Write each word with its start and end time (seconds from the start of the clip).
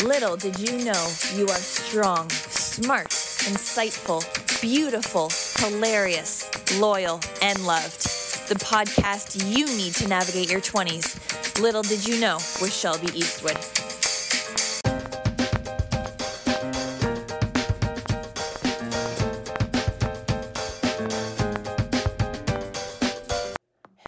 Little 0.00 0.36
did 0.36 0.58
you 0.58 0.84
know 0.84 1.12
you 1.36 1.46
are 1.48 1.54
strong, 1.54 2.28
smart, 2.30 3.10
insightful, 3.10 4.22
beautiful, 4.62 5.30
hilarious, 5.58 6.48
loyal, 6.80 7.20
and 7.42 7.64
loved. 7.66 8.00
The 8.48 8.54
podcast 8.54 9.54
you 9.54 9.66
need 9.66 9.92
to 9.96 10.08
navigate 10.08 10.50
your 10.50 10.62
20s. 10.62 11.60
Little 11.60 11.82
did 11.82 12.08
you 12.08 12.18
know 12.18 12.36
with 12.60 12.72
Shelby 12.72 13.08
Eastwood. 13.14 13.58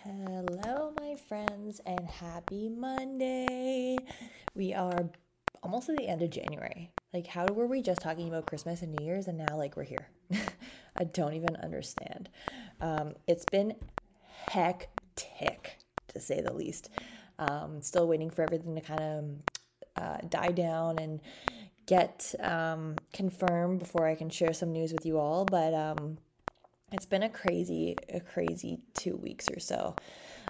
Hello, 0.02 0.94
my 0.98 1.14
friends, 1.28 1.80
and 1.86 2.08
happy 2.08 2.70
Monday. 2.70 3.98
We 4.54 4.72
are 4.72 5.10
almost 5.75 5.88
at 5.88 5.96
the 5.96 6.06
end 6.06 6.22
of 6.22 6.30
January. 6.30 6.88
Like, 7.12 7.27
how 7.27 7.46
were 7.46 7.67
we 7.67 7.82
just 7.82 8.00
talking 8.00 8.29
about 8.29 8.46
Christmas 8.46 8.82
and 8.82 8.94
New 8.94 9.04
Year's, 9.04 9.26
and 9.26 9.36
now, 9.36 9.57
like, 9.57 9.76
we're 9.76 9.82
here? 9.82 10.07
I 10.96 11.03
don't 11.03 11.35
even 11.35 11.57
understand. 11.57 12.29
Um, 12.81 13.14
it's 13.26 13.44
been 13.50 13.75
hectic, 14.46 15.79
to 16.08 16.21
say 16.21 16.40
the 16.40 16.53
least. 16.53 16.90
Um, 17.40 17.82
still 17.82 18.07
waiting 18.07 18.31
for 18.31 18.43
everything 18.43 18.76
to 18.76 18.81
kind 18.81 19.00
of 19.00 19.25
uh, 19.96 20.18
die 20.29 20.53
down 20.53 21.00
and 21.00 21.21
get 21.86 22.36
um, 22.39 22.95
confirmed 23.12 23.81
before 23.81 24.06
I 24.06 24.14
can 24.14 24.31
share 24.31 24.53
some 24.53 24.72
news 24.72 24.93
with 24.93 25.04
you 25.04 25.18
all. 25.18 25.45
But 25.45 25.75
um, 25.75 26.18
it's 26.93 27.06
been 27.06 27.25
a 27.25 27.29
crazy, 27.29 27.96
a 28.09 28.20
crazy 28.20 28.79
two 28.95 29.17
weeks 29.17 29.48
or 29.48 29.59
so. 29.59 29.96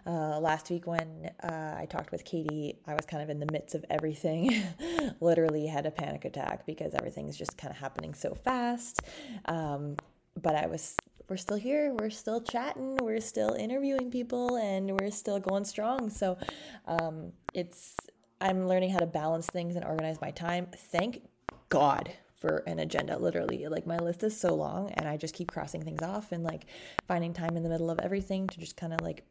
Uh, 0.07 0.39
last 0.39 0.69
week 0.69 0.85
when 0.85 1.31
uh, 1.41 1.75
I 1.77 1.87
talked 1.89 2.11
with 2.11 2.23
Katie, 2.23 2.77
I 2.85 2.93
was 2.93 3.05
kind 3.05 3.23
of 3.23 3.29
in 3.29 3.39
the 3.39 3.51
midst 3.51 3.73
of 3.73 3.83
everything. 3.89 4.63
Literally 5.19 5.65
had 5.65 5.87
a 5.87 5.91
panic 5.91 6.25
attack 6.25 6.65
because 6.67 6.93
everything's 6.93 7.35
just 7.35 7.57
kind 7.57 7.71
of 7.71 7.77
happening 7.77 8.13
so 8.13 8.35
fast. 8.35 8.99
Um, 9.45 9.95
but 10.39 10.55
I 10.55 10.67
was, 10.67 10.95
we're 11.27 11.37
still 11.37 11.57
here. 11.57 11.91
We're 11.93 12.11
still 12.11 12.39
chatting. 12.39 12.97
We're 13.01 13.19
still 13.19 13.53
interviewing 13.53 14.11
people, 14.11 14.57
and 14.57 14.99
we're 14.99 15.11
still 15.11 15.39
going 15.39 15.65
strong. 15.65 16.11
So 16.11 16.37
um, 16.85 17.31
it's, 17.55 17.95
I'm 18.39 18.67
learning 18.67 18.91
how 18.91 18.99
to 18.99 19.07
balance 19.07 19.47
things 19.47 19.75
and 19.75 19.83
organize 19.83 20.21
my 20.21 20.29
time. 20.29 20.67
Thank 20.75 21.23
God 21.69 22.11
for 22.35 22.57
an 22.67 22.79
agenda 22.79 23.17
literally 23.17 23.65
like 23.67 23.87
my 23.87 23.97
list 23.97 24.21
is 24.21 24.37
so 24.37 24.53
long 24.53 24.91
and 24.91 25.07
i 25.07 25.15
just 25.15 25.33
keep 25.33 25.49
crossing 25.49 25.81
things 25.81 26.03
off 26.03 26.33
and 26.33 26.43
like 26.43 26.65
finding 27.07 27.33
time 27.33 27.55
in 27.55 27.63
the 27.63 27.69
middle 27.69 27.89
of 27.89 27.97
everything 27.99 28.45
to 28.45 28.59
just 28.59 28.75
kind 28.75 28.93
of 28.93 28.99
like 29.01 29.23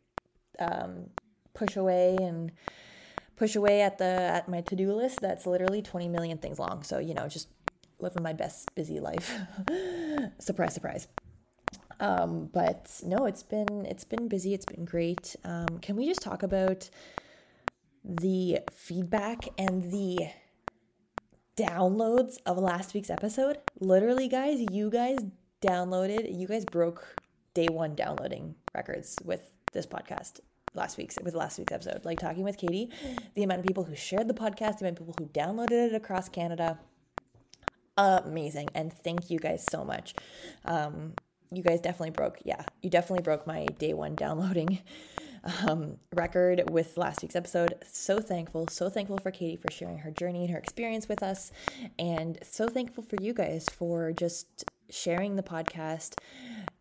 um, 0.58 1.10
push 1.54 1.76
away 1.76 2.16
and 2.20 2.52
push 3.36 3.56
away 3.56 3.82
at 3.82 3.98
the 3.98 4.04
at 4.04 4.48
my 4.48 4.60
to-do 4.60 4.92
list 4.92 5.20
that's 5.20 5.46
literally 5.46 5.82
20 5.82 6.08
million 6.08 6.38
things 6.38 6.58
long. 6.58 6.82
So 6.82 6.98
you 6.98 7.14
know 7.14 7.28
just 7.28 7.48
living 7.98 8.22
my 8.22 8.32
best 8.32 8.74
busy 8.74 9.00
life. 9.00 9.32
Surprise 10.38 10.74
surprise. 10.74 11.08
Um, 12.00 12.50
but 12.52 13.00
no 13.04 13.26
it's 13.26 13.42
been 13.42 13.86
it's 13.86 14.04
been 14.04 14.28
busy. 14.28 14.54
It's 14.54 14.66
been 14.66 14.84
great. 14.84 15.36
Um, 15.44 15.78
can 15.80 15.96
we 15.96 16.06
just 16.06 16.20
talk 16.20 16.42
about 16.42 16.90
the 18.04 18.58
feedback 18.70 19.48
and 19.56 19.90
the 19.90 20.28
downloads 21.56 22.36
of 22.46 22.58
last 22.58 22.94
week's 22.94 23.10
episode. 23.10 23.58
Literally, 23.80 24.28
guys, 24.28 24.64
you 24.70 24.90
guys 24.90 25.18
downloaded, 25.62 26.36
you 26.36 26.46
guys 26.46 26.64
broke 26.64 27.16
day 27.54 27.68
one 27.70 27.94
downloading 27.94 28.56
records 28.74 29.16
with 29.24 29.40
this 29.74 29.86
podcast 29.86 30.40
last 30.74 30.96
week's 30.96 31.18
with 31.22 31.34
last 31.34 31.58
week's 31.58 31.72
episode. 31.72 32.04
Like 32.04 32.18
talking 32.18 32.44
with 32.44 32.56
Katie, 32.56 32.90
the 33.34 33.42
amount 33.42 33.60
of 33.60 33.66
people 33.66 33.84
who 33.84 33.94
shared 33.94 34.28
the 34.28 34.34
podcast, 34.34 34.78
the 34.78 34.86
amount 34.86 35.00
of 35.00 35.06
people 35.06 35.14
who 35.18 35.26
downloaded 35.26 35.88
it 35.90 35.94
across 35.94 36.28
Canada. 36.28 36.78
Amazing. 37.96 38.70
And 38.74 38.92
thank 38.92 39.30
you 39.30 39.38
guys 39.38 39.64
so 39.70 39.84
much. 39.84 40.14
Um, 40.64 41.12
you 41.52 41.62
guys 41.62 41.80
definitely 41.80 42.10
broke, 42.10 42.38
yeah, 42.44 42.64
you 42.82 42.90
definitely 42.90 43.22
broke 43.22 43.46
my 43.46 43.66
day 43.78 43.94
one 43.94 44.16
downloading 44.16 44.80
um, 45.66 45.98
record 46.12 46.68
with 46.70 46.96
last 46.96 47.22
week's 47.22 47.36
episode. 47.36 47.74
So 47.86 48.20
thankful, 48.20 48.66
so 48.68 48.88
thankful 48.88 49.18
for 49.18 49.30
Katie 49.30 49.56
for 49.56 49.70
sharing 49.70 49.98
her 49.98 50.10
journey 50.10 50.42
and 50.42 50.50
her 50.50 50.58
experience 50.58 51.08
with 51.08 51.22
us, 51.22 51.52
and 51.98 52.38
so 52.42 52.68
thankful 52.68 53.04
for 53.04 53.16
you 53.20 53.32
guys 53.32 53.66
for 53.70 54.12
just 54.12 54.64
sharing 54.90 55.36
the 55.36 55.42
podcast, 55.42 56.14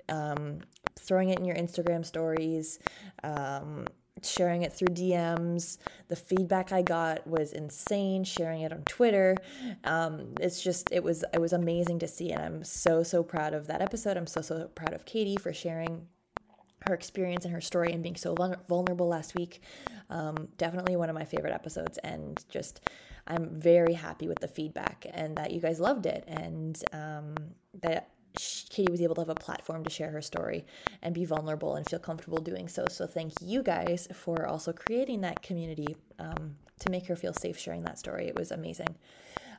um, 0.09 0.59
throwing 0.95 1.29
it 1.29 1.39
in 1.39 1.45
your 1.45 1.55
Instagram 1.55 2.05
stories. 2.05 2.79
Um, 3.23 3.85
sharing 4.25 4.63
it 4.63 4.73
through 4.73 4.89
DMs. 4.89 5.77
The 6.07 6.15
feedback 6.15 6.71
I 6.71 6.81
got 6.81 7.25
was 7.27 7.53
insane. 7.53 8.23
Sharing 8.23 8.61
it 8.61 8.71
on 8.71 8.83
Twitter, 8.83 9.35
um, 9.83 10.33
it's 10.39 10.61
just 10.61 10.91
it 10.91 11.03
was 11.03 11.23
it 11.33 11.39
was 11.39 11.53
amazing 11.53 11.99
to 11.99 12.07
see, 12.07 12.31
and 12.31 12.43
I'm 12.43 12.63
so 12.63 13.03
so 13.03 13.23
proud 13.23 13.53
of 13.53 13.67
that 13.67 13.81
episode. 13.81 14.17
I'm 14.17 14.27
so 14.27 14.41
so 14.41 14.67
proud 14.75 14.93
of 14.93 15.05
Katie 15.05 15.37
for 15.37 15.53
sharing 15.53 16.07
her 16.87 16.93
experience 16.93 17.45
and 17.45 17.53
her 17.53 17.61
story 17.61 17.93
and 17.93 18.03
being 18.03 18.15
so 18.15 18.35
vulnerable 18.67 19.07
last 19.07 19.35
week. 19.35 19.61
Um, 20.09 20.49
definitely 20.57 20.97
one 20.97 21.09
of 21.09 21.15
my 21.15 21.25
favorite 21.25 21.53
episodes, 21.53 21.97
and 21.99 22.43
just 22.49 22.81
I'm 23.27 23.49
very 23.49 23.93
happy 23.93 24.27
with 24.27 24.39
the 24.39 24.47
feedback 24.47 25.05
and 25.13 25.37
that 25.37 25.51
you 25.51 25.61
guys 25.61 25.79
loved 25.79 26.05
it, 26.05 26.23
and 26.27 26.81
um, 26.91 27.35
that 27.81 28.09
Katie 28.35 28.91
was 28.91 29.01
able 29.01 29.15
to 29.15 29.21
have 29.21 29.29
a 29.29 29.35
platform 29.35 29.83
to 29.83 29.89
share 29.89 30.11
her 30.11 30.21
story 30.21 30.65
and 31.01 31.13
be 31.13 31.25
vulnerable 31.25 31.75
and 31.75 31.87
feel 31.87 31.99
comfortable 31.99 32.39
doing 32.39 32.67
so. 32.67 32.85
So 32.89 33.05
thank 33.05 33.33
you 33.41 33.61
guys 33.63 34.07
for 34.13 34.47
also 34.47 34.73
creating 34.73 35.21
that 35.21 35.41
community 35.41 35.95
um, 36.19 36.55
to 36.79 36.89
make 36.89 37.07
her 37.07 37.15
feel 37.15 37.33
safe 37.33 37.57
sharing 37.57 37.83
that 37.83 37.99
story. 37.99 38.27
It 38.27 38.35
was 38.35 38.51
amazing. 38.51 38.95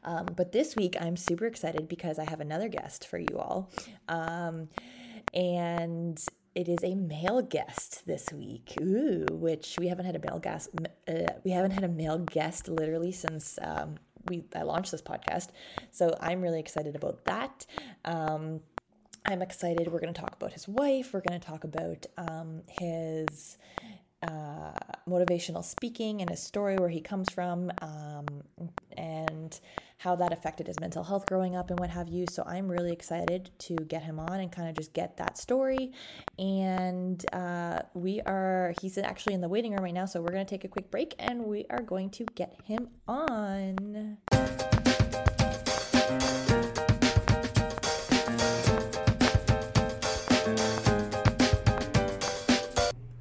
Um, 0.04 0.26
but 0.36 0.52
this 0.52 0.76
week, 0.76 0.96
I'm 1.00 1.16
super 1.16 1.46
excited 1.46 1.88
because 1.88 2.18
I 2.18 2.28
have 2.28 2.40
another 2.40 2.68
guest 2.68 3.06
for 3.06 3.18
you 3.18 3.38
all. 3.38 3.70
Um, 4.08 4.68
and 5.32 6.22
it 6.54 6.68
is 6.68 6.78
a 6.84 6.94
male 6.94 7.42
guest 7.42 8.06
this 8.06 8.28
week. 8.32 8.74
Ooh, 8.80 9.26
which 9.30 9.76
we 9.78 9.88
haven't 9.88 10.06
had 10.06 10.16
a 10.16 10.20
male 10.20 10.38
guest. 10.38 10.70
Uh, 11.08 11.32
we 11.42 11.50
haven't 11.50 11.72
had 11.72 11.84
a 11.84 11.88
male 11.88 12.18
guest 12.18 12.68
literally 12.68 13.12
since 13.12 13.58
um, 13.62 13.96
we 14.28 14.44
I 14.54 14.62
launched 14.62 14.90
this 14.92 15.02
podcast. 15.02 15.48
So 15.90 16.16
I'm 16.20 16.40
really 16.40 16.60
excited 16.60 16.96
about 16.96 17.24
that. 17.24 17.66
Um, 18.04 18.60
I'm 19.26 19.40
excited. 19.40 19.88
We're 19.88 20.00
going 20.00 20.12
to 20.12 20.20
talk 20.20 20.34
about 20.34 20.52
his 20.52 20.68
wife. 20.68 21.14
We're 21.14 21.22
going 21.26 21.40
to 21.40 21.46
talk 21.46 21.64
about 21.64 22.06
um, 22.18 22.62
his 22.68 23.56
uh, 24.22 24.72
motivational 25.08 25.64
speaking 25.64 26.20
and 26.20 26.30
his 26.30 26.42
story, 26.42 26.76
where 26.76 26.88
he 26.90 27.00
comes 27.00 27.30
from, 27.30 27.72
um, 27.80 28.26
and 28.96 29.58
how 30.04 30.14
that 30.14 30.34
affected 30.34 30.66
his 30.66 30.78
mental 30.80 31.02
health 31.02 31.24
growing 31.24 31.56
up 31.56 31.70
and 31.70 31.80
what 31.80 31.88
have 31.88 32.10
you. 32.10 32.26
So 32.30 32.44
I'm 32.46 32.68
really 32.68 32.92
excited 32.92 33.50
to 33.60 33.74
get 33.74 34.02
him 34.02 34.20
on 34.20 34.38
and 34.38 34.52
kind 34.52 34.68
of 34.68 34.76
just 34.76 34.92
get 34.92 35.16
that 35.16 35.38
story. 35.38 35.92
And 36.38 37.24
uh, 37.32 37.80
we 37.94 38.20
are, 38.20 38.74
he's 38.82 38.98
actually 38.98 39.32
in 39.32 39.40
the 39.40 39.48
waiting 39.48 39.72
room 39.72 39.82
right 39.82 39.94
now. 39.94 40.04
So 40.04 40.20
we're 40.20 40.32
going 40.32 40.44
to 40.44 40.50
take 40.50 40.64
a 40.64 40.68
quick 40.68 40.90
break 40.90 41.14
and 41.18 41.44
we 41.44 41.64
are 41.70 41.80
going 41.80 42.10
to 42.10 42.26
get 42.34 42.54
him 42.64 42.88
on. 43.08 44.18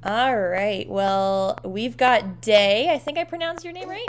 All 0.04 0.38
right. 0.38 0.86
Well, 0.86 1.58
we've 1.64 1.96
got 1.96 2.42
Day. 2.42 2.90
I 2.92 2.98
think 2.98 3.16
I 3.16 3.24
pronounced 3.24 3.64
your 3.64 3.72
name 3.72 3.88
right. 3.88 4.06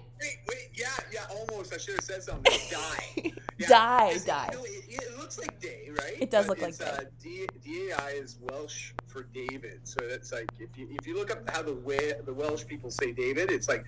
Wait, 1.71 1.71
wait, 1.71 1.73
yeah, 1.73 1.73
yeah, 1.73 1.73
almost. 1.73 1.73
I 1.73 1.77
should 1.77 1.95
have 1.95 2.03
said 2.03 2.23
something. 2.23 2.53
Dai. 2.71 3.31
Yeah. 3.57 3.67
Dai, 3.69 4.17
Dai. 4.25 4.49
It, 4.51 5.01
it, 5.01 5.17
looks 5.17 5.39
like 5.39 5.61
day, 5.61 5.89
right? 5.97 6.17
It 6.19 6.29
does 6.29 6.45
but 6.45 6.59
look 6.59 6.67
like 6.67 6.77
day. 6.77 6.91
Uh, 6.91 7.05
D, 7.23 7.47
D-A-I 7.63 8.09
is 8.09 8.37
Welsh 8.41 8.91
for 9.07 9.23
David. 9.33 9.79
So 9.85 10.01
that's 10.09 10.33
like, 10.33 10.49
if 10.59 10.77
you, 10.77 10.89
if 10.91 11.07
you 11.07 11.15
look 11.15 11.31
up 11.31 11.49
how 11.49 11.61
the 11.61 11.73
way, 11.73 12.11
the 12.25 12.33
Welsh 12.33 12.65
people 12.65 12.91
say 12.91 13.13
David, 13.13 13.49
it's 13.49 13.69
like, 13.69 13.85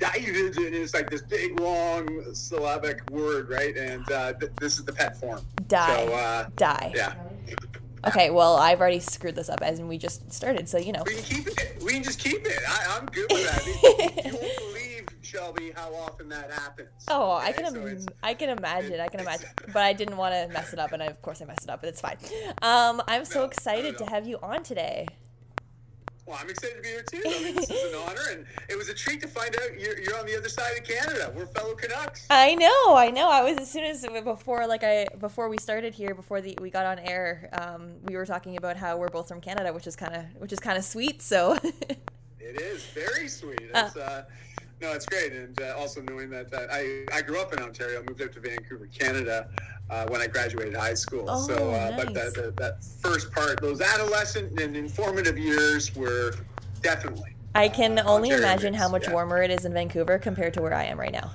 David, 0.00 0.56
it's 0.58 0.94
like 0.94 1.10
this 1.10 1.22
big, 1.22 1.60
long 1.60 2.34
syllabic 2.34 3.08
word, 3.12 3.48
right? 3.48 3.76
And 3.76 4.10
uh, 4.10 4.32
th- 4.32 4.50
this 4.58 4.78
is 4.78 4.84
the 4.84 4.92
pet 4.92 5.16
form. 5.16 5.46
Dai. 5.68 6.06
So, 6.06 6.12
uh, 6.12 6.46
Dai. 6.56 6.92
Yeah. 6.96 7.14
Okay, 8.06 8.30
well, 8.30 8.56
I've 8.56 8.80
already 8.80 9.00
screwed 9.00 9.34
this 9.34 9.48
up 9.48 9.62
as 9.62 9.78
in 9.78 9.88
we 9.88 9.96
just 9.96 10.30
started, 10.30 10.68
so 10.68 10.76
you 10.76 10.92
know. 10.92 11.02
We 11.06 11.14
can 11.14 11.22
keep 11.22 11.46
it. 11.46 11.82
We 11.82 11.92
can 11.92 12.02
just 12.02 12.18
keep 12.18 12.44
it. 12.44 12.58
I, 12.68 12.98
am 12.98 13.06
good 13.06 13.26
with 13.30 13.44
that. 13.46 13.64
you 14.26 14.32
won't 14.34 14.56
believe, 14.58 14.83
Shelby, 15.24 15.72
how 15.74 15.94
often 15.94 16.28
that 16.28 16.52
happens. 16.52 16.88
Oh, 17.08 17.38
okay? 17.38 17.48
I 17.48 17.52
can, 17.52 18.00
so 18.00 18.12
I 18.22 18.34
can 18.34 18.50
imagine. 18.50 19.00
I 19.00 19.08
can 19.08 19.20
imagine. 19.20 19.48
But 19.72 19.82
I 19.82 19.92
didn't 19.92 20.16
want 20.16 20.34
to 20.34 20.52
mess 20.52 20.72
it 20.72 20.78
up, 20.78 20.92
and 20.92 21.02
I, 21.02 21.06
of 21.06 21.20
course 21.22 21.40
I 21.42 21.46
messed 21.46 21.64
it 21.64 21.70
up, 21.70 21.80
but 21.80 21.88
it's 21.88 22.00
fine. 22.00 22.18
Um, 22.62 23.02
I'm 23.08 23.24
so 23.24 23.40
no, 23.40 23.46
excited 23.46 23.98
to 23.98 24.06
have 24.06 24.26
you 24.26 24.38
on 24.42 24.62
today. 24.62 25.06
Well, 26.26 26.38
I'm 26.40 26.48
excited 26.48 26.76
to 26.76 26.82
be 26.82 26.88
here 26.88 27.02
too. 27.02 27.22
I 27.26 27.44
mean, 27.44 27.54
this 27.54 27.70
is 27.70 27.92
an 27.92 28.00
honor, 28.08 28.22
and 28.30 28.46
it 28.68 28.78
was 28.78 28.88
a 28.88 28.94
treat 28.94 29.20
to 29.20 29.28
find 29.28 29.54
out 29.56 29.78
you're, 29.78 29.98
you're 29.98 30.18
on 30.18 30.24
the 30.24 30.36
other 30.36 30.48
side 30.48 30.78
of 30.78 30.84
Canada. 30.84 31.30
We're 31.36 31.46
fellow 31.46 31.74
Canucks. 31.74 32.26
I 32.30 32.54
know, 32.54 32.96
I 32.96 33.10
know. 33.10 33.30
I 33.30 33.42
was 33.42 33.58
as 33.58 33.70
soon 33.70 33.84
as 33.84 34.06
before, 34.24 34.66
like 34.66 34.82
I 34.84 35.06
before 35.18 35.50
we 35.50 35.58
started 35.58 35.92
here, 35.92 36.14
before 36.14 36.40
the 36.40 36.56
we 36.62 36.70
got 36.70 36.86
on 36.86 36.98
air, 36.98 37.50
um, 37.52 37.92
we 38.04 38.16
were 38.16 38.24
talking 38.24 38.56
about 38.56 38.76
how 38.78 38.96
we're 38.96 39.08
both 39.08 39.28
from 39.28 39.42
Canada, 39.42 39.72
which 39.72 39.86
is 39.86 39.96
kind 39.96 40.14
of 40.14 40.24
which 40.40 40.52
is 40.52 40.60
kind 40.60 40.78
of 40.78 40.84
sweet. 40.84 41.20
So 41.20 41.58
it 42.40 42.60
is 42.60 42.84
very 42.86 43.28
sweet. 43.28 43.60
Uh, 43.74 43.90
uh, 44.00 44.22
no, 44.80 44.92
it's 44.92 45.06
great, 45.06 45.32
and 45.32 45.60
uh, 45.62 45.74
also 45.78 46.02
knowing 46.02 46.30
that 46.30 46.52
uh, 46.52 46.66
I 46.70 47.04
I 47.12 47.22
grew 47.22 47.40
up 47.40 47.52
in 47.52 47.60
Ontario, 47.60 48.02
moved 48.08 48.20
up 48.22 48.32
to 48.32 48.40
Vancouver, 48.40 48.86
Canada, 48.96 49.48
uh, 49.90 50.06
when 50.08 50.20
I 50.20 50.26
graduated 50.26 50.74
high 50.76 50.94
school. 50.94 51.24
Oh, 51.28 51.46
so, 51.46 51.70
uh, 51.72 51.90
nice. 51.90 52.04
but 52.04 52.14
that, 52.14 52.34
that 52.34 52.56
that 52.56 52.84
first 52.84 53.30
part, 53.32 53.60
those 53.60 53.80
adolescent 53.80 54.58
and 54.60 54.76
informative 54.76 55.38
years, 55.38 55.94
were 55.94 56.34
definitely. 56.82 57.30
I 57.54 57.68
can 57.68 57.98
Uh, 58.00 58.04
only 58.06 58.30
Ontario 58.32 58.48
imagine 58.50 58.74
how 58.74 58.88
much 58.88 59.04
yeah. 59.06 59.12
warmer 59.12 59.40
it 59.42 59.50
is 59.50 59.64
in 59.64 59.72
Vancouver 59.72 60.18
compared 60.18 60.54
to 60.54 60.60
where 60.62 60.74
I 60.74 60.84
am 60.84 60.98
right 60.98 61.12
now. 61.12 61.30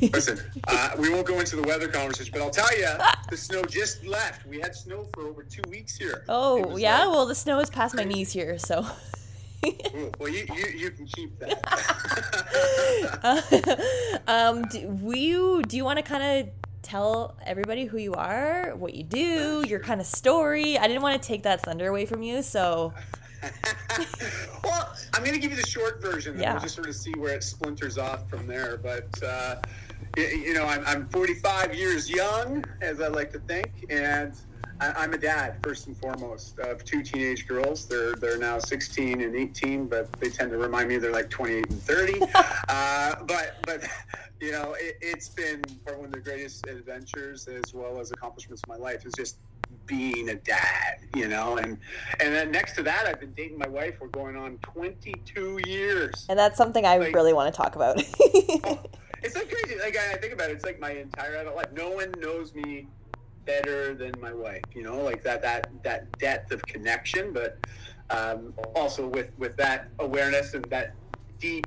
Listen, 0.00 0.40
uh, 0.66 0.92
we 0.98 1.10
won't 1.10 1.26
go 1.26 1.38
into 1.38 1.56
the 1.56 1.62
weather 1.64 1.86
conversation, 1.86 2.30
but 2.32 2.40
I'll 2.40 2.48
tell 2.50 2.74
you, 2.78 2.88
the 3.28 3.36
snow 3.36 3.62
just 3.64 4.02
left. 4.06 4.46
We 4.46 4.58
had 4.58 4.74
snow 4.74 5.06
for 5.12 5.26
over 5.26 5.42
two 5.42 5.60
weeks 5.68 5.98
here. 5.98 6.24
Oh, 6.30 6.78
yeah? 6.78 7.00
like- 7.04 7.08
Well, 7.14 7.26
the 7.26 7.34
snow 7.34 7.58
is 7.60 7.68
past 7.68 7.94
my 7.94 8.04
knees 8.04 8.32
here, 8.32 8.58
so. 8.58 8.86
Well, 10.18 10.28
you, 10.28 10.46
you, 10.54 10.66
you 10.76 10.90
can 10.90 11.06
keep 11.06 11.38
that. 11.38 11.58
um, 14.26 14.62
do 14.68 14.78
you 15.16 15.62
do 15.62 15.76
you 15.76 15.84
want 15.84 15.98
to 15.98 16.02
kind 16.02 16.22
of 16.22 16.48
tell 16.82 17.36
everybody 17.44 17.84
who 17.84 17.98
you 17.98 18.14
are, 18.14 18.74
what 18.76 18.94
you 18.94 19.04
do, 19.04 19.62
your 19.66 19.80
kind 19.80 20.00
of 20.00 20.06
story? 20.06 20.78
I 20.78 20.86
didn't 20.88 21.02
want 21.02 21.20
to 21.20 21.26
take 21.26 21.42
that 21.44 21.62
thunder 21.62 21.88
away 21.88 22.06
from 22.06 22.22
you, 22.22 22.42
so 22.42 22.92
well, 24.64 24.94
I'm 25.14 25.22
going 25.24 25.34
to 25.34 25.40
give 25.40 25.50
you 25.50 25.56
the 25.56 25.66
short 25.66 26.02
version, 26.02 26.32
and 26.34 26.42
Yeah. 26.42 26.52
we'll 26.52 26.62
just 26.62 26.74
sort 26.74 26.88
of 26.88 26.94
see 26.94 27.12
where 27.16 27.34
it 27.34 27.42
splinters 27.42 27.98
off 27.98 28.28
from 28.28 28.46
there. 28.46 28.76
But 28.76 29.22
uh, 29.22 29.56
you 30.16 30.54
know, 30.54 30.64
I'm, 30.64 30.84
I'm 30.86 31.08
45 31.08 31.74
years 31.74 32.10
young, 32.10 32.64
as 32.80 33.00
I 33.00 33.08
like 33.08 33.30
to 33.32 33.38
think, 33.40 33.86
and 33.90 34.34
I, 34.80 34.92
I'm 34.96 35.12
a 35.12 35.18
dad 35.18 35.56
first 35.62 35.86
and 35.86 35.96
foremost 35.96 36.58
of 36.58 36.84
two 36.84 37.02
teenage 37.02 37.46
girls. 37.46 37.86
They're 37.86 38.14
they're 38.14 38.38
now 38.38 38.58
16 38.58 39.20
and 39.20 39.36
18, 39.36 39.86
but 39.86 40.10
they 40.20 40.28
tend 40.30 40.50
to 40.50 40.58
remind 40.58 40.88
me 40.88 40.96
they're 40.98 41.12
like 41.12 41.30
28 41.30 41.70
and 41.70 41.82
30. 41.82 42.20
uh, 42.68 43.14
but 43.26 43.56
but 43.66 43.84
you 44.40 44.52
know, 44.52 44.74
it, 44.78 44.96
it's 45.00 45.28
been 45.28 45.62
one 45.84 46.06
of 46.06 46.12
the 46.12 46.20
greatest 46.20 46.66
adventures 46.66 47.46
as 47.48 47.74
well 47.74 48.00
as 48.00 48.10
accomplishments 48.10 48.62
of 48.62 48.68
my 48.68 48.76
life. 48.76 49.04
Is 49.06 49.12
just 49.16 49.36
being 49.86 50.30
a 50.30 50.34
dad, 50.34 50.98
you 51.14 51.28
know, 51.28 51.56
and 51.58 51.76
and 52.20 52.34
then 52.34 52.50
next 52.50 52.74
to 52.76 52.82
that, 52.84 53.06
I've 53.06 53.20
been 53.20 53.32
dating 53.34 53.58
my 53.58 53.68
wife. 53.68 53.96
We're 54.00 54.08
going 54.08 54.36
on 54.36 54.58
22 54.62 55.60
years. 55.66 56.26
and 56.28 56.38
that's 56.38 56.56
something 56.56 56.84
I 56.86 56.96
Like- 56.98 57.14
really 57.14 57.32
want 57.32 57.52
to 57.52 57.56
talk 57.56 57.76
about. 57.76 58.02
Oh, 58.62 58.80
it's 59.22 59.34
like 59.36 59.50
crazy. 59.50 59.78
Like 59.78 59.96
I 59.96 60.12
I 60.12 60.16
think 60.16 60.32
about 60.32 60.50
it, 60.50 60.54
it's 60.54 60.64
like 60.64 60.80
my 60.80 60.92
entire 60.92 61.34
adult 61.36 61.56
life. 61.56 61.72
No 61.72 61.90
one 61.90 62.10
knows 62.18 62.54
me 62.54 62.86
better 63.50 63.94
than 63.94 64.12
my 64.20 64.32
wife. 64.32 64.62
You 64.74 64.82
know, 64.82 65.02
like 65.02 65.22
that 65.24 65.42
that 65.42 65.68
that 65.82 66.18
depth 66.18 66.52
of 66.52 66.62
connection, 66.62 67.32
but 67.32 67.58
um, 68.10 68.54
also 68.74 69.06
with 69.06 69.32
with 69.38 69.56
that 69.56 69.88
awareness 69.98 70.54
and 70.54 70.64
that 70.66 70.94
deep 71.38 71.66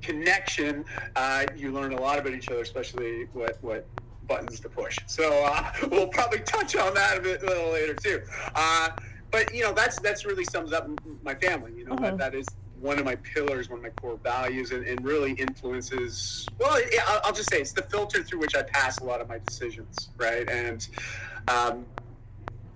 connection, 0.00 0.84
uh, 1.16 1.46
you 1.56 1.72
learn 1.72 1.92
a 1.92 2.00
lot 2.00 2.18
about 2.18 2.32
each 2.32 2.48
other, 2.48 2.62
especially 2.62 3.26
what 3.32 3.58
what 3.62 3.86
buttons 4.28 4.60
to 4.60 4.68
push. 4.68 4.98
So 5.06 5.44
uh, 5.44 5.70
we'll 5.90 6.08
probably 6.08 6.40
touch 6.40 6.76
on 6.76 6.94
that 6.94 7.18
a 7.18 7.20
bit 7.20 7.42
a 7.42 7.46
little 7.46 7.72
later 7.72 7.94
too. 7.94 8.22
Uh, 8.54 8.90
but 9.30 9.52
you 9.54 9.62
know, 9.62 9.72
that's 9.72 9.98
that's 10.00 10.24
really 10.24 10.44
sums 10.44 10.72
up 10.72 10.88
my 11.22 11.34
family. 11.34 11.72
You 11.76 11.86
know, 11.86 11.96
that, 11.96 12.18
that 12.18 12.34
is 12.34 12.46
one 12.84 12.98
of 12.98 13.04
my 13.04 13.16
pillars, 13.16 13.70
one 13.70 13.78
of 13.78 13.82
my 13.82 13.88
core 13.90 14.18
values, 14.22 14.70
and, 14.70 14.86
and 14.86 15.02
really 15.02 15.32
influences. 15.32 16.46
Well, 16.60 16.78
I'll, 17.08 17.20
I'll 17.24 17.32
just 17.32 17.50
say 17.50 17.60
it's 17.60 17.72
the 17.72 17.82
filter 17.82 18.22
through 18.22 18.40
which 18.40 18.54
I 18.54 18.62
pass 18.62 18.98
a 18.98 19.04
lot 19.04 19.22
of 19.22 19.28
my 19.28 19.38
decisions, 19.38 20.10
right? 20.18 20.48
And 20.48 20.86
um, 21.48 21.86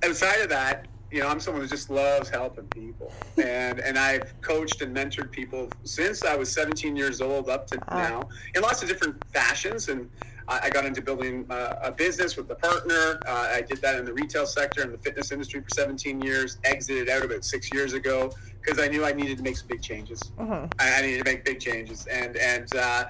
outside 0.03 0.41
of 0.41 0.49
that, 0.49 0.87
you 1.11 1.21
know, 1.21 1.29
I'm 1.29 1.41
someone 1.41 1.63
who 1.63 1.69
just 1.69 1.91
loves 1.91 2.31
helping 2.31 2.67
people, 2.69 3.13
and 3.37 3.81
and 3.81 3.99
I've 3.99 4.39
coached 4.41 4.81
and 4.81 4.97
mentored 4.97 5.31
people 5.31 5.69
since 5.85 6.25
I 6.25 6.37
was 6.37 6.51
17 6.53 6.97
years 6.97 7.21
old 7.21 7.49
up 7.51 7.67
to 7.69 7.79
Wow. 7.91 7.97
now 7.97 8.29
in 8.55 8.63
lots 8.63 8.83
of 8.83 8.89
different 8.89 9.23
fashions, 9.33 9.89
and 9.89 10.11
I 10.49 10.61
I 10.65 10.71
got 10.71 10.85
into 10.85 11.03
building 11.03 11.47
uh, 11.51 11.77
a 11.83 11.93
business 11.93 12.37
with 12.37 12.51
a 12.51 12.55
partner. 12.55 13.21
Uh, 13.27 13.49
I 13.53 13.61
did 13.61 13.79
that 13.83 13.97
in 13.97 14.05
the 14.05 14.13
retail 14.13 14.47
sector 14.47 14.83
and 14.83 14.93
the 14.93 14.99
fitness 14.99 15.31
industry 15.31 15.61
for 15.61 15.71
17 15.71 16.21
years. 16.21 16.59
Exited 16.65 17.09
out 17.09 17.25
about 17.25 17.45
six 17.45 17.73
years 17.73 17.93
ago 17.93 18.33
because 18.61 18.79
I 18.79 18.89
knew 18.89 19.05
I 19.05 19.13
needed 19.13 19.39
to 19.39 19.43
make 19.43 19.57
some 19.57 19.69
big 19.69 19.83
changes. 19.83 20.21
Mhm. 20.39 20.73
I, 20.79 20.99
I 20.99 21.03
needed 21.03 21.25
to 21.25 21.31
make 21.31 21.45
big 21.45 21.61
changes, 21.61 22.07
and 22.07 22.37
and 22.37 22.75
uh, 22.77 23.05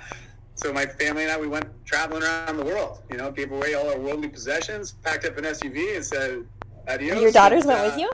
so 0.55 0.73
my 0.73 0.87
family 0.87 1.23
and 1.23 1.32
I 1.32 1.38
we 1.38 1.49
went 1.49 1.67
traveling 1.85 2.23
around 2.23 2.56
the 2.56 2.64
world. 2.64 3.02
You 3.11 3.17
know, 3.17 3.31
gave 3.31 3.52
away 3.52 3.75
all 3.75 3.88
our 3.88 3.99
worldly 3.99 4.29
possessions, 4.29 4.93
packed 5.05 5.25
up 5.25 5.37
an 5.38 5.44
SUV, 5.44 5.96
and 5.96 6.05
said 6.05 6.44
adios. 6.88 7.20
Your 7.20 7.32
daughters 7.32 7.64
and, 7.64 7.69
went 7.69 7.81
uh, 7.81 7.84
with 7.84 7.99
you? 7.99 8.11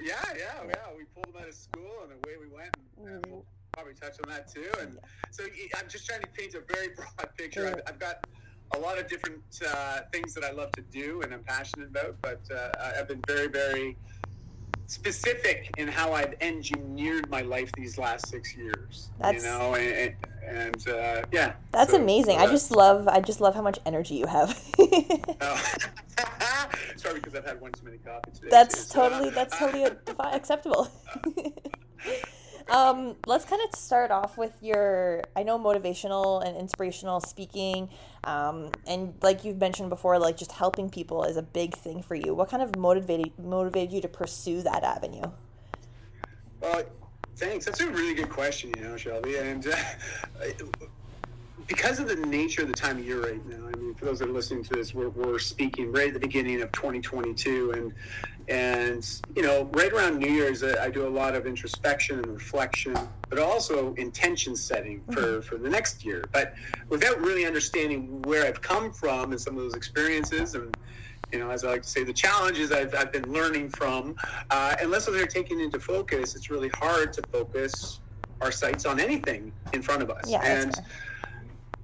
Yeah, 0.00 0.14
yeah, 0.36 0.66
yeah. 0.66 0.74
We 0.96 1.04
pulled 1.14 1.34
them 1.34 1.42
out 1.42 1.48
of 1.48 1.54
school, 1.54 1.92
and 2.02 2.12
away 2.12 2.36
we 2.40 2.48
went. 2.54 2.74
And, 2.98 3.08
and 3.08 3.26
we'll 3.26 3.44
probably 3.72 3.94
touch 3.94 4.16
on 4.24 4.30
that 4.30 4.52
too. 4.52 4.66
And 4.80 4.98
so 5.30 5.44
I'm 5.78 5.88
just 5.88 6.06
trying 6.06 6.22
to 6.22 6.28
paint 6.28 6.54
a 6.54 6.60
very 6.72 6.88
broad 6.96 7.36
picture. 7.36 7.68
I've, 7.68 7.94
I've 7.94 7.98
got 7.98 8.26
a 8.74 8.78
lot 8.78 8.98
of 8.98 9.08
different 9.08 9.42
uh, 9.66 10.00
things 10.12 10.34
that 10.34 10.44
I 10.44 10.52
love 10.52 10.72
to 10.72 10.82
do 10.82 11.22
and 11.22 11.32
I'm 11.34 11.42
passionate 11.42 11.88
about, 11.88 12.16
but 12.22 12.40
uh, 12.54 12.70
I've 12.98 13.08
been 13.08 13.22
very, 13.26 13.48
very 13.48 13.96
specific 14.86 15.70
in 15.78 15.86
how 15.88 16.12
I've 16.12 16.34
engineered 16.40 17.30
my 17.30 17.42
life 17.42 17.70
these 17.76 17.96
last 17.98 18.28
six 18.28 18.56
years. 18.56 19.10
That's- 19.18 19.42
you 19.42 19.48
know, 19.48 19.74
and, 19.74 20.14
and 20.46 20.88
uh, 20.88 21.22
yeah. 21.32 21.52
That's 21.72 21.92
so- 21.92 22.00
amazing. 22.00 22.38
so 22.38 22.44
I 22.44 22.46
just 22.48 22.70
love 22.70 23.06
I 23.08 23.20
just 23.20 23.40
love 23.40 23.54
how 23.54 23.62
much 23.62 23.78
energy 23.86 24.14
you 24.14 24.26
have. 24.26 24.58
Oh. 25.40 25.62
Sorry, 26.96 27.14
because 27.14 27.34
I've 27.34 27.46
had 27.46 27.60
one 27.60 27.72
too 27.72 27.84
many 27.84 27.98
coffee 27.98 28.30
today. 28.34 28.48
that's 28.50 28.86
too, 28.86 28.92
so, 28.92 29.02
uh, 29.02 29.08
totally 29.10 29.30
that's 29.30 29.58
totally 29.58 29.84
acceptable. 30.32 30.90
um, 32.70 33.16
let's 33.26 33.44
kind 33.44 33.60
of 33.62 33.78
start 33.78 34.10
off 34.10 34.38
with 34.38 34.56
your 34.62 35.22
I 35.36 35.42
know 35.42 35.58
motivational 35.58 36.46
and 36.46 36.56
inspirational 36.56 37.20
speaking, 37.20 37.90
um, 38.24 38.70
and 38.86 39.14
like 39.22 39.44
you've 39.44 39.58
mentioned 39.58 39.90
before, 39.90 40.18
like 40.18 40.36
just 40.36 40.52
helping 40.52 40.88
people 40.88 41.24
is 41.24 41.36
a 41.36 41.42
big 41.42 41.76
thing 41.76 42.02
for 42.02 42.14
you. 42.14 42.34
What 42.34 42.48
kind 42.48 42.62
of 42.62 42.76
motivated 42.76 43.32
motivated 43.38 43.92
you 43.92 44.00
to 44.02 44.08
pursue 44.08 44.62
that 44.62 44.84
avenue? 44.84 45.30
Well, 46.60 46.84
thanks. 47.36 47.64
That's 47.64 47.80
a 47.80 47.90
really 47.90 48.14
good 48.14 48.28
question, 48.28 48.72
you 48.76 48.84
know, 48.84 48.96
Shelby. 48.96 49.36
And 49.36 49.66
uh, 50.40 50.66
because 51.70 52.00
of 52.00 52.08
the 52.08 52.16
nature 52.16 52.62
of 52.62 52.68
the 52.68 52.74
time 52.74 52.98
of 52.98 53.06
year 53.06 53.22
right 53.22 53.46
now, 53.46 53.68
I 53.68 53.78
mean, 53.78 53.94
for 53.94 54.04
those 54.04 54.18
that 54.18 54.28
are 54.28 54.32
listening 54.32 54.64
to 54.64 54.74
this, 54.74 54.92
we're, 54.92 55.08
we're 55.10 55.38
speaking 55.38 55.92
right 55.92 56.08
at 56.08 56.14
the 56.14 56.20
beginning 56.20 56.60
of 56.62 56.72
2022, 56.72 57.70
and 57.70 57.92
and 58.48 59.20
you 59.36 59.42
know, 59.42 59.70
right 59.74 59.92
around 59.92 60.18
New 60.18 60.28
Year's, 60.28 60.64
I 60.64 60.90
do 60.90 61.06
a 61.06 61.08
lot 61.08 61.36
of 61.36 61.46
introspection 61.46 62.18
and 62.18 62.26
reflection, 62.26 62.98
but 63.28 63.38
also 63.38 63.94
intention 63.94 64.56
setting 64.56 65.00
for 65.12 65.42
for 65.42 65.58
the 65.58 65.70
next 65.70 66.04
year. 66.04 66.24
But 66.32 66.54
without 66.88 67.20
really 67.20 67.46
understanding 67.46 68.20
where 68.22 68.46
I've 68.46 68.60
come 68.60 68.92
from 68.92 69.30
and 69.30 69.40
some 69.40 69.56
of 69.56 69.62
those 69.62 69.74
experiences 69.74 70.56
and 70.56 70.76
you 71.32 71.38
know, 71.38 71.50
as 71.50 71.62
I 71.62 71.68
like 71.68 71.82
to 71.82 71.88
say, 71.88 72.02
the 72.02 72.12
challenges 72.12 72.72
I've, 72.72 72.92
I've 72.92 73.12
been 73.12 73.32
learning 73.32 73.70
from, 73.70 74.16
uh, 74.50 74.74
unless 74.80 75.06
those 75.06 75.22
are 75.22 75.26
taken 75.26 75.60
into 75.60 75.78
focus, 75.78 76.34
it's 76.34 76.50
really 76.50 76.70
hard 76.70 77.12
to 77.12 77.22
focus 77.30 78.00
our 78.40 78.50
sights 78.50 78.84
on 78.84 78.98
anything 78.98 79.52
in 79.72 79.80
front 79.80 80.02
of 80.02 80.10
us. 80.10 80.28
Yeah, 80.28 80.44
and. 80.44 80.74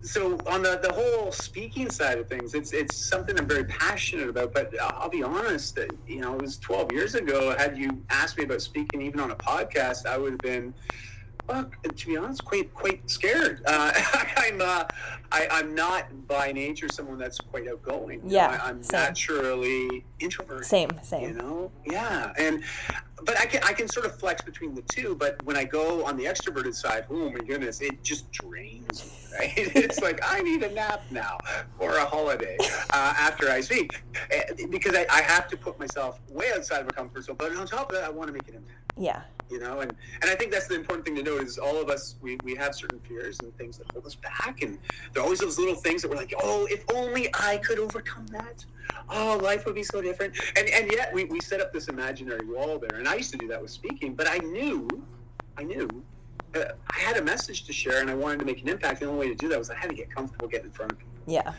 So 0.06 0.38
on 0.46 0.62
the, 0.62 0.78
the 0.82 0.92
whole 0.92 1.32
speaking 1.32 1.90
side 1.90 2.18
of 2.18 2.28
things, 2.28 2.54
it's 2.54 2.72
it's 2.72 2.96
something 2.96 3.38
I'm 3.38 3.48
very 3.48 3.64
passionate 3.64 4.28
about. 4.28 4.52
But 4.52 4.72
I'll 4.80 5.08
be 5.08 5.22
honest, 5.22 5.74
that 5.76 5.90
you 6.06 6.20
know, 6.20 6.34
it 6.34 6.42
was 6.42 6.58
12 6.58 6.92
years 6.92 7.14
ago. 7.14 7.54
Had 7.56 7.76
you 7.76 8.02
asked 8.10 8.38
me 8.38 8.44
about 8.44 8.62
speaking 8.62 9.02
even 9.02 9.20
on 9.20 9.30
a 9.30 9.36
podcast, 9.36 10.06
I 10.06 10.16
would 10.18 10.32
have 10.32 10.40
been. 10.40 10.74
Well, 11.48 11.70
to 11.94 12.06
be 12.06 12.16
honest, 12.16 12.44
quite 12.44 12.72
quite 12.74 13.08
scared. 13.10 13.62
Uh, 13.66 13.92
I'm 14.36 14.60
uh, 14.60 14.84
I, 15.32 15.48
I'm 15.50 15.74
not 15.74 16.26
by 16.28 16.52
nature 16.52 16.88
someone 16.88 17.18
that's 17.18 17.38
quite 17.38 17.68
outgoing. 17.68 18.20
You 18.20 18.26
know, 18.26 18.32
Yeah, 18.34 18.60
I, 18.62 18.68
I'm 18.68 18.82
same. 18.82 19.00
naturally 19.00 20.04
introverted. 20.20 20.64
Same, 20.66 20.90
same. 21.02 21.22
You 21.22 21.32
know, 21.34 21.70
yeah, 21.84 22.32
and 22.38 22.62
but 23.24 23.38
I 23.40 23.46
can 23.46 23.62
I 23.64 23.72
can 23.72 23.88
sort 23.88 24.06
of 24.06 24.18
flex 24.18 24.42
between 24.42 24.74
the 24.74 24.82
two. 24.82 25.14
But 25.14 25.42
when 25.44 25.56
I 25.56 25.64
go 25.64 26.04
on 26.04 26.16
the 26.16 26.24
extroverted 26.24 26.74
side, 26.74 27.06
oh 27.10 27.30
my 27.30 27.40
goodness, 27.40 27.80
it 27.80 28.02
just 28.02 28.30
drains 28.32 29.04
me. 29.04 29.38
Right? 29.38 29.52
it's 29.56 30.00
like 30.00 30.20
I 30.24 30.40
need 30.40 30.62
a 30.62 30.72
nap 30.72 31.02
now 31.10 31.38
or 31.78 31.96
a 31.96 32.04
holiday 32.04 32.56
uh, 32.60 33.14
after 33.18 33.50
I 33.50 33.60
speak 33.60 34.00
Eh, 34.30 34.42
because 34.70 34.94
I, 34.94 35.06
I 35.10 35.22
have 35.22 35.46
to 35.48 35.56
put 35.56 35.78
myself 35.78 36.18
way 36.30 36.46
outside 36.56 36.80
of 36.80 36.88
a 36.88 36.92
comfort 36.92 37.22
zone. 37.24 37.36
But 37.38 37.54
on 37.56 37.66
top 37.66 37.90
of 37.90 37.94
that, 37.96 38.04
I 38.04 38.08
want 38.08 38.28
to 38.28 38.32
make 38.32 38.48
an 38.48 38.54
impact 38.56 38.92
Yeah, 38.96 39.22
you 39.50 39.58
know? 39.58 39.80
And 39.80 39.94
and 40.22 40.30
i 40.30 40.34
think 40.34 40.52
that's 40.52 40.66
the 40.66 40.74
important 40.74 41.04
thing 41.04 41.16
to 41.16 41.22
note 41.22 41.42
is 41.42 41.58
all 41.58 41.80
of 41.80 41.88
us 41.88 42.16
we, 42.20 42.38
we 42.44 42.54
have 42.54 42.74
certain 42.74 43.00
fears 43.00 43.38
and 43.40 43.56
things 43.56 43.78
that 43.78 43.90
hold 43.92 44.06
us 44.06 44.14
back. 44.14 44.62
And 44.62 44.78
there 45.12 45.22
are 45.22 45.24
always 45.24 45.40
those 45.40 45.58
little 45.58 45.74
things 45.74 46.02
that 46.02 46.10
we're 46.10 46.16
like 46.16 46.34
oh 46.42 46.66
if 46.70 46.84
only 46.94 47.28
i 47.34 47.58
could 47.58 47.78
overcome 47.78 48.26
that. 48.28 48.64
Oh 49.08 49.38
life 49.42 49.66
would 49.66 49.74
be 49.74 49.82
so 49.82 50.00
different. 50.00 50.34
And 50.56 50.68
and 50.68 50.90
yet 50.90 51.12
we, 51.12 51.24
we 51.24 51.40
set 51.40 51.60
up 51.60 51.72
this 51.72 51.88
imaginary 51.88 52.46
wall 52.46 52.78
there. 52.78 52.98
And 52.98 53.08
i 53.08 53.14
used 53.14 53.32
to 53.32 53.38
do 53.38 53.48
that 53.48 53.60
with 53.60 53.70
speaking 53.70 54.14
but 54.14 54.28
i 54.28 54.38
knew 54.38 54.88
i 55.56 55.62
knew 55.62 55.88
uh, 56.54 56.64
i 56.90 56.98
had 56.98 57.16
a 57.16 57.22
message 57.22 57.64
to 57.64 57.72
share 57.72 58.00
and 58.00 58.10
i 58.10 58.14
wanted 58.14 58.38
to 58.38 58.44
make 58.44 58.60
an 58.62 58.68
impact. 58.68 59.00
The 59.00 59.06
only 59.06 59.26
way 59.26 59.28
to 59.28 59.34
do 59.34 59.48
that 59.48 59.58
was 59.58 59.70
i 59.70 59.74
had 59.74 59.90
to 59.90 59.96
get 59.96 60.10
comfortable 60.10 60.48
getting 60.48 60.66
in 60.66 60.72
front 60.72 60.92
of 60.92 60.98
people. 60.98 61.12
Yeah, 61.26 61.52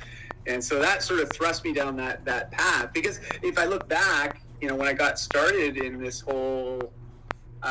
and 0.48 0.64
so 0.64 0.80
that 0.80 1.04
sort 1.04 1.20
of 1.20 1.30
thrust 1.32 1.64
me 1.64 1.74
down 1.74 1.98
that 1.98 2.24
that 2.26 2.52
path. 2.52 2.92
Because 2.94 3.20
if 3.42 3.58
I 3.60 3.66
look 3.66 3.88
back, 3.88 4.42
you 4.62 4.68
know, 4.68 4.76
when 4.76 4.88
I 4.88 4.94
got 4.94 5.20
started 5.20 5.78
in 5.78 6.02
this 6.02 6.22
whole 6.22 6.92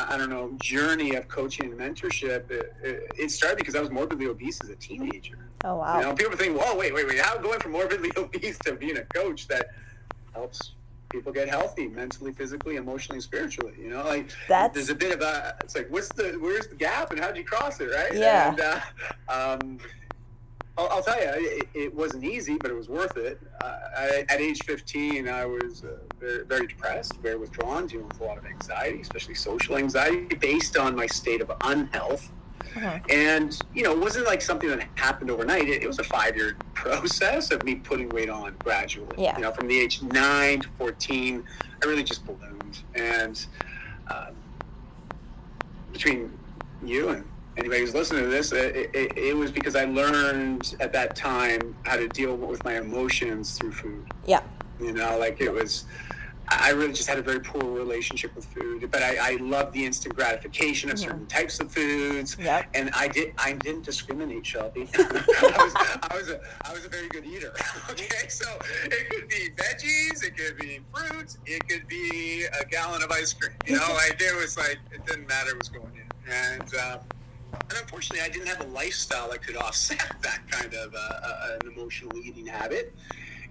I 0.09 0.17
don't 0.17 0.29
know, 0.29 0.51
journey 0.61 1.15
of 1.15 1.27
coaching 1.27 1.71
and 1.71 1.79
mentorship, 1.79 2.51
it, 2.51 2.73
it, 2.83 3.11
it 3.17 3.31
started 3.31 3.57
because 3.57 3.75
I 3.75 3.79
was 3.79 3.89
morbidly 3.89 4.27
obese 4.27 4.59
as 4.61 4.69
a 4.69 4.75
teenager. 4.75 5.49
Oh 5.63 5.77
wow! 5.77 5.99
You 5.99 6.05
know, 6.05 6.13
people 6.13 6.37
think, 6.37 6.59
"Whoa, 6.59 6.75
wait, 6.77 6.93
wait, 6.93 7.07
wait! 7.07 7.19
How 7.19 7.37
going 7.37 7.59
from 7.59 7.71
morbidly 7.71 8.11
obese 8.17 8.59
to 8.59 8.73
being 8.73 8.97
a 8.97 9.05
coach 9.05 9.47
that 9.47 9.69
helps 10.33 10.73
people 11.09 11.31
get 11.31 11.49
healthy 11.49 11.87
mentally, 11.87 12.31
physically, 12.33 12.75
emotionally, 12.75 13.21
spiritually?" 13.21 13.73
You 13.79 13.89
know, 13.89 14.03
like 14.03 14.29
That's- 14.47 14.73
there's 14.75 14.89
a 14.89 14.95
bit 14.95 15.13
of 15.13 15.21
a. 15.21 15.55
It's 15.63 15.75
like, 15.75 15.89
what's 15.89 16.09
the 16.09 16.37
where's 16.39 16.67
the 16.67 16.75
gap, 16.75 17.11
and 17.11 17.19
how 17.19 17.27
would 17.27 17.37
you 17.37 17.43
cross 17.43 17.79
it, 17.79 17.85
right? 17.85 18.13
Yeah. 18.13 18.49
And, 18.49 18.59
uh, 18.61 19.57
um, 19.63 19.79
I'll, 20.77 20.87
I'll 20.89 21.03
tell 21.03 21.19
you, 21.19 21.29
it, 21.33 21.67
it 21.73 21.95
wasn't 21.95 22.23
easy, 22.23 22.57
but 22.57 22.69
it 22.69 22.75
was 22.75 22.87
worth 22.87 23.17
it. 23.17 23.39
Uh, 23.61 23.77
I, 23.97 24.25
at 24.29 24.39
age 24.39 24.63
15, 24.63 25.27
I 25.27 25.45
was 25.45 25.83
uh, 25.83 25.97
very, 26.19 26.45
very 26.45 26.67
depressed, 26.67 27.15
very 27.17 27.37
withdrawn, 27.37 27.87
dealing 27.87 28.07
with 28.07 28.19
a 28.19 28.23
lot 28.23 28.37
of 28.37 28.45
anxiety, 28.45 29.01
especially 29.01 29.35
social 29.35 29.77
anxiety, 29.77 30.35
based 30.35 30.77
on 30.77 30.95
my 30.95 31.07
state 31.07 31.41
of 31.41 31.51
unhealth. 31.61 32.31
Uh-huh. 32.75 32.99
And, 33.09 33.57
you 33.73 33.83
know, 33.83 33.91
it 33.91 33.99
wasn't 33.99 34.27
like 34.27 34.41
something 34.41 34.69
that 34.69 34.87
happened 34.95 35.31
overnight. 35.31 35.67
It, 35.67 35.81
it 35.81 35.87
was 35.87 35.99
a 35.99 36.03
five 36.03 36.35
year 36.35 36.57
process 36.73 37.51
of 37.51 37.63
me 37.63 37.75
putting 37.75 38.09
weight 38.09 38.29
on 38.29 38.55
gradually. 38.59 39.15
Yeah. 39.17 39.35
You 39.35 39.43
know, 39.43 39.51
from 39.51 39.67
the 39.67 39.79
age 39.79 40.03
9 40.03 40.59
to 40.61 40.69
14, 40.77 41.43
I 41.81 41.85
really 41.87 42.03
just 42.03 42.25
ballooned. 42.25 42.79
And 42.93 43.43
um, 44.09 44.35
between 45.91 46.37
you 46.83 47.09
and 47.09 47.25
anybody 47.57 47.81
who's 47.81 47.93
listening 47.93 48.23
to 48.23 48.29
this, 48.29 48.51
it, 48.51 48.91
it, 48.93 49.17
it 49.17 49.35
was 49.35 49.51
because 49.51 49.75
I 49.75 49.85
learned 49.85 50.75
at 50.79 50.93
that 50.93 51.15
time 51.15 51.75
how 51.83 51.95
to 51.95 52.07
deal 52.07 52.35
with 52.35 52.63
my 52.63 52.77
emotions 52.77 53.57
through 53.57 53.71
food. 53.71 54.05
Yeah. 54.25 54.41
You 54.79 54.93
know, 54.93 55.17
like 55.17 55.41
it 55.41 55.51
was, 55.51 55.85
I 56.49 56.69
really 56.69 56.93
just 56.93 57.09
had 57.09 57.17
a 57.17 57.21
very 57.21 57.39
poor 57.39 57.63
relationship 57.63 58.35
with 58.35 58.45
food. 58.45 58.89
But 58.91 59.01
I, 59.01 59.33
I 59.33 59.35
loved 59.37 59.73
the 59.73 59.85
instant 59.85 60.15
gratification 60.15 60.89
of 60.91 60.99
certain 60.99 61.25
types 61.25 61.59
of 61.59 61.71
foods. 61.71 62.37
Yep. 62.39 62.67
And 62.73 62.91
I 62.93 63.07
did, 63.07 63.33
I 63.37 63.53
didn't 63.53 63.83
discriminate, 63.83 64.45
Shelby. 64.45 64.87
I 64.97 65.01
was, 65.01 65.73
I 65.75 66.15
was 66.15 66.29
a, 66.29 66.39
I 66.61 66.73
was 66.73 66.85
a 66.85 66.89
very 66.89 67.07
good 67.09 67.25
eater. 67.25 67.53
Okay, 67.89 68.27
so 68.27 68.45
it 68.83 69.09
could 69.09 69.27
be 69.29 69.49
veggies, 69.55 70.23
it 70.23 70.35
could 70.35 70.57
be 70.57 70.81
fruits, 70.93 71.37
it 71.45 71.67
could 71.67 71.87
be 71.87 72.45
a 72.59 72.65
gallon 72.65 73.01
of 73.01 73.09
ice 73.11 73.33
cream. 73.33 73.55
You 73.65 73.77
know, 73.77 73.87
like 73.93 74.21
it 74.21 74.35
was 74.39 74.57
like 74.57 74.77
it 74.91 75.05
didn't 75.05 75.27
matter 75.27 75.51
what 75.51 75.59
was 75.59 75.69
going 75.69 75.93
in. 75.95 76.31
And 76.31 76.75
um, 76.75 76.99
and 77.69 77.79
unfortunately, 77.81 78.21
I 78.21 78.29
didn't 78.29 78.47
have 78.47 78.61
a 78.61 78.67
lifestyle 78.71 79.29
that 79.31 79.41
could 79.43 79.57
offset 79.57 79.99
that 80.21 80.41
kind 80.49 80.73
of 80.73 80.93
uh, 80.93 80.97
uh, 80.97 81.57
an 81.61 81.71
emotional 81.71 82.17
eating 82.17 82.47
habit. 82.47 82.93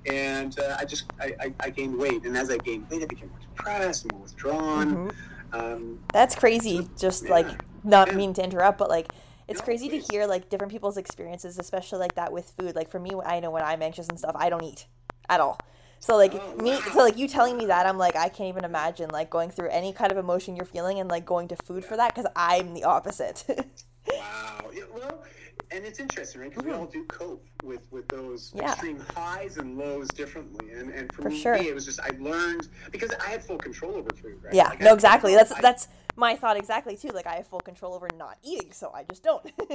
And 0.07 0.59
uh, 0.59 0.77
I 0.79 0.85
just 0.85 1.05
I, 1.21 1.35
I, 1.41 1.55
I 1.61 1.71
gained 1.71 1.99
weight, 1.99 2.25
and 2.25 2.37
as 2.37 2.51
I 2.51 2.59
gained 2.59 2.89
weight, 2.91 3.03
I 3.03 3.07
became 3.07 3.29
more 3.31 3.39
depressed, 3.41 4.07
more 4.11 4.21
withdrawn. 4.21 5.11
Um, 5.53 5.99
That's 6.13 6.35
crazy. 6.35 6.89
Just 6.99 7.25
Yeah. 7.25 7.31
like 7.31 7.49
not 7.83 8.09
Yeah. 8.09 8.15
meaning 8.17 8.35
to 8.35 8.45
interrupt, 8.45 8.79
but 8.79 8.89
like 8.89 9.09
it's 9.49 9.61
No, 9.61 9.65
crazy 9.65 9.89
to 9.89 9.99
hear 9.99 10.27
like 10.27 10.49
different 10.49 10.73
people's 10.73 10.97
experiences, 10.97 11.59
especially 11.59 11.99
like 11.99 12.15
that 12.15 12.33
with 12.33 12.51
food. 12.51 12.77
Like 12.77 12.89
for 12.89 13.01
me, 13.01 13.15
I 13.25 13.41
know 13.41 13.51
when 13.51 13.63
I'm 13.65 13.83
anxious 13.83 14.09
and 14.09 14.19
stuff, 14.19 14.35
I 14.37 14.49
don't 14.49 14.63
eat 14.63 14.87
at 15.29 15.41
all. 15.41 15.59
So 15.99 16.17
like 16.17 16.35
Oh, 16.35 16.57
me, 16.57 16.71
wow. 16.73 16.93
so 16.93 16.99
like 17.01 17.17
you 17.17 17.27
telling 17.27 17.57
me 17.57 17.67
that, 17.67 17.87
I'm 17.87 17.99
like 17.99 18.15
I 18.17 18.29
can't 18.29 18.49
even 18.49 18.65
imagine 18.65 19.11
like 19.11 19.31
going 19.31 19.51
through 19.51 19.71
any 19.71 19.93
kind 19.93 20.13
of 20.13 20.19
emotion 20.19 20.55
you're 20.57 20.65
feeling 20.67 21.01
and 21.01 21.09
like 21.09 21.25
going 21.27 21.49
to 21.49 21.57
food 21.57 21.85
for 21.85 21.97
that 21.97 22.15
because 22.15 22.31
I'm 22.37 22.75
the 22.75 22.85
opposite. 22.85 23.45
Wow. 24.13 24.71
Yeah, 24.75 24.83
well, 24.95 25.23
and 25.71 25.85
it's 25.85 25.99
interesting, 26.01 26.41
right? 26.41 26.51
Because 26.51 26.65
we 26.65 26.73
all 26.73 26.87
do 26.87 27.05
cope 27.05 27.45
with 27.65 27.87
with 27.91 28.07
those 28.09 28.51
Mm-hmm. 28.51 28.59
Yeah. 28.59 28.73
extreme 28.73 29.01
highs 29.15 29.57
and 29.57 29.77
lows 29.79 30.09
differently. 30.09 30.73
And 30.73 30.93
and 30.93 31.13
for, 31.13 31.23
For 31.23 31.31
me, 31.31 31.41
sure. 31.41 31.55
it 31.55 31.75
was 31.75 31.85
just 31.85 32.01
I 32.01 32.11
learned 32.19 32.69
because 32.93 33.11
I 33.25 33.31
had 33.31 33.45
full 33.45 33.59
control 33.59 33.95
over 33.97 34.11
food. 34.15 34.39
Right? 34.43 34.55
yeah, 34.55 34.69
Like, 34.71 34.81
no, 34.81 34.93
exactly. 34.95 35.35
That's 35.35 35.53
I- 35.53 35.61
that's 35.61 35.89
my 36.17 36.35
thought 36.37 36.57
exactly 36.57 36.97
too. 36.97 37.09
Like 37.09 37.27
I 37.27 37.37
have 37.37 37.47
full 37.47 37.61
control 37.61 37.95
over 37.95 38.09
not 38.17 38.39
eating, 38.43 38.73
so 38.73 38.91
I 38.95 39.05
just 39.05 39.23
don't. 39.23 39.45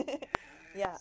yeah. 0.76 0.98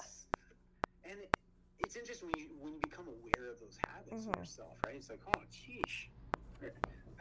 And 1.04 1.18
it, 1.20 1.37
it's 1.78 1.96
interesting 1.96 2.28
when 2.32 2.42
you 2.42 2.49
when 2.60 2.72
you 2.75 2.80
become 2.80 3.06
aware 3.06 3.50
of 3.52 3.60
those 3.60 3.78
habits 3.87 4.25
Mhm. 4.26 4.34
in 4.34 4.40
yourself, 4.40 4.76
right? 4.87 4.96
It's 4.96 5.08
like, 5.10 5.20
oh, 5.28 5.40
geesh, 5.52 6.08
I, 6.62 6.66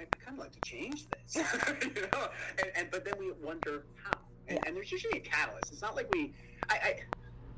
I 0.02 0.06
kind 0.24 0.38
of 0.38 0.40
like 0.40 0.52
to 0.52 0.62
change 0.62 1.06
this, 1.10 1.36
you 1.82 2.02
know. 2.02 2.28
And, 2.60 2.72
and 2.76 2.92
but 2.92 3.06
then 3.06 3.14
we 3.20 3.32
wonder 3.44 3.84
how. 4.04 4.12
And, 4.50 4.60
and 4.66 4.76
there's 4.76 4.92
usually 4.92 5.20
a 5.20 5.22
catalyst. 5.22 5.72
It's 5.72 5.82
not 5.82 5.96
like 5.96 6.08
we, 6.14 6.34
I, 6.70 6.76
I 6.76 7.00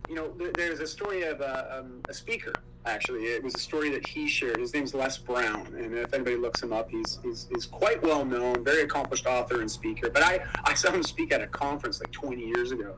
you 0.09 0.15
know, 0.15 0.33
there, 0.37 0.51
there's 0.53 0.79
a 0.79 0.87
story 0.87 1.23
of 1.23 1.41
a, 1.41 1.79
um, 1.79 2.01
a 2.09 2.13
speaker. 2.13 2.53
Actually, 2.85 3.25
it 3.25 3.43
was 3.43 3.53
a 3.55 3.59
story 3.59 3.89
that 3.91 4.05
he 4.07 4.27
shared. 4.27 4.57
His 4.57 4.73
name's 4.73 4.93
Les 4.93 5.17
Brown, 5.17 5.67
and 5.77 5.95
if 5.95 6.13
anybody 6.13 6.35
looks 6.35 6.63
him 6.63 6.73
up, 6.73 6.89
he's 6.89 7.19
he's, 7.21 7.47
he's 7.53 7.67
quite 7.67 8.01
well 8.01 8.25
known, 8.25 8.63
very 8.63 8.81
accomplished 8.81 9.27
author 9.27 9.61
and 9.61 9.69
speaker. 9.69 10.09
But 10.09 10.23
I 10.23 10.43
I 10.63 10.73
saw 10.73 10.91
him 10.91 11.03
speak 11.03 11.31
at 11.31 11.41
a 11.41 11.47
conference 11.47 11.99
like 11.99 12.11
20 12.11 12.43
years 12.43 12.71
ago, 12.71 12.95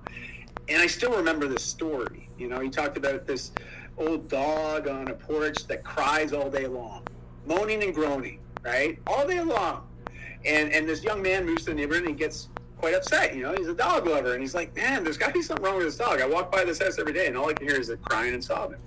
and 0.69 0.81
I 0.81 0.88
still 0.88 1.12
remember 1.12 1.47
this 1.47 1.63
story. 1.63 2.29
You 2.38 2.47
know, 2.47 2.62
he 2.62 2.69
talked 2.69 2.95
about 2.95 3.27
this 3.27 3.51
old 3.97 4.29
dog 4.29 4.88
on 4.88 5.09
a 5.09 5.13
porch 5.13 5.67
that 5.67 5.83
cries 5.83 6.31
all 6.31 6.50
day 6.50 6.65
long, 6.65 7.05
moaning 7.45 7.83
and 7.83 7.93
groaning, 7.93 8.39
right, 8.63 8.97
all 9.05 9.27
day 9.27 9.41
long. 9.41 9.85
And 10.45 10.71
and 10.71 10.88
this 10.88 11.03
young 11.03 11.21
man 11.21 11.45
moves 11.45 11.65
to 11.65 11.71
the 11.71 11.75
neighborhood 11.75 12.03
and 12.03 12.12
he 12.12 12.15
gets 12.15 12.47
quite 12.77 12.94
upset. 12.94 13.36
You 13.36 13.44
know, 13.44 13.53
he's 13.58 13.68
a 13.68 13.74
dog 13.74 14.06
lover, 14.08 14.34
and 14.34 14.42
he's 14.42 14.56
like, 14.56 14.75
man, 14.75 15.03
there's 15.03 15.18
got 15.18 15.27
to 15.27 15.34
be 15.34 15.42
something 15.42 15.63
wrong 15.65 15.77
with 15.77 15.86
this 15.86 15.98
dog. 15.98 16.22
I 16.22 16.27
walk 16.27 16.51
by 16.51 16.63
this 16.63 16.82
house 16.82 17.00
every 17.00 17.13
day, 17.13 17.27
and 17.27 17.38
all 17.38 17.50
I 17.50 17.53
can 17.53 17.68
hear 17.68 17.80
is 17.80 17.89
it 17.89 18.01
crying 18.01 18.34
and 18.34 18.44
sobbing. 18.44 18.80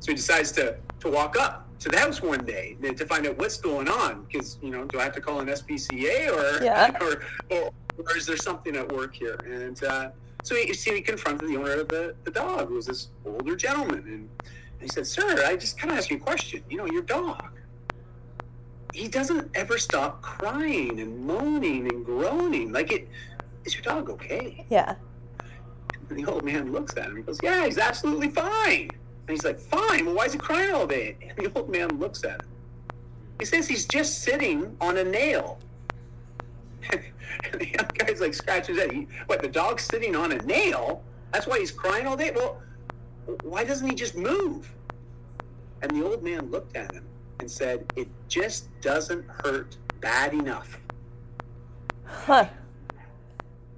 So 0.00 0.12
he 0.12 0.14
decides 0.14 0.52
to 0.52 0.76
to 1.00 1.08
walk 1.10 1.38
up 1.38 1.68
to 1.80 1.88
the 1.88 1.98
house 1.98 2.22
one 2.22 2.44
day 2.44 2.76
to 2.82 3.06
find 3.06 3.26
out 3.26 3.38
what's 3.38 3.56
going 3.56 3.88
on. 3.88 4.24
Because 4.24 4.58
you 4.62 4.70
know, 4.70 4.84
do 4.84 4.98
I 5.00 5.04
have 5.04 5.14
to 5.14 5.20
call 5.20 5.40
an 5.40 5.48
SPCA 5.48 6.30
or 6.32 6.64
Yeah. 6.64 6.96
or, 7.00 7.22
or 7.50 7.70
or 7.98 8.16
is 8.16 8.26
there 8.26 8.36
something 8.36 8.76
at 8.76 8.92
work 8.92 9.14
here? 9.14 9.38
And 9.46 9.82
uh, 9.84 10.10
so 10.42 10.54
he, 10.54 10.72
so 10.74 10.94
he 10.94 11.00
confronted 11.00 11.48
the 11.48 11.56
owner 11.56 11.80
of 11.80 11.88
the, 11.88 12.14
the 12.24 12.30
dog, 12.30 12.68
who 12.68 12.74
was 12.74 12.86
this 12.86 13.08
older 13.24 13.56
gentleman, 13.56 14.04
and 14.06 14.28
he 14.80 14.88
said, 14.88 15.06
"Sir, 15.06 15.44
I 15.46 15.56
just 15.56 15.78
kind 15.78 15.90
of 15.92 15.98
ask 15.98 16.10
you 16.10 16.18
a 16.18 16.20
question. 16.20 16.62
You 16.68 16.76
know, 16.76 16.86
your 16.86 17.02
dog, 17.02 17.42
he 18.96 19.08
doesn't 19.08 19.50
ever 19.54 19.78
stop 19.78 20.22
crying 20.22 21.00
and 21.00 21.26
moaning 21.26 21.86
and 21.92 22.04
groaning. 22.04 22.72
Like 22.72 22.92
it, 22.92 23.08
is 23.64 23.74
your 23.74 23.82
dog 23.82 24.10
okay?" 24.10 24.64
Yeah. 24.70 24.96
And 26.08 26.18
the 26.18 26.30
old 26.30 26.44
man 26.44 26.72
looks 26.72 26.96
at 26.96 27.06
him 27.06 27.16
and 27.16 27.26
goes, 27.26 27.38
Yeah, 27.42 27.64
he's 27.64 27.78
absolutely 27.78 28.30
fine. 28.30 28.90
And 28.90 29.30
he's 29.30 29.44
like, 29.44 29.58
Fine, 29.58 30.06
well, 30.06 30.14
why 30.14 30.24
is 30.26 30.32
he 30.32 30.38
crying 30.38 30.72
all 30.72 30.86
day? 30.86 31.16
And 31.28 31.36
the 31.38 31.58
old 31.58 31.68
man 31.68 31.98
looks 31.98 32.24
at 32.24 32.42
him. 32.42 32.48
He 33.38 33.44
says 33.44 33.68
he's 33.68 33.86
just 33.86 34.22
sitting 34.22 34.76
on 34.80 34.96
a 34.96 35.04
nail. 35.04 35.58
and 36.92 37.02
the 37.52 37.68
young 37.68 37.90
guy's 37.98 38.20
like 38.20 38.34
scratching 38.34 38.76
his 38.76 38.84
head. 38.84 38.92
He, 38.92 39.08
what, 39.26 39.42
the 39.42 39.48
dog's 39.48 39.82
sitting 39.82 40.14
on 40.14 40.32
a 40.32 40.38
nail? 40.38 41.02
That's 41.32 41.46
why 41.46 41.58
he's 41.58 41.72
crying 41.72 42.06
all 42.06 42.16
day? 42.16 42.32
Well, 42.34 42.62
why 43.42 43.64
doesn't 43.64 43.86
he 43.86 43.94
just 43.94 44.16
move? 44.16 44.72
And 45.82 45.90
the 45.90 46.04
old 46.04 46.22
man 46.22 46.50
looked 46.50 46.76
at 46.76 46.94
him 46.94 47.04
and 47.40 47.50
said, 47.50 47.90
It 47.96 48.08
just 48.28 48.68
doesn't 48.80 49.24
hurt 49.44 49.76
bad 50.00 50.32
enough. 50.32 50.80
Huh. 52.04 52.46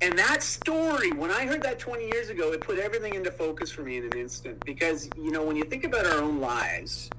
And 0.00 0.16
that 0.16 0.42
story, 0.42 1.10
when 1.12 1.30
I 1.30 1.44
heard 1.46 1.62
that 1.62 1.78
20 1.78 2.04
years 2.04 2.28
ago, 2.28 2.52
it 2.52 2.60
put 2.60 2.78
everything 2.78 3.14
into 3.14 3.32
focus 3.32 3.70
for 3.70 3.82
me 3.82 3.96
in 3.96 4.04
an 4.04 4.16
instant. 4.16 4.64
Because, 4.64 5.10
you 5.16 5.32
know, 5.32 5.42
when 5.42 5.56
you 5.56 5.64
think 5.64 5.84
about 5.84 6.06
our 6.06 6.18
own 6.22 6.40
lives, 6.40 7.10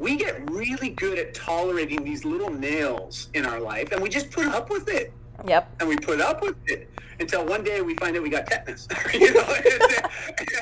we 0.00 0.16
get 0.16 0.50
really 0.50 0.90
good 0.90 1.18
at 1.18 1.34
tolerating 1.34 2.02
these 2.02 2.24
little 2.24 2.50
nails 2.50 3.28
in 3.34 3.44
our 3.44 3.60
life 3.60 3.92
and 3.92 4.02
we 4.02 4.08
just 4.08 4.30
put 4.30 4.46
up 4.46 4.70
with 4.70 4.88
it. 4.88 5.12
Yep. 5.46 5.76
And 5.80 5.88
we 5.88 5.96
put 5.96 6.20
up 6.20 6.42
with 6.42 6.56
it 6.66 6.88
until 7.20 7.44
one 7.44 7.62
day 7.62 7.80
we 7.80 7.94
find 7.96 8.16
out 8.16 8.22
we 8.22 8.30
got 8.30 8.46
tetanus. 8.46 8.88
you 9.12 9.34
know? 9.34 9.42
and, 9.54 9.82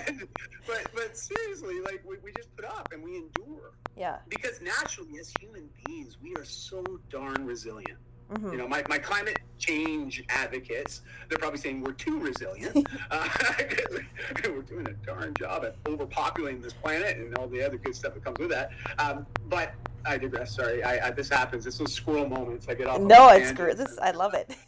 and, 0.09 0.29
but, 0.67 0.87
but 0.95 1.17
seriously, 1.17 1.81
like, 1.83 2.03
we, 2.07 2.17
we 2.25 2.33
just 2.33 2.55
put 2.57 2.65
up 2.65 2.89
and 2.93 3.03
we 3.03 3.17
endure. 3.17 3.52
Yeah. 3.97 4.17
Because 4.29 4.61
naturally, 4.63 5.19
as 5.19 5.33
human 5.41 5.69
beings, 5.87 6.17
we 6.23 6.35
are 6.37 6.45
so 6.45 6.83
darn 7.11 7.45
resilient. 7.47 7.99
hmm 8.35 8.51
You 8.51 8.59
know, 8.59 8.69
my, 8.69 8.83
my 8.89 8.99
climate 8.99 9.39
change 9.59 10.25
advocates, 10.29 11.03
they're 11.29 11.39
probably 11.39 11.59
saying 11.59 11.83
we're 11.83 11.93
too 11.93 12.19
resilient. 12.19 12.87
uh, 13.11 13.29
we're 14.45 14.63
doing 14.63 14.87
a 14.89 15.07
darn 15.07 15.35
job 15.35 15.65
at 15.65 15.83
overpopulating 15.85 16.63
this 16.63 16.73
planet 16.73 17.19
and 17.19 17.37
all 17.37 17.49
the 17.49 17.63
other 17.63 17.77
good 17.77 17.95
stuff 17.95 18.15
that 18.15 18.25
comes 18.25 18.39
with 18.39 18.51
that. 18.51 18.71
Um, 18.99 19.27
but 19.49 19.75
I 20.05 20.19
digress. 20.19 20.57
Sorry, 20.57 20.83
I, 20.83 21.09
I, 21.09 21.11
this 21.11 21.29
happens. 21.29 21.67
It's 21.67 21.79
those 21.79 21.93
squirrel 21.93 22.29
moments. 22.29 22.67
I 22.69 22.75
get 22.75 22.87
off. 22.87 23.01
No, 23.01 23.29
it's 23.29 23.53
great. 23.53 23.77
This 23.77 23.99
I 24.01 24.11
love 24.13 24.35
it. 24.35 24.57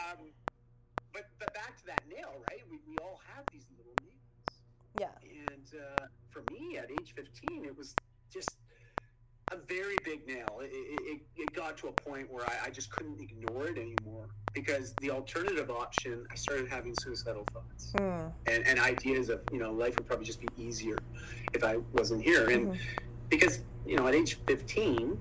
Um, 0.00 0.26
but, 1.12 1.22
but 1.38 1.54
back 1.54 1.76
to 1.78 1.86
that 1.86 2.02
nail, 2.12 2.32
right? 2.50 2.60
We, 2.68 2.80
we 2.88 2.96
all 3.00 3.20
have 3.32 3.44
these 3.52 3.62
little 3.78 3.94
nails. 4.02 4.18
Yeah. 5.00 5.52
And 5.52 5.80
uh, 5.80 6.06
for 6.30 6.42
me, 6.52 6.78
at 6.78 6.90
age 6.90 7.14
15, 7.14 7.64
it 7.64 7.78
was 7.78 7.94
just 8.34 8.56
a 9.52 9.56
very 9.68 9.94
big 10.04 10.26
nail. 10.26 10.58
It, 10.60 10.70
it, 10.72 11.20
it, 11.36 11.52
got 11.54 11.76
to 11.78 11.88
a 11.88 11.92
point 11.92 12.32
where 12.32 12.44
I, 12.46 12.66
I 12.66 12.70
just 12.70 12.90
couldn't 12.90 13.20
ignore 13.20 13.66
it 13.68 13.78
anymore 13.78 14.26
because 14.52 14.92
the 15.00 15.10
alternative 15.10 15.70
option, 15.70 16.26
I 16.32 16.34
started 16.34 16.68
having 16.68 16.94
suicidal 16.94 17.44
thoughts 17.52 17.92
Mm. 17.96 18.32
and, 18.46 18.66
and 18.66 18.80
ideas 18.80 19.28
of, 19.28 19.40
you 19.52 19.58
know, 19.58 19.70
life 19.70 19.94
would 19.96 20.06
probably 20.06 20.26
just 20.26 20.40
be 20.40 20.48
easier 20.58 20.96
if 21.52 21.62
I 21.62 21.76
wasn't 21.92 22.22
here. 22.24 22.48
And 22.50 22.68
Mhm. 22.68 22.78
because, 23.28 23.60
you 23.86 23.96
know, 23.96 24.08
at 24.08 24.14
age 24.14 24.36
15, 24.48 25.16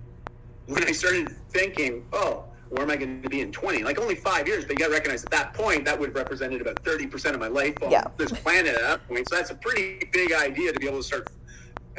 when 0.67 0.84
I 0.88 0.91
started 0.91 1.29
thinking, 1.51 2.03
oh, 2.13 2.46
where 2.70 2.82
am 2.82 2.89
I 2.89 2.96
going 2.96 3.22
to 3.22 3.29
be 3.29 3.41
in 3.41 3.51
20? 3.51 3.84
Like 3.84 4.00
only 4.00 4.15
five 4.15 4.48
years, 4.48 4.65
but 4.65 4.72
you 4.74 4.79
got 4.79 4.88
to 4.88 4.93
recognize 4.93 5.24
at 5.24 5.29
that 5.32 5.53
point 5.53 5.86
that 5.86 6.00
would 6.00 6.10
have 6.10 6.15
represented 6.15 6.60
about 6.62 6.82
30% 6.84 7.36
of 7.36 7.39
my 7.39 7.48
life 7.48 7.75
on 7.84 7.91
Yeah. 7.91 8.05
this 8.17 8.32
planet 8.32 8.74
at 8.75 8.82
that 8.82 9.08
point. 9.08 9.29
So 9.29 9.36
that's 9.36 9.51
a 9.51 9.55
pretty 9.55 10.10
big 10.12 10.32
idea 10.34 10.74
to 10.74 10.79
be 10.79 10.88
able 10.88 10.98
to 10.98 11.03
start 11.03 11.27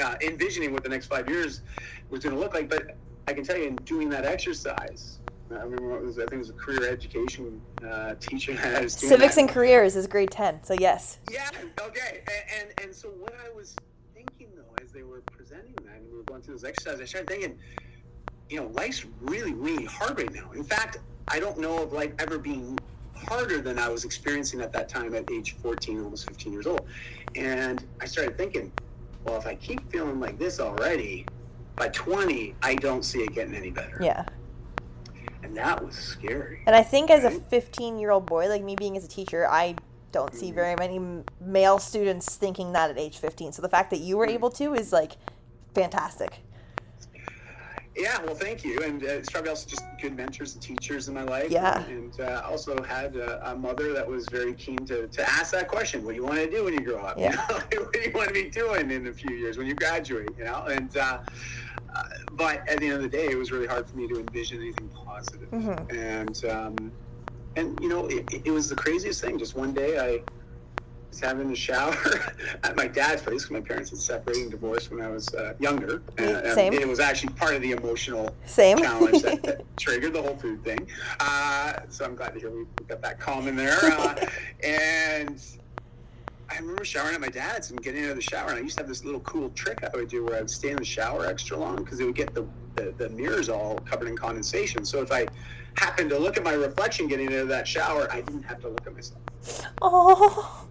uh, 0.02 0.16
envisioning 0.20 0.72
what 0.72 0.82
the 0.82 0.88
next 0.88 1.06
five 1.06 1.28
years 1.28 1.62
was 2.10 2.22
going 2.22 2.34
to 2.34 2.40
look 2.40 2.54
like. 2.54 2.68
But 2.68 2.96
I 3.28 3.32
can 3.32 3.44
tell 3.44 3.56
you, 3.56 3.64
in 3.64 3.76
doing 3.76 4.08
that 4.10 4.24
exercise, 4.24 5.18
I 5.50 5.62
remember 5.62 5.96
it 5.96 6.04
was, 6.04 6.18
I 6.18 6.22
think 6.22 6.34
it 6.34 6.38
was 6.38 6.50
a 6.50 6.54
career 6.54 6.88
education 6.88 7.60
uh, 7.86 8.14
teacher. 8.18 8.54
that 8.54 8.76
I 8.80 8.80
was 8.82 8.96
doing 8.96 9.10
Civics 9.10 9.34
that. 9.34 9.42
and 9.42 9.50
careers 9.50 9.96
is 9.96 10.06
grade 10.06 10.30
10. 10.30 10.64
So, 10.64 10.74
yes. 10.74 11.18
Yeah. 11.30 11.48
Okay. 11.80 12.22
And, 12.26 12.60
and 12.60 12.80
and 12.82 12.94
so 12.94 13.08
what 13.08 13.34
I 13.44 13.54
was 13.54 13.76
thinking 14.14 14.48
though, 14.56 14.74
as 14.82 14.90
they 14.92 15.02
were 15.02 15.22
presenting 15.32 15.74
that, 15.84 15.96
and 15.96 16.10
we 16.10 16.16
were 16.16 16.24
going 16.24 16.42
through 16.42 16.54
those 16.54 16.64
exercises, 16.64 17.00
I 17.00 17.04
started 17.04 17.28
thinking, 17.28 17.58
you 18.50 18.60
know, 18.60 18.66
life's 18.68 19.04
really, 19.20 19.54
really 19.54 19.84
hard 19.84 20.18
right 20.18 20.32
now. 20.32 20.50
In 20.52 20.64
fact, 20.64 20.98
I 21.28 21.40
don't 21.40 21.58
know 21.58 21.82
of 21.82 21.92
life 21.92 22.12
ever 22.18 22.38
being 22.38 22.78
harder 23.14 23.60
than 23.60 23.78
I 23.78 23.88
was 23.88 24.04
experiencing 24.04 24.60
at 24.60 24.72
that 24.72 24.88
time 24.88 25.14
at 25.14 25.30
age 25.30 25.56
14, 25.62 26.02
almost 26.02 26.26
15 26.28 26.52
years 26.52 26.66
old. 26.66 26.86
And 27.36 27.84
I 28.00 28.06
started 28.06 28.36
thinking, 28.36 28.70
well, 29.24 29.36
if 29.36 29.46
I 29.46 29.54
keep 29.54 29.90
feeling 29.90 30.20
like 30.20 30.38
this 30.38 30.60
already, 30.60 31.26
by 31.76 31.88
20, 31.88 32.54
I 32.62 32.74
don't 32.74 33.04
see 33.04 33.20
it 33.20 33.34
getting 33.34 33.54
any 33.54 33.70
better. 33.70 33.98
Yeah. 34.00 34.24
And 35.42 35.56
that 35.56 35.84
was 35.84 35.94
scary. 35.94 36.62
And 36.66 36.74
I 36.74 36.82
think 36.82 37.10
as 37.10 37.24
a 37.24 37.30
15 37.30 37.98
year 37.98 38.10
old 38.10 38.26
boy, 38.26 38.48
like 38.48 38.62
me 38.62 38.76
being 38.76 38.96
as 38.96 39.04
a 39.04 39.08
teacher, 39.08 39.46
I 39.48 39.76
don't 40.12 40.34
see 40.34 40.46
mm-hmm. 40.46 40.54
very 40.54 40.76
many 40.76 41.24
male 41.40 41.78
students 41.78 42.36
thinking 42.36 42.72
that 42.72 42.90
at 42.90 42.98
age 42.98 43.18
15. 43.18 43.52
So 43.52 43.62
the 43.62 43.68
fact 43.68 43.90
that 43.90 44.00
you 44.00 44.16
were 44.16 44.26
mm. 44.26 44.34
able 44.34 44.50
to 44.52 44.74
is 44.74 44.92
like 44.92 45.12
fantastic. 45.74 46.38
Yeah, 47.96 48.20
well, 48.24 48.34
thank 48.34 48.64
you. 48.64 48.80
And 48.80 49.02
uh, 49.02 49.06
it's 49.06 49.30
probably 49.30 49.50
also 49.50 49.68
just 49.68 49.84
good 50.00 50.16
mentors 50.16 50.54
and 50.54 50.62
teachers 50.62 51.08
in 51.08 51.14
my 51.14 51.22
life. 51.22 51.50
Yeah. 51.50 51.84
And 51.86 52.18
uh, 52.20 52.42
also 52.44 52.82
had 52.82 53.14
a, 53.14 53.52
a 53.52 53.56
mother 53.56 53.92
that 53.92 54.08
was 54.08 54.26
very 54.28 54.54
keen 54.54 54.78
to, 54.86 55.06
to 55.06 55.30
ask 55.30 55.52
that 55.52 55.68
question: 55.68 56.04
What 56.04 56.10
do 56.12 56.16
you 56.16 56.24
want 56.24 56.38
to 56.38 56.50
do 56.50 56.64
when 56.64 56.74
you 56.74 56.80
grow 56.80 56.98
up? 56.98 57.18
Yeah. 57.18 57.30
You 57.30 57.36
know? 57.36 57.84
what 57.84 57.92
do 57.92 58.00
you 58.00 58.12
want 58.12 58.28
to 58.28 58.34
be 58.34 58.50
doing 58.50 58.90
in 58.90 59.06
a 59.06 59.12
few 59.12 59.34
years 59.36 59.56
when 59.58 59.66
you 59.66 59.74
graduate? 59.74 60.28
You 60.36 60.44
know. 60.44 60.64
And 60.64 60.96
uh, 60.96 61.18
uh, 61.94 62.02
but 62.32 62.68
at 62.68 62.80
the 62.80 62.86
end 62.86 62.94
of 62.94 63.02
the 63.02 63.08
day, 63.08 63.26
it 63.30 63.38
was 63.38 63.52
really 63.52 63.68
hard 63.68 63.88
for 63.88 63.96
me 63.96 64.08
to 64.08 64.18
envision 64.18 64.60
anything 64.60 64.88
positive. 64.88 65.48
Mhm. 65.50 65.92
And 65.96 66.44
um, 66.50 66.92
and 67.56 67.78
you 67.80 67.88
know, 67.88 68.06
it, 68.08 68.42
it 68.44 68.50
was 68.50 68.68
the 68.68 68.76
craziest 68.76 69.20
thing. 69.20 69.38
Just 69.38 69.54
one 69.54 69.72
day, 69.72 69.98
I 69.98 70.20
was 71.14 71.20
having 71.20 71.50
a 71.52 71.56
shower 71.56 71.96
at 72.64 72.76
my 72.76 72.86
dad's 72.86 73.22
place 73.22 73.42
because 73.42 73.50
my 73.50 73.60
parents 73.60 73.90
had 73.90 73.98
separated 73.98 74.42
and 74.42 74.50
divorced 74.50 74.90
when 74.90 75.00
I 75.00 75.08
was 75.08 75.32
uh, 75.34 75.54
younger. 75.60 76.02
And, 76.18 76.28
and 76.28 76.74
it 76.74 76.88
was 76.88 77.00
actually 77.00 77.32
part 77.34 77.54
of 77.54 77.62
the 77.62 77.72
emotional 77.72 78.34
Same. 78.46 78.78
challenge 78.78 79.22
that, 79.22 79.42
that 79.44 79.64
triggered 79.76 80.12
the 80.12 80.22
whole 80.22 80.36
food 80.36 80.64
thing. 80.64 80.86
Uh, 81.20 81.74
so 81.88 82.04
I'm 82.04 82.16
glad 82.16 82.34
to 82.34 82.40
hear 82.40 82.50
we 82.50 82.64
got 82.88 83.00
that 83.02 83.20
calm 83.20 83.48
in 83.48 83.56
there. 83.56 83.74
Uh, 83.94 84.14
and 84.64 85.40
I 86.50 86.56
remember 86.58 86.84
showering 86.84 87.14
at 87.14 87.20
my 87.20 87.28
dad's 87.28 87.70
and 87.70 87.80
getting 87.80 88.04
out 88.04 88.10
of 88.10 88.16
the 88.16 88.22
shower. 88.22 88.48
And 88.48 88.58
I 88.58 88.62
used 88.62 88.76
to 88.76 88.82
have 88.82 88.88
this 88.88 89.04
little 89.04 89.20
cool 89.20 89.50
trick 89.50 89.84
I 89.84 89.96
would 89.96 90.08
do 90.08 90.24
where 90.24 90.36
I 90.36 90.40
would 90.40 90.50
stay 90.50 90.70
in 90.70 90.76
the 90.76 90.84
shower 90.84 91.26
extra 91.26 91.56
long 91.56 91.76
because 91.76 92.00
it 92.00 92.04
would 92.04 92.14
get 92.14 92.34
the, 92.34 92.46
the, 92.74 92.92
the 92.96 93.08
mirrors 93.10 93.48
all 93.48 93.76
covered 93.78 94.08
in 94.08 94.16
condensation. 94.16 94.84
So 94.84 95.00
if 95.00 95.12
I 95.12 95.26
happened 95.76 96.10
to 96.10 96.18
look 96.18 96.36
at 96.36 96.42
my 96.42 96.54
reflection 96.54 97.06
getting 97.06 97.28
out 97.28 97.40
of 97.40 97.48
that 97.48 97.68
shower, 97.68 98.10
I 98.10 98.20
didn't 98.20 98.42
have 98.42 98.60
to 98.62 98.68
look 98.68 98.86
at 98.86 98.94
myself 98.94 99.20
oh. 99.82 100.66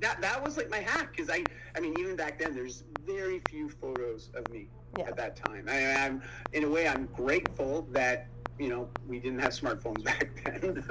That 0.00 0.20
that 0.20 0.42
was 0.44 0.56
like 0.56 0.70
my 0.70 0.78
hack 0.78 1.10
because 1.14 1.30
I 1.30 1.44
I 1.76 1.80
mean 1.80 1.98
even 1.98 2.16
back 2.16 2.38
then 2.38 2.54
there's 2.54 2.84
very 3.06 3.40
few 3.48 3.68
photos 3.68 4.30
of 4.34 4.48
me 4.50 4.68
Yeah. 4.98 5.08
at 5.08 5.16
that 5.16 5.36
time. 5.36 5.66
I, 5.68 5.94
I'm 6.04 6.22
in 6.52 6.64
a 6.64 6.68
way 6.68 6.86
I'm 6.88 7.06
grateful 7.14 7.86
that 7.92 8.26
you 8.58 8.68
know 8.68 8.88
we 9.08 9.18
didn't 9.18 9.38
have 9.40 9.52
smartphones 9.52 10.04
back 10.10 10.28
then. 10.44 10.84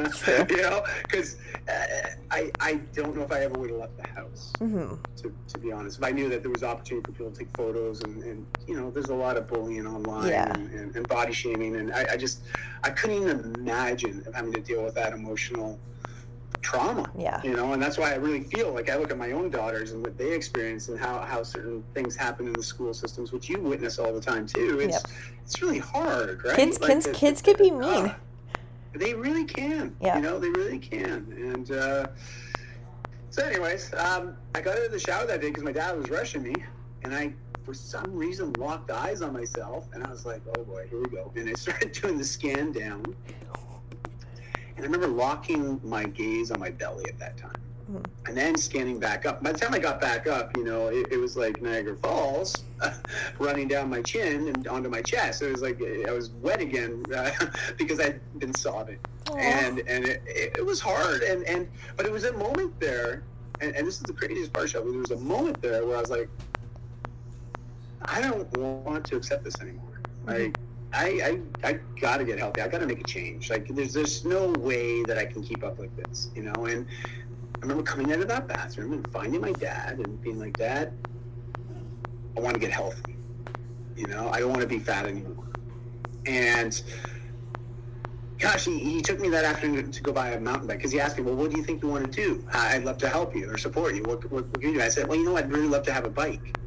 You 0.49 0.61
know 0.63 0.83
because 1.03 1.37
uh, 1.69 2.09
I 2.31 2.51
I 2.59 2.75
don't 2.93 3.15
know 3.15 3.23
if 3.23 3.31
I 3.31 3.41
ever 3.43 3.57
would 3.59 3.69
have 3.71 3.79
left 3.79 3.97
the 3.97 4.07
house 4.09 4.53
hmm 4.59 4.95
to, 5.17 5.31
to 5.49 5.57
be 5.59 5.71
honest. 5.71 5.99
If 5.99 6.03
I 6.03 6.11
knew 6.11 6.29
that 6.29 6.41
there 6.41 6.49
was 6.51 6.63
opportunity 6.63 7.05
for 7.05 7.11
people 7.11 7.31
to 7.31 7.37
take 7.37 7.55
photos 7.55 8.01
and, 8.01 8.23
and 8.23 8.45
you 8.67 8.75
know, 8.75 8.89
there's 8.89 9.09
a 9.09 9.15
lot 9.15 9.37
of 9.37 9.47
bullying 9.47 9.85
online 9.85 10.29
Yeah. 10.29 10.51
and, 10.53 10.71
and, 10.71 10.95
and 10.95 11.07
body 11.07 11.31
shaming. 11.33 11.75
And 11.75 11.93
I, 11.93 12.05
I 12.13 12.17
just, 12.17 12.41
I 12.83 12.89
couldn't 12.89 13.17
even 13.21 13.53
imagine 13.59 14.25
having 14.33 14.51
to 14.53 14.61
deal 14.61 14.83
with 14.83 14.95
that 14.95 15.13
emotional 15.13 15.77
trauma, 16.61 17.09
Yeah. 17.17 17.41
you 17.43 17.55
know, 17.55 17.73
and 17.73 17.81
that's 17.81 17.97
why 17.97 18.11
I 18.11 18.15
really 18.15 18.41
feel 18.43 18.71
like 18.73 18.89
I 18.89 18.97
look 18.97 19.11
at 19.11 19.17
my 19.17 19.31
own 19.31 19.49
daughters 19.49 19.91
and 19.91 20.01
what 20.05 20.17
they 20.17 20.31
experience 20.33 20.89
and 20.89 20.99
how, 20.99 21.19
how 21.19 21.43
certain 21.43 21.83
things 21.93 22.15
happen 22.15 22.47
in 22.47 22.53
the 22.53 22.63
school 22.63 22.93
systems, 22.93 23.31
which 23.31 23.49
you 23.49 23.59
witness 23.59 23.97
all 23.99 24.13
the 24.13 24.21
time 24.21 24.45
too. 24.45 24.79
It's, 24.79 24.93
Yep. 24.93 25.03
it's 25.43 25.61
really 25.61 25.79
hard, 25.79 26.43
right? 26.43 26.55
Kids, 26.55 26.79
Like, 26.79 26.91
kids, 26.91 27.05
the- 27.05 27.11
kids 27.13 27.41
could 27.41 27.57
be 27.57 27.71
mean. 27.71 27.81
Ah, 27.83 28.17
they 28.93 29.13
really 29.13 29.45
can. 29.45 29.95
Yeah. 30.01 30.17
You 30.17 30.21
know, 30.21 30.39
they 30.39 30.49
really 30.49 30.79
can. 30.79 31.33
And 31.37 31.71
uh, 31.71 32.07
so, 33.29 33.43
anyways, 33.43 33.93
um, 33.93 34.35
I 34.53 34.61
got 34.61 34.77
out 34.77 34.85
of 34.85 34.91
the 34.91 34.99
shower 34.99 35.25
that 35.25 35.41
day 35.41 35.47
because 35.47 35.63
my 35.63 35.71
dad 35.71 35.97
was 35.97 36.09
rushing 36.09 36.43
me, 36.43 36.53
and 37.03 37.15
I, 37.15 37.33
for 37.63 37.73
some 37.73 38.13
reason, 38.13 38.51
locked 38.59 38.91
eyes 38.91 39.21
on 39.21 39.31
myself, 39.33 39.87
and 39.93 40.03
I 40.03 40.09
was 40.09 40.25
like, 40.25 40.41
"Oh 40.57 40.63
boy, 40.65 40.87
here 40.89 40.99
we 40.99 41.07
go." 41.09 41.31
And 41.35 41.47
I 41.49 41.53
started 41.53 41.91
doing 42.01 42.17
the 42.17 42.23
scan 42.25 42.71
down, 42.73 43.03
I 44.81 44.85
remember 44.85 45.07
locking 45.07 45.79
my 45.83 46.03
gaze 46.05 46.51
on 46.51 46.59
my 46.59 46.71
belly 46.71 47.05
at 47.07 47.19
that 47.19 47.37
time. 47.37 47.55
Mhm. 47.91 48.05
And 48.27 48.37
then 48.37 48.57
scanning 48.57 48.99
back 48.99 49.25
up. 49.25 49.43
By 49.43 49.51
the 49.51 49.59
time 49.59 49.73
I 49.73 49.79
got 49.79 50.01
back 50.01 50.25
up, 50.27 50.55
you 50.57 50.63
know, 50.63 50.87
it, 50.87 51.07
it 51.11 51.17
was 51.17 51.37
like 51.37 51.61
Niagara 51.61 51.95
Falls 51.97 52.55
running 53.39 53.67
down 53.67 53.89
my 53.89 54.01
chin 54.01 54.47
and 54.47 54.67
onto 54.67 54.89
my 54.89 55.01
chest. 55.01 55.41
It 55.41 55.51
was 55.51 55.61
like 55.61 55.81
I 56.07 56.11
was 56.11 56.31
wet 56.41 56.61
again 56.61 57.03
uh, 57.15 57.31
because 57.77 57.99
I'd 57.99 58.19
been 58.39 58.53
sobbing 58.53 58.99
Aw. 59.29 59.35
and 59.37 59.79
and 59.79 60.05
it, 60.05 60.23
it, 60.25 60.57
it 60.59 60.65
was 60.65 60.79
hard 60.79 61.21
and 61.21 61.43
and 61.43 61.67
but 61.95 62.05
it 62.05 62.11
was 62.11 62.23
a 62.23 62.33
moment 62.33 62.79
there 62.79 63.23
and, 63.59 63.75
and 63.75 63.85
this 63.87 63.95
is 63.97 64.01
the 64.01 64.13
craziest 64.13 64.51
part 64.51 64.69
Shelby, 64.69 64.91
there 64.91 64.99
was 64.99 65.11
a 65.11 65.17
moment 65.17 65.61
there 65.61 65.85
where 65.85 65.97
i 65.97 66.01
was 66.01 66.09
like 66.09 66.29
i 68.03 68.19
don't 68.19 68.51
want 68.57 69.05
to 69.05 69.15
accept 69.15 69.43
this 69.43 69.59
anymore 69.61 70.01
like 70.25 70.57
I, 70.93 71.39
I 71.63 71.69
i 71.69 71.79
gotta 71.99 72.23
get 72.23 72.39
healthy 72.39 72.61
i 72.61 72.67
gotta 72.67 72.85
make 72.85 72.99
a 72.99 73.03
change 73.03 73.49
like 73.49 73.67
there's 73.67 73.93
there's 73.93 74.25
no 74.25 74.47
way 74.59 75.03
that 75.03 75.17
i 75.17 75.25
can 75.25 75.41
keep 75.43 75.63
up 75.63 75.79
like 75.79 75.95
this 75.95 76.29
you 76.35 76.43
know 76.43 76.65
and 76.65 76.85
i 77.55 77.59
remember 77.61 77.83
coming 77.83 78.11
out 78.11 78.19
of 78.19 78.27
that 78.27 78.47
bathroom 78.47 78.93
and 78.93 79.11
finding 79.11 79.41
my 79.41 79.53
dad 79.53 79.99
and 79.99 80.21
being 80.21 80.39
like 80.39 80.57
dad 80.57 80.93
i 82.37 82.39
want 82.39 82.53
to 82.53 82.59
get 82.59 82.71
healthy 82.71 83.15
you 83.95 84.07
know 84.07 84.29
i 84.29 84.39
don't 84.39 84.49
want 84.49 84.61
to 84.61 84.67
be 84.67 84.79
fat 84.79 85.05
anymore 85.05 85.47
and 86.25 86.83
gosh, 88.41 88.65
he, 88.65 88.79
he 88.79 89.01
took 89.01 89.19
me 89.19 89.29
that 89.29 89.45
afternoon 89.45 89.91
to 89.91 90.01
go 90.01 90.11
buy 90.11 90.29
a 90.29 90.39
mountain 90.39 90.67
bike 90.67 90.77
because 90.77 90.91
he 90.91 90.99
asked 90.99 91.17
me, 91.17 91.23
well, 91.23 91.35
what 91.35 91.51
do 91.51 91.57
you 91.57 91.63
think 91.63 91.81
you 91.83 91.89
want 91.89 92.03
to 92.03 92.11
do? 92.11 92.43
I'd 92.51 92.83
love 92.83 92.97
to 92.99 93.07
help 93.07 93.35
you 93.35 93.49
or 93.49 93.57
support 93.57 93.95
you. 93.95 94.01
What, 94.03 94.29
what, 94.31 94.47
what 94.47 94.59
can 94.59 94.71
you 94.71 94.79
do? 94.79 94.83
I 94.83 94.89
said, 94.89 95.07
well, 95.07 95.17
you 95.17 95.25
know, 95.25 95.37
I'd 95.37 95.51
really 95.51 95.67
love 95.67 95.83
to 95.83 95.93
have 95.93 96.05
a 96.05 96.09
bike 96.09 96.57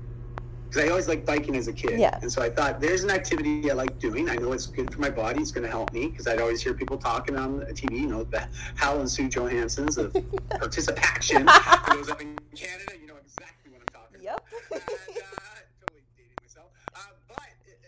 because 0.74 0.88
I 0.88 0.90
always 0.90 1.06
liked 1.06 1.24
biking 1.24 1.54
as 1.56 1.68
a 1.68 1.72
kid. 1.72 2.00
Yeah. 2.00 2.18
And 2.20 2.30
so 2.32 2.42
I 2.42 2.50
thought, 2.50 2.80
there's 2.80 3.04
an 3.04 3.10
activity 3.10 3.70
I 3.70 3.74
like 3.74 3.96
doing. 4.00 4.28
I 4.28 4.34
know 4.34 4.50
it's 4.50 4.66
good 4.66 4.92
for 4.92 5.00
my 5.00 5.10
body. 5.10 5.40
It's 5.40 5.52
going 5.52 5.62
to 5.62 5.70
help 5.70 5.92
me 5.92 6.08
because 6.08 6.26
I'd 6.26 6.40
always 6.40 6.60
hear 6.60 6.74
people 6.74 6.98
talking 6.98 7.36
on 7.36 7.60
the 7.60 7.66
TV, 7.66 8.00
you 8.00 8.08
know, 8.08 8.24
the 8.24 8.48
Hal 8.74 8.98
and 8.98 9.08
Sue 9.08 9.28
Johansson's 9.28 9.98
of 9.98 10.12
ParticipACTION. 10.50 11.46
for 11.86 11.94
those 11.94 12.10
up 12.10 12.20
in 12.20 12.36
Canada, 12.56 12.92
you 13.00 13.06
know 13.06 13.14
exactly 13.24 13.70
what 13.70 13.82
I'm 13.82 13.94
talking 13.94 14.20
about 14.26 14.42
Yep. 14.42 14.44
and, 14.72 14.82
uh, 14.82 15.22
totally 15.86 16.02
dating 16.16 16.34
myself. 16.42 16.66
Uh, 16.96 16.98
but 17.28 17.38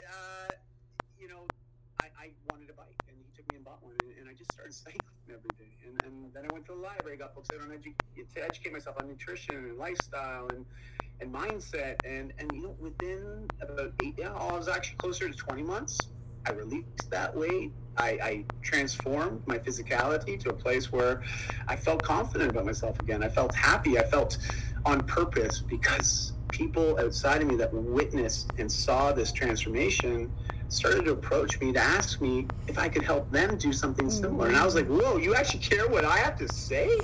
uh, 0.06 0.52
you 1.18 1.26
know, 1.26 1.42
I, 2.02 2.06
I 2.22 2.30
wanted 2.52 2.70
a 2.70 2.74
bike, 2.74 2.94
and 3.08 3.16
he 3.18 3.24
took 3.36 3.50
me 3.50 3.56
and 3.56 3.64
bought 3.64 3.82
one, 3.82 3.94
and, 4.04 4.12
and 4.20 4.28
I 4.30 4.32
just 4.34 4.52
started 4.52 4.72
cycling 4.74 5.00
every 5.28 5.50
day. 5.58 5.74
And, 5.84 5.98
and 6.06 6.32
then 6.32 6.44
I 6.48 6.52
went 6.54 6.66
to 6.66 6.72
the 6.74 6.78
library, 6.78 7.16
got 7.16 7.34
books 7.34 7.48
out 7.52 7.62
on 7.62 7.70
edu- 7.74 7.98
to 8.34 8.44
educate 8.44 8.72
myself 8.72 8.96
on 9.02 9.08
nutrition 9.08 9.56
and 9.56 9.76
lifestyle 9.76 10.46
and 10.54 10.64
and 11.20 11.32
mindset. 11.32 11.96
And 12.04 12.32
and 12.38 12.50
you 12.52 12.62
know, 12.62 12.76
within 12.78 13.46
about 13.60 13.92
eight, 14.04 14.14
yeah, 14.18 14.32
I 14.32 14.56
was 14.56 14.68
actually 14.68 14.96
closer 14.96 15.28
to 15.28 15.34
twenty 15.34 15.62
months. 15.62 15.98
I 16.48 16.52
released 16.52 17.10
that 17.10 17.36
weight. 17.36 17.72
I, 17.96 18.10
I 18.22 18.44
transformed 18.62 19.42
my 19.46 19.58
physicality 19.58 20.38
to 20.40 20.50
a 20.50 20.52
place 20.52 20.92
where 20.92 21.22
I 21.66 21.74
felt 21.74 22.02
confident 22.02 22.50
about 22.50 22.66
myself 22.66 23.00
again. 23.00 23.24
I 23.24 23.28
felt 23.28 23.54
happy. 23.54 23.98
I 23.98 24.04
felt 24.04 24.38
on 24.84 25.00
purpose 25.00 25.60
because 25.60 26.34
people 26.48 26.98
outside 27.00 27.42
of 27.42 27.48
me 27.48 27.56
that 27.56 27.72
witnessed 27.72 28.52
and 28.58 28.70
saw 28.70 29.12
this 29.12 29.32
transformation 29.32 30.30
started 30.68 31.04
to 31.06 31.12
approach 31.12 31.60
me 31.60 31.72
to 31.72 31.80
ask 31.80 32.20
me 32.20 32.46
if 32.68 32.78
I 32.78 32.88
could 32.88 33.02
help 33.02 33.30
them 33.30 33.56
do 33.56 33.72
something 33.72 34.10
similar. 34.10 34.48
And 34.48 34.56
I 34.56 34.64
was 34.64 34.74
like, 34.74 34.86
whoa, 34.86 35.16
you 35.16 35.34
actually 35.34 35.60
care 35.60 35.88
what 35.88 36.04
I 36.04 36.18
have 36.18 36.36
to 36.38 36.48
say? 36.52 36.96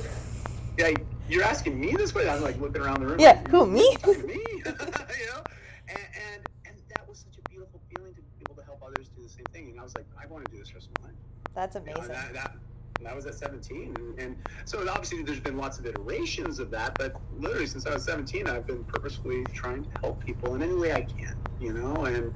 Like, 0.79 1.05
you're 1.33 1.45
asking 1.45 1.81
me 1.81 1.92
this 1.97 2.12
question? 2.12 2.33
I'm 2.33 2.42
like 2.42 2.61
looking 2.61 2.83
around 2.83 3.01
the 3.01 3.07
room. 3.07 3.21
Yeah, 3.21 3.33
like, 3.33 3.49
who, 3.49 3.66
me? 3.66 3.97
Me? 4.07 4.35
you 4.57 4.64
know? 4.64 5.42
And, 5.88 5.99
and, 5.99 6.49
and 6.66 6.77
that 6.95 7.09
was 7.09 7.18
such 7.18 7.38
a 7.38 7.49
beautiful 7.51 7.81
feeling 7.95 8.14
to 8.14 8.21
be 8.21 8.29
able 8.49 8.57
to 8.61 8.64
help 8.64 8.83
others 8.87 9.09
do 9.16 9.23
the 9.23 9.29
same 9.29 9.45
thing. 9.53 9.71
And 9.71 9.81
I 9.81 9.83
was 9.85 9.95
like, 9.97 10.07
I 10.23 10.27
want 10.27 10.45
to 10.47 10.53
do 10.53 10.59
this 10.59 10.68
for 10.68 10.75
the 10.75 10.79
rest 10.81 10.90
of 10.97 11.03
my 11.03 11.09
life. 11.09 11.16
That's 11.55 11.77
You 11.77 11.81
know, 11.83 11.92
amazing. 11.95 12.12
that, 12.12 12.35
that, 12.35 12.57
that 13.03 13.16
was 13.16 13.27
at 13.27 13.35
17. 13.35 13.95
And, 13.99 14.18
and 14.18 14.37
so 14.64 14.87
obviously 14.88 15.23
there's 15.23 15.40
been 15.40 15.57
lots 15.57 15.79
of 15.79 15.87
iterations 15.87 16.59
of 16.59 16.71
that, 16.71 16.97
but 16.99 17.16
literally 17.38 17.66
since 17.66 17.87
I 17.87 17.95
was 17.95 18.05
17, 18.05 18.47
I've 18.47 18.66
been 18.66 18.85
purposefully 18.85 19.45
trying 19.53 19.85
to 19.85 19.90
help 20.01 20.25
people 20.25 20.55
in 20.55 20.62
any 20.62 20.75
way 20.75 20.92
I 20.92 21.03
can, 21.03 21.37
you 21.61 21.73
know? 21.73 22.05
And 22.05 22.33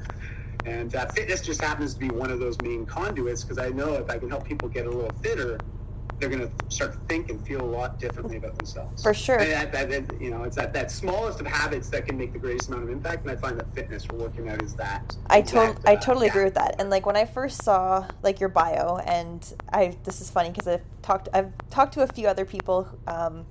And 0.64 0.96
uh, 0.96 1.06
fitness 1.08 1.40
just 1.42 1.60
happens 1.62 1.94
to 1.94 2.00
be 2.00 2.08
one 2.10 2.30
of 2.32 2.40
those 2.40 2.60
main 2.62 2.86
conduits 2.86 3.44
because 3.44 3.58
I 3.58 3.68
know 3.68 3.94
if 3.94 4.10
I 4.10 4.18
can 4.18 4.28
help 4.28 4.44
people 4.44 4.68
get 4.68 4.86
a 4.86 4.90
little 4.90 5.12
fitter, 5.22 5.58
they're 6.18 6.28
going 6.28 6.40
to 6.40 6.74
start 6.74 6.92
to 6.92 6.98
think 7.08 7.30
and 7.30 7.44
feel 7.46 7.60
a 7.60 7.62
lot 7.62 7.98
differently 7.98 8.36
about 8.36 8.56
themselves. 8.56 9.02
For 9.02 9.12
sure. 9.12 9.38
And 9.38 9.72
that, 9.72 9.90
that, 9.90 10.20
you 10.20 10.30
know, 10.30 10.44
it's 10.44 10.56
that, 10.56 10.72
that 10.72 10.90
smallest 10.90 11.40
of 11.40 11.46
habits 11.46 11.90
that 11.90 12.06
can 12.06 12.16
make 12.16 12.32
the 12.32 12.38
greatest 12.38 12.68
amount 12.68 12.84
of 12.84 12.90
impact. 12.90 13.22
And 13.22 13.30
I 13.30 13.36
find 13.36 13.58
that 13.58 13.74
fitness 13.74 14.04
for 14.04 14.16
working 14.16 14.48
out 14.48 14.62
is 14.62 14.74
that. 14.74 15.16
I 15.28 15.38
exact, 15.38 15.76
totally, 15.76 15.94
I 15.94 15.98
uh, 15.98 16.00
totally 16.00 16.26
yeah. 16.26 16.32
agree 16.32 16.44
with 16.44 16.54
that. 16.54 16.76
And 16.78 16.88
like 16.90 17.04
when 17.04 17.16
I 17.16 17.24
first 17.26 17.62
saw 17.62 18.06
like 18.22 18.40
your 18.40 18.48
bio, 18.48 18.98
and 19.04 19.52
I 19.72 19.96
this 20.04 20.20
is 20.20 20.30
funny 20.30 20.50
because 20.50 20.66
I've 20.66 20.82
talked, 21.02 21.28
I've 21.34 21.52
talked 21.70 21.94
to 21.94 22.02
a 22.02 22.06
few 22.06 22.28
other 22.28 22.44
people 22.44 22.88
um, 23.06 23.44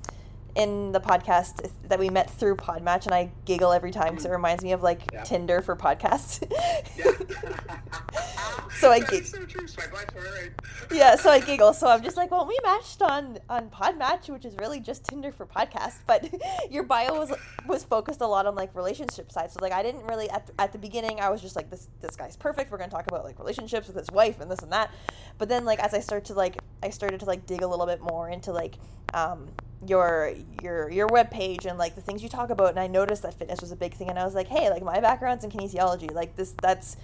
in 0.55 0.91
the 0.93 1.01
podcast 1.01 1.69
that 1.89 1.99
we 1.99 2.09
met 2.09 2.29
through 2.29 2.55
Podmatch, 2.55 3.05
and 3.05 3.13
I 3.13 3.29
giggle 3.43 3.73
every 3.73 3.91
time 3.91 4.11
because 4.11 4.25
it 4.25 4.31
reminds 4.31 4.63
me 4.63 4.71
of 4.71 4.81
like 4.81 5.01
Yeah. 5.11 5.23
Tinder 5.23 5.61
for 5.61 5.75
podcasts. 5.75 6.41
Yeah. 6.97 7.11
so 8.77 8.91
I 8.91 8.97
is 8.97 9.29
so 9.31 9.43
true. 9.45 9.67
Swipe 9.67 9.93
left, 9.93 10.11
swipe 10.11 10.25
right. 10.33 10.51
yeah, 10.91 11.15
so 11.15 11.29
I 11.29 11.39
giggle. 11.39 11.73
So 11.73 11.87
I'm 11.87 12.01
just 12.03 12.15
like, 12.21 12.31
well, 12.31 12.45
we 12.47 12.57
matched 12.63 13.01
on 13.01 13.37
on 13.49 13.69
Podmatch, 13.69 14.29
which 14.29 14.45
is 14.45 14.55
really 14.57 14.79
just 14.79 15.03
Tinder 15.05 15.31
for 15.31 15.45
podcasts. 15.45 15.99
But 16.07 16.33
your 16.71 16.83
bio 16.83 17.13
was 17.19 17.33
was 17.67 17.83
focused 17.83 18.21
a 18.21 18.27
lot 18.27 18.45
on 18.45 18.55
like 18.55 18.73
relationship 18.75 19.31
side. 19.31 19.51
So 19.51 19.59
like, 19.61 19.73
I 19.73 19.83
didn't 19.83 20.05
really 20.05 20.29
at, 20.29 20.49
at 20.57 20.71
the 20.71 20.77
beginning. 20.77 21.19
I 21.19 21.29
was 21.29 21.41
just 21.41 21.55
like, 21.57 21.69
this 21.69 21.89
this 22.01 22.15
guy's 22.15 22.37
perfect. 22.37 22.71
We're 22.71 22.77
gonna 22.77 22.91
talk 22.91 23.07
about 23.07 23.25
like 23.25 23.39
relationships 23.39 23.87
with 23.87 23.97
his 23.97 24.09
wife 24.11 24.39
and 24.39 24.49
this 24.49 24.59
and 24.59 24.71
that. 24.71 24.91
But 25.37 25.49
then 25.49 25.65
like 25.65 25.79
as 25.79 25.93
I 25.93 25.99
start 25.99 26.25
to 26.25 26.33
like, 26.33 26.57
I 26.81 26.89
started 26.91 27.19
to 27.21 27.25
like 27.25 27.45
dig 27.45 27.61
a 27.61 27.67
little 27.67 27.85
bit 27.85 28.01
more 28.01 28.29
into 28.29 28.51
like 28.53 28.75
um 29.13 29.47
your 29.87 30.33
your 30.63 30.89
your 30.89 31.07
web 31.07 31.29
page 31.31 31.65
and 31.65 31.77
like 31.77 31.95
the 31.95 32.01
things 32.01 32.23
you 32.23 32.29
talk 32.29 32.49
about 32.49 32.69
and 32.69 32.79
I 32.79 32.87
noticed 32.87 33.23
that 33.23 33.33
fitness 33.33 33.61
was 33.61 33.71
a 33.71 33.75
big 33.75 33.93
thing 33.93 34.09
and 34.09 34.17
I 34.19 34.25
was 34.25 34.35
like 34.35 34.47
hey 34.47 34.69
like 34.69 34.83
my 34.83 34.99
background's 34.99 35.43
in 35.43 35.51
kinesiology 35.51 36.11
like 36.13 36.35
this 36.35 36.53
that's 36.61 36.97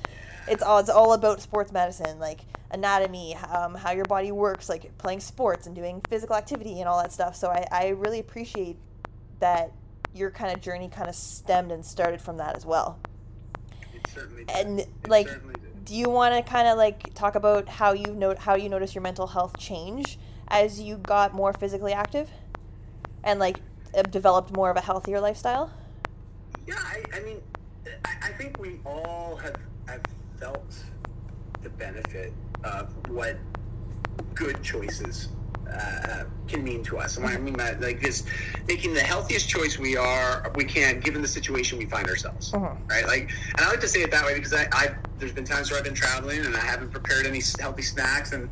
it's 0.47 0.63
all 0.63 0.79
it's 0.79 0.89
all 0.89 1.13
about 1.13 1.41
sports 1.41 1.71
medicine 1.71 2.19
like 2.19 2.41
anatomy 2.71 3.35
um, 3.35 3.75
how 3.75 3.91
your 3.91 4.05
body 4.05 4.31
works 4.31 4.69
like 4.69 4.97
playing 4.97 5.19
sports 5.19 5.67
and 5.67 5.75
doing 5.75 6.01
physical 6.09 6.35
activity 6.35 6.79
and 6.79 6.89
all 6.89 7.01
that 7.01 7.11
stuff 7.11 7.35
so 7.35 7.49
I, 7.49 7.65
I 7.71 7.87
really 7.89 8.19
appreciate 8.19 8.77
that 9.39 9.71
your 10.13 10.31
kind 10.31 10.53
of 10.53 10.61
journey 10.61 10.89
kind 10.89 11.09
of 11.09 11.15
stemmed 11.15 11.71
and 11.71 11.85
started 11.85 12.21
from 12.21 12.37
that 12.37 12.55
as 12.55 12.65
well 12.65 12.99
It 13.93 14.07
certainly 14.07 14.45
did. 14.45 14.55
and 14.55 14.79
It 14.79 14.89
like 15.07 15.27
certainly 15.29 15.55
did. 15.55 15.85
do 15.85 15.95
you 15.95 16.09
want 16.09 16.33
to 16.35 16.41
kind 16.49 16.67
of 16.67 16.77
like 16.77 17.13
talk 17.13 17.35
about 17.35 17.67
how 17.69 17.93
you 17.93 18.07
know 18.13 18.35
how 18.37 18.55
you 18.55 18.69
notice 18.69 18.95
your 18.95 19.01
mental 19.01 19.27
health 19.27 19.57
change 19.57 20.17
as 20.47 20.81
you 20.81 20.97
got 20.97 21.33
more 21.33 21.53
physically 21.53 21.93
active 21.93 22.29
and 23.23 23.39
like 23.39 23.57
developed 24.09 24.55
more 24.55 24.69
of 24.69 24.77
a 24.77 24.81
healthier 24.81 25.19
lifestyle 25.19 25.71
Yeah, 26.67 26.75
I, 26.77 27.03
I 27.15 27.19
mean, 27.21 27.37
I, 28.05 28.29
I 28.29 28.31
think 28.33 28.59
we 28.59 28.79
all 28.85 29.35
have, 29.37 29.55
have 29.87 30.01
felt 30.39 30.75
the 31.61 31.69
benefit 31.69 32.33
of 32.63 32.89
what 33.09 33.37
good 34.33 34.61
choices 34.63 35.29
uh, 35.71 36.23
can 36.47 36.63
mean 36.63 36.83
to 36.83 36.97
us. 36.97 37.15
And 37.17 37.23
what 37.25 37.33
I 37.33 37.37
mean 37.37 37.53
by 37.53 37.71
like 37.73 38.01
this, 38.01 38.23
making 38.67 38.93
the 38.93 38.99
healthiest 39.01 39.47
choice 39.47 39.77
we 39.79 39.95
are, 39.95 40.51
we 40.55 40.63
can, 40.65 40.99
given 40.99 41.21
the 41.21 41.27
situation 41.27 41.77
we 41.77 41.85
find 41.85 42.07
ourselves, 42.09 42.51
Mhm. 42.51 42.77
right? 42.89 43.05
Like, 43.07 43.29
and 43.55 43.65
I 43.65 43.69
like 43.69 43.79
to 43.81 43.87
say 43.87 44.01
it 44.01 44.11
that 44.11 44.25
way 44.25 44.33
because 44.35 44.53
I, 44.53 44.67
I, 44.73 44.95
there's 45.17 45.31
been 45.31 45.45
times 45.45 45.69
where 45.69 45.77
I've 45.79 45.85
been 45.85 45.93
traveling 45.95 46.45
and 46.45 46.55
I 46.55 46.59
haven't 46.59 46.91
prepared 46.91 47.25
any 47.25 47.41
healthy 47.59 47.83
snacks, 47.83 48.33
and 48.33 48.49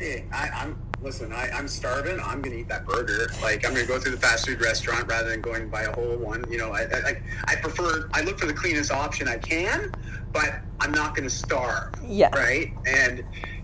hey, 0.00 0.24
I, 0.32 0.48
I'm 0.48 0.76
listen, 1.02 1.32
I, 1.32 1.48
I'm 1.50 1.68
starving. 1.68 2.18
I'm 2.20 2.42
gonna 2.42 2.56
eat 2.56 2.68
that 2.68 2.84
burger. 2.86 3.30
Like, 3.42 3.64
I'm 3.66 3.72
gonna 3.74 3.86
go 3.86 3.98
through 4.00 4.12
the 4.12 4.20
fast 4.20 4.46
food 4.46 4.60
restaurant 4.60 5.06
rather 5.06 5.28
than 5.30 5.40
going 5.40 5.68
buy 5.68 5.82
a 5.82 5.92
whole 5.94 6.16
one. 6.16 6.44
You 6.50 6.58
know, 6.58 6.72
I, 6.72 6.80
I, 6.82 7.08
I- 7.08 7.22
I 7.48 7.56
prefer, 7.56 8.08
I 8.12 8.22
look 8.22 8.38
for 8.38 8.46
the 8.46 8.52
cleanest 8.54 8.90
option 8.90 9.28
I 9.28 9.36
can, 9.38 9.92
but 10.32 10.60
I'm 10.80 10.92
not 10.92 11.14
gonna 11.14 11.30
starve 11.30 11.92
yeah 12.06 12.34
right? 12.34 12.72
And 12.86 13.22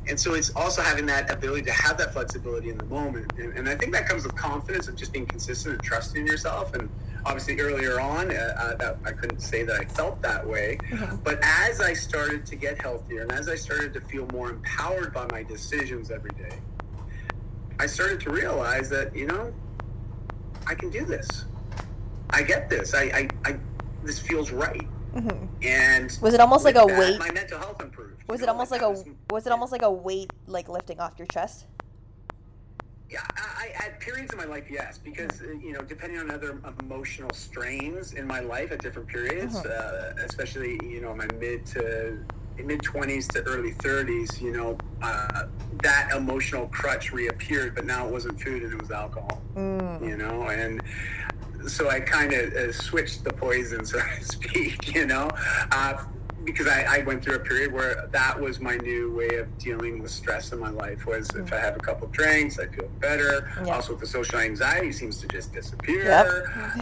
and 0.09 0.19
so 0.19 0.35
it's 0.35 0.51
also 0.55 0.83
having 0.83 1.07
that 1.07 1.31
ability 1.33 1.63
to 1.63 1.73
have 1.73 1.99
that 1.99 2.13
flexibility 2.13 2.71
in 2.71 2.79
the 2.79 2.85
moment, 2.85 3.33
and, 3.39 3.57
and 3.59 3.69
I 3.69 3.75
think 3.75 3.93
that 3.93 4.09
comes 4.09 4.25
with 4.25 4.37
confidence 4.37 4.87
of 4.89 4.95
just 4.97 5.13
being 5.13 5.27
consistent 5.27 5.75
and 5.75 5.83
trusting 5.83 6.27
yourself. 6.27 6.75
And 6.75 6.89
obviously, 7.25 7.59
earlier 7.61 8.01
on, 8.01 8.31
uh, 8.31 8.35
uh, 8.59 8.75
that 8.77 8.99
I 9.05 9.13
couldn't 9.13 9.41
say 9.41 9.65
that 9.65 9.81
I 9.81 9.85
felt 9.85 10.23
that 10.23 10.47
way, 10.47 10.79
Mhm. 10.91 11.23
but 11.25 11.39
as 11.43 11.81
I 11.81 11.93
started 11.93 12.47
to 12.47 12.57
get 12.57 12.81
healthier 12.81 13.23
and 13.23 13.33
as 13.33 13.49
I 13.49 13.57
started 13.57 13.93
to 13.95 14.01
feel 14.03 14.27
more 14.33 14.51
empowered 14.51 15.13
by 15.13 15.27
my 15.33 15.43
decisions 15.43 16.11
every 16.11 16.31
day, 16.31 16.59
I 17.81 17.87
started 17.87 18.21
to 18.21 18.31
realize 18.31 18.89
that 18.91 19.15
you 19.15 19.27
know 19.27 19.53
I 20.67 20.75
can 20.75 20.91
do 20.91 21.05
this. 21.05 21.45
I 22.31 22.43
get 22.43 22.69
this. 22.69 22.95
I, 22.95 23.03
I, 23.03 23.29
I 23.45 23.57
this 24.05 24.19
feels 24.21 24.51
right. 24.53 24.87
Mhm. 25.17 25.49
And 25.65 26.19
was 26.21 26.35
it 26.35 26.41
almost 26.41 26.65
like 26.65 26.77
a 26.77 26.85
that, 26.87 26.99
weight 26.99 27.19
My 27.19 27.31
mental 27.33 27.59
health 27.59 27.81
improved. 27.83 28.23
was 28.29 28.41
You 28.41 28.45
it 28.45 28.47
know, 28.47 28.53
almost 28.53 28.71
like 28.71 28.81
that 28.83 28.87
a 28.87 28.91
was- 28.91 29.05
was 29.31 29.47
it 29.47 29.53
almost 29.53 29.73
like 29.73 29.83
a 29.83 29.91
weight 29.91 30.31
like 30.47 30.69
lifting 30.69 31.01
off 31.01 31.15
your 31.19 31.27
chest 31.29 31.67
Yeah, 33.09 33.21
I, 33.37 33.71
I 33.81 33.87
at 33.87 34.01
periods 34.01 34.33
in 34.33 34.39
my 34.39 34.47
life, 34.47 34.65
yes, 34.69 34.99
because 34.99 35.41
uh, 35.41 35.53
you 35.67 35.73
know, 35.73 35.81
depending 35.81 36.19
on 36.19 36.29
other 36.31 36.59
emotional 36.81 37.31
strains 37.31 38.15
in 38.15 38.27
my 38.27 38.41
life 38.41 38.73
at 38.73 38.83
different 38.83 39.09
periods, 39.09 39.55
Mhm. 39.55 39.71
uh, 39.71 40.25
especially 40.25 40.79
you 40.85 41.01
know 41.01 41.15
my 41.15 41.27
mid 41.41 41.65
to 41.67 42.19
mid 42.65 42.83
twenties 42.83 43.29
to 43.29 43.43
early 43.45 43.73
thirties, 43.73 44.41
you 44.43 44.51
know, 44.53 44.77
uh, 45.03 45.45
that 45.85 46.11
emotional 46.17 46.67
crutch 46.69 47.13
reappeared, 47.13 47.75
but 47.77 47.85
now 47.87 48.07
it 48.07 48.13
wasn't 48.13 48.41
food 48.41 48.63
and 48.65 48.73
it 48.73 48.81
was 48.81 48.91
alcohol, 48.91 49.41
mm. 49.55 50.01
you 50.09 50.17
know, 50.17 50.49
and 50.49 50.83
so 51.67 51.89
I 51.91 52.01
kind 52.01 52.33
of 52.33 52.53
uh, 52.53 52.73
switched 52.73 53.25
the 53.25 53.33
poison, 53.33 53.85
so 53.85 53.99
to 54.19 54.25
speak, 54.25 54.95
you 54.95 55.07
know, 55.07 55.29
uh, 55.73 56.05
because 56.45 56.69
I, 56.69 56.87
I 56.89 57.03
went 57.03 57.25
through 57.25 57.35
a 57.37 57.41
period 57.41 57.73
where 57.73 58.09
that 58.13 58.41
was 58.41 58.61
my 58.61 58.77
new 58.77 59.13
way 59.13 59.37
of 59.39 59.59
dealing 59.59 59.99
with 60.01 60.13
stress 60.13 60.53
in 60.53 60.61
my 60.61 60.71
life. 60.71 61.05
Was 61.05 61.29
if 61.35 61.53
I 61.53 61.57
have 61.59 61.75
a 61.75 61.81
couple 61.81 62.07
drinks, 62.09 62.61
I 62.61 62.67
feel 62.67 62.89
better. 63.01 63.51
Yeah. 63.65 63.75
Also, 63.75 63.97
the 63.97 64.07
social 64.07 64.39
anxiety 64.39 64.93
seems 64.93 65.21
to 65.23 65.27
just 65.29 65.53
disappear, 65.53 66.05
Yep. 66.05 66.27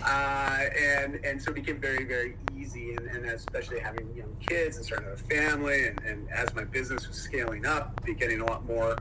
uh, 0.05 0.65
and 0.79 1.15
and 1.25 1.41
so 1.43 1.51
it 1.51 1.55
became 1.55 1.81
very 1.81 2.05
very 2.05 2.37
easy. 2.55 2.93
And, 2.95 3.07
and 3.09 3.25
especially 3.25 3.81
having 3.81 4.15
young 4.15 4.37
kids 4.47 4.77
and 4.77 4.85
starting 4.85 5.09
a 5.09 5.17
family, 5.17 5.87
and, 5.87 5.99
and 6.05 6.31
as 6.31 6.55
my 6.55 6.65
business 6.65 7.09
was 7.09 7.17
scaling 7.17 7.65
up, 7.65 8.05
be 8.05 8.15
getting 8.15 8.41
a 8.43 8.45
lot 8.45 8.67
more. 8.67 8.97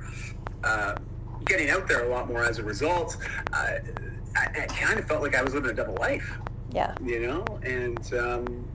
Uh, 0.64 0.96
getting 1.46 1.70
out 1.70 1.90
there 1.90 2.06
a 2.06 2.10
lot 2.10 2.30
more 2.30 2.42
as 2.46 2.58
a 2.58 2.64
result, 2.64 3.18
uh, 3.52 3.72
I, 4.36 4.48
I 4.64 4.66
kind 4.68 5.00
of 5.00 5.08
felt 5.08 5.22
like 5.22 5.36
I 5.36 5.44
was 5.44 5.54
living 5.54 5.72
a 5.72 5.74
double 5.74 5.96
life, 5.96 6.38
yeah 6.72 6.96
you 7.04 7.28
know, 7.28 7.46
and 7.64 8.14
um, 8.14 8.68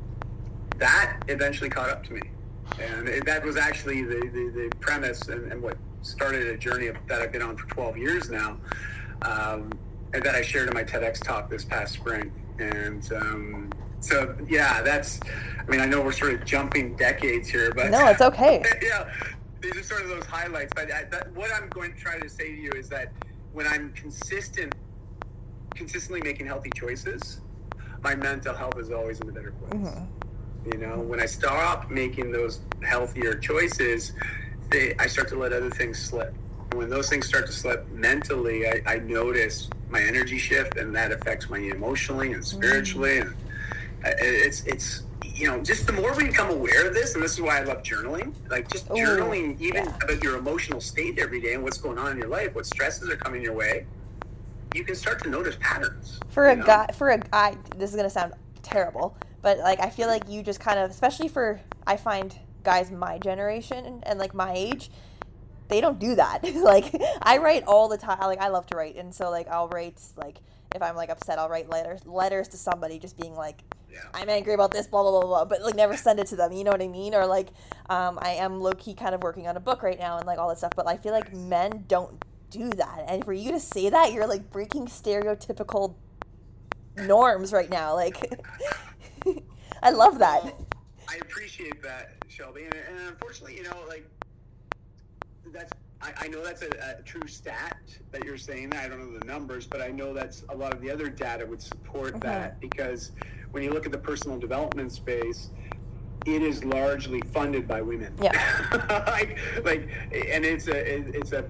that 0.78 1.22
eventually 1.28 1.70
caught 1.70 1.90
up 1.90 2.04
to 2.04 2.14
me, 2.14 2.22
and 2.80 3.08
it, 3.08 3.24
that 3.26 3.44
was 3.44 3.56
actually 3.56 4.02
the, 4.02 4.20
the, 4.32 4.52
the 4.54 4.70
premise 4.80 5.28
and, 5.28 5.50
and 5.52 5.62
what 5.62 5.76
started 6.02 6.46
a 6.46 6.56
journey 6.56 6.86
of, 6.86 6.96
that 7.08 7.20
I've 7.20 7.32
been 7.32 7.42
on 7.42 7.56
for 7.56 7.66
12 7.68 7.96
years 7.96 8.30
now, 8.30 8.56
um, 9.22 9.72
and 10.14 10.22
that 10.22 10.34
I 10.34 10.42
shared 10.42 10.68
in 10.68 10.74
my 10.74 10.84
TEDx 10.84 11.22
talk 11.22 11.50
this 11.50 11.64
past 11.64 11.94
spring, 11.94 12.32
and 12.58 13.12
um, 13.12 13.70
so 14.00 14.36
yeah, 14.48 14.80
that's. 14.82 15.20
I 15.58 15.70
mean, 15.70 15.80
I 15.80 15.86
know 15.86 16.00
we're 16.00 16.12
sort 16.12 16.32
of 16.34 16.46
jumping 16.46 16.96
decades 16.96 17.48
here, 17.48 17.72
but 17.74 17.90
no 17.90 18.06
it's 18.06 18.22
okay 18.22 18.62
yeah, 18.82 19.12
these 19.60 19.76
are 19.76 19.82
sort 19.82 20.02
of 20.02 20.08
those 20.08 20.24
highlights. 20.24 20.72
But 20.74 20.92
I, 20.92 21.04
that, 21.04 21.32
what 21.34 21.50
I'm 21.52 21.68
going 21.68 21.92
to 21.92 21.98
try 21.98 22.18
to 22.18 22.28
say 22.28 22.54
to 22.54 22.60
you 22.60 22.70
is 22.76 22.88
that 22.88 23.12
when 23.52 23.66
I'm 23.66 23.92
consistent, 23.92 24.74
consistently 25.82 26.20
making 26.22 26.46
healthy 26.46 26.70
choices, 26.74 27.40
my 28.02 28.14
mental 28.14 28.54
health 28.54 28.76
is 28.78 28.90
always 28.90 29.20
in 29.20 29.28
a 29.28 29.32
better 29.32 29.52
place. 29.52 29.72
Mhm. 29.80 30.06
You 30.72 30.78
know, 30.78 30.98
when 30.98 31.20
I 31.20 31.26
stop 31.26 31.90
making 31.90 32.32
those 32.32 32.60
healthier 32.82 33.34
choices, 33.36 34.12
they, 34.70 34.94
I 34.98 35.06
start 35.06 35.28
to 35.28 35.36
let 35.38 35.52
other 35.52 35.70
things 35.70 35.98
slip. 35.98 36.34
When 36.74 36.90
those 36.90 37.08
things 37.08 37.26
start 37.26 37.46
to 37.46 37.52
slip 37.52 37.88
mentally, 37.90 38.66
I, 38.66 38.82
I 38.86 38.98
notice 38.98 39.70
my 39.88 40.02
energy 40.02 40.36
shift, 40.36 40.76
and 40.76 40.94
that 40.94 41.12
affects 41.12 41.48
me 41.48 41.70
emotionally 41.70 42.32
and 42.32 42.44
spiritually. 42.44 43.18
And 43.20 43.34
it's 44.04 44.64
it's 44.64 45.02
you 45.24 45.46
know 45.48 45.62
just 45.62 45.86
the 45.86 45.92
more 45.94 46.14
we 46.14 46.24
become 46.24 46.50
aware 46.50 46.86
of 46.88 46.92
this, 46.92 47.14
and 47.14 47.22
this 47.24 47.32
is 47.32 47.40
why 47.40 47.58
I 47.60 47.62
love 47.62 47.82
journaling. 47.82 48.34
Like 48.50 48.68
just 48.68 48.90
Ooh, 48.90 48.94
journaling, 48.94 49.58
even 49.60 49.84
yeah. 49.86 49.96
about 50.02 50.22
your 50.22 50.36
emotional 50.36 50.80
state 50.82 51.18
every 51.18 51.40
day 51.40 51.54
and 51.54 51.62
what's 51.62 51.78
going 51.78 51.98
on 51.98 52.12
in 52.12 52.18
your 52.18 52.28
life, 52.28 52.54
what 52.54 52.66
stresses 52.66 53.08
are 53.08 53.16
coming 53.16 53.42
your 53.42 53.54
way. 53.54 53.86
You 54.74 54.84
can 54.84 54.94
start 54.94 55.22
to 55.24 55.30
notice 55.30 55.56
patterns. 55.60 56.20
for 56.28 56.48
a 56.48 56.56
know? 56.56 56.64
guy 56.64 56.86
for 56.92 57.10
a 57.10 57.18
guy 57.18 57.56
this 57.76 57.90
is 57.90 57.96
gonna 57.96 58.10
sound 58.10 58.32
terrible 58.62 59.16
but 59.42 59.58
like 59.58 59.80
i 59.80 59.88
feel 59.88 60.08
like 60.08 60.28
you 60.28 60.42
just 60.42 60.60
kind 60.60 60.78
of 60.78 60.90
especially 60.90 61.26
for 61.28 61.60
i 61.86 61.96
find 61.96 62.36
guys 62.64 62.90
my 62.90 63.18
generation 63.18 63.84
and, 63.86 64.06
and 64.06 64.18
like 64.18 64.34
my 64.34 64.52
age 64.54 64.90
they 65.68 65.80
don't 65.80 65.98
do 65.98 66.14
that 66.14 66.40
like 66.56 66.94
i 67.22 67.38
write 67.38 67.64
all 67.64 67.88
the 67.88 67.96
time 67.96 68.18
like 68.20 68.40
i 68.40 68.48
love 68.48 68.66
to 68.66 68.76
write 68.76 68.96
and 68.96 69.14
so 69.14 69.30
like 69.30 69.48
i'll 69.48 69.68
write 69.68 70.00
like 70.16 70.38
if 70.74 70.82
i'm 70.82 70.94
like 70.96 71.08
upset 71.08 71.38
i'll 71.38 71.48
write 71.48 71.68
letters 71.70 72.04
letters 72.06 72.46
to 72.48 72.56
somebody 72.58 72.98
just 72.98 73.16
being 73.16 73.34
like 73.34 73.62
Yeah. 73.90 74.00
i'm 74.12 74.28
angry 74.28 74.52
about 74.52 74.70
this 74.70 74.86
blah 74.86 75.02
blah 75.02 75.12
blah 75.12 75.26
blah 75.26 75.44
but 75.46 75.62
like 75.62 75.74
never 75.76 75.96
send 75.96 76.20
it 76.20 76.26
to 76.28 76.36
them 76.36 76.52
you 76.52 76.62
know 76.62 76.72
what 76.72 76.82
i 76.82 76.88
mean 76.88 77.14
or 77.14 77.26
like 77.26 77.48
um, 77.88 78.18
i 78.20 78.30
am 78.32 78.60
low-key 78.60 78.92
kind 78.94 79.14
of 79.14 79.22
working 79.22 79.46
on 79.48 79.56
a 79.56 79.60
book 79.60 79.82
right 79.82 79.98
now 79.98 80.18
and 80.18 80.26
like 80.26 80.38
all 80.38 80.48
that 80.48 80.58
stuff 80.58 80.72
but 80.76 80.86
i 80.86 80.96
feel 80.96 81.12
like 81.12 81.32
men 81.32 81.84
don't 81.88 82.22
do 82.50 82.70
that 82.70 83.04
and 83.08 83.24
for 83.24 83.32
you 83.32 83.52
to 83.52 83.60
say 83.60 83.88
that 83.90 84.12
you're 84.12 84.26
like 84.26 84.50
breaking 84.50 84.86
stereotypical 84.86 85.94
norms 86.96 87.52
right 87.52 87.70
now 87.70 87.94
like 87.94 88.16
i 89.82 89.90
love 89.90 90.18
that 90.18 90.54
I 91.10 91.16
appreciate 91.16 91.82
that, 91.82 92.12
Shelby, 92.28 92.64
and, 92.64 92.74
and 92.74 93.08
unfortunately, 93.08 93.56
you 93.56 93.62
know, 93.62 93.76
like 93.88 94.06
that's 95.52 95.72
I, 96.00 96.12
I 96.16 96.28
know 96.28 96.44
that's 96.44 96.62
a, 96.62 96.98
a, 96.98 97.02
true 97.02 97.26
stat 97.26 97.78
that 98.12 98.24
you're 98.24 98.38
saying. 98.38 98.72
I 98.74 98.86
don't 98.86 99.00
know 99.00 99.18
the 99.18 99.24
numbers, 99.24 99.66
but 99.66 99.80
I 99.80 99.88
know 99.88 100.12
that's 100.12 100.44
a 100.50 100.54
lot 100.54 100.72
of 100.72 100.80
the 100.80 100.90
other 100.90 101.08
data 101.08 101.44
would 101.46 101.60
support 101.62 102.10
mm-hmm. 102.10 102.20
that 102.20 102.60
because 102.60 103.12
when 103.50 103.62
you 103.62 103.72
look 103.72 103.86
at 103.86 103.90
the 103.90 103.98
personal 103.98 104.38
development 104.38 104.92
space, 104.92 105.50
it 106.26 106.42
is 106.42 106.64
largely 106.64 107.22
funded 107.32 107.66
by 107.66 107.80
women. 107.80 108.14
Yeah. 108.22 109.04
like, 109.08 109.38
like, 109.64 109.88
and 110.12 110.44
it's 110.44 110.68
a 110.68 111.16
it's 111.16 111.32
a 111.32 111.44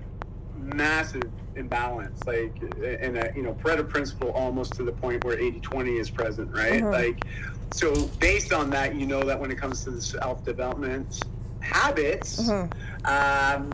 massive 0.74 1.30
imbalance. 1.56 2.24
Like, 2.26 2.54
and 2.62 3.16
a 3.18 3.32
you 3.34 3.42
know 3.42 3.54
Pareto 3.54 3.88
principle 3.88 4.30
almost 4.30 4.74
to 4.74 4.82
the 4.82 4.92
point 4.92 5.24
where 5.24 5.36
80-20 5.36 6.00
is 6.00 6.10
present, 6.10 6.54
right? 6.54 6.82
Mm-hmm. 6.82 6.92
Like, 6.92 7.24
so 7.72 8.06
based 8.18 8.52
on 8.52 8.70
that, 8.70 8.94
you 8.94 9.06
know 9.06 9.22
that 9.22 9.38
when 9.38 9.50
it 9.50 9.58
comes 9.58 9.84
to 9.84 9.90
the 9.90 10.00
self 10.00 10.44
development 10.44 11.20
habits. 11.60 12.42
Mm-hmm. 12.42 13.06
Um, 13.06 13.72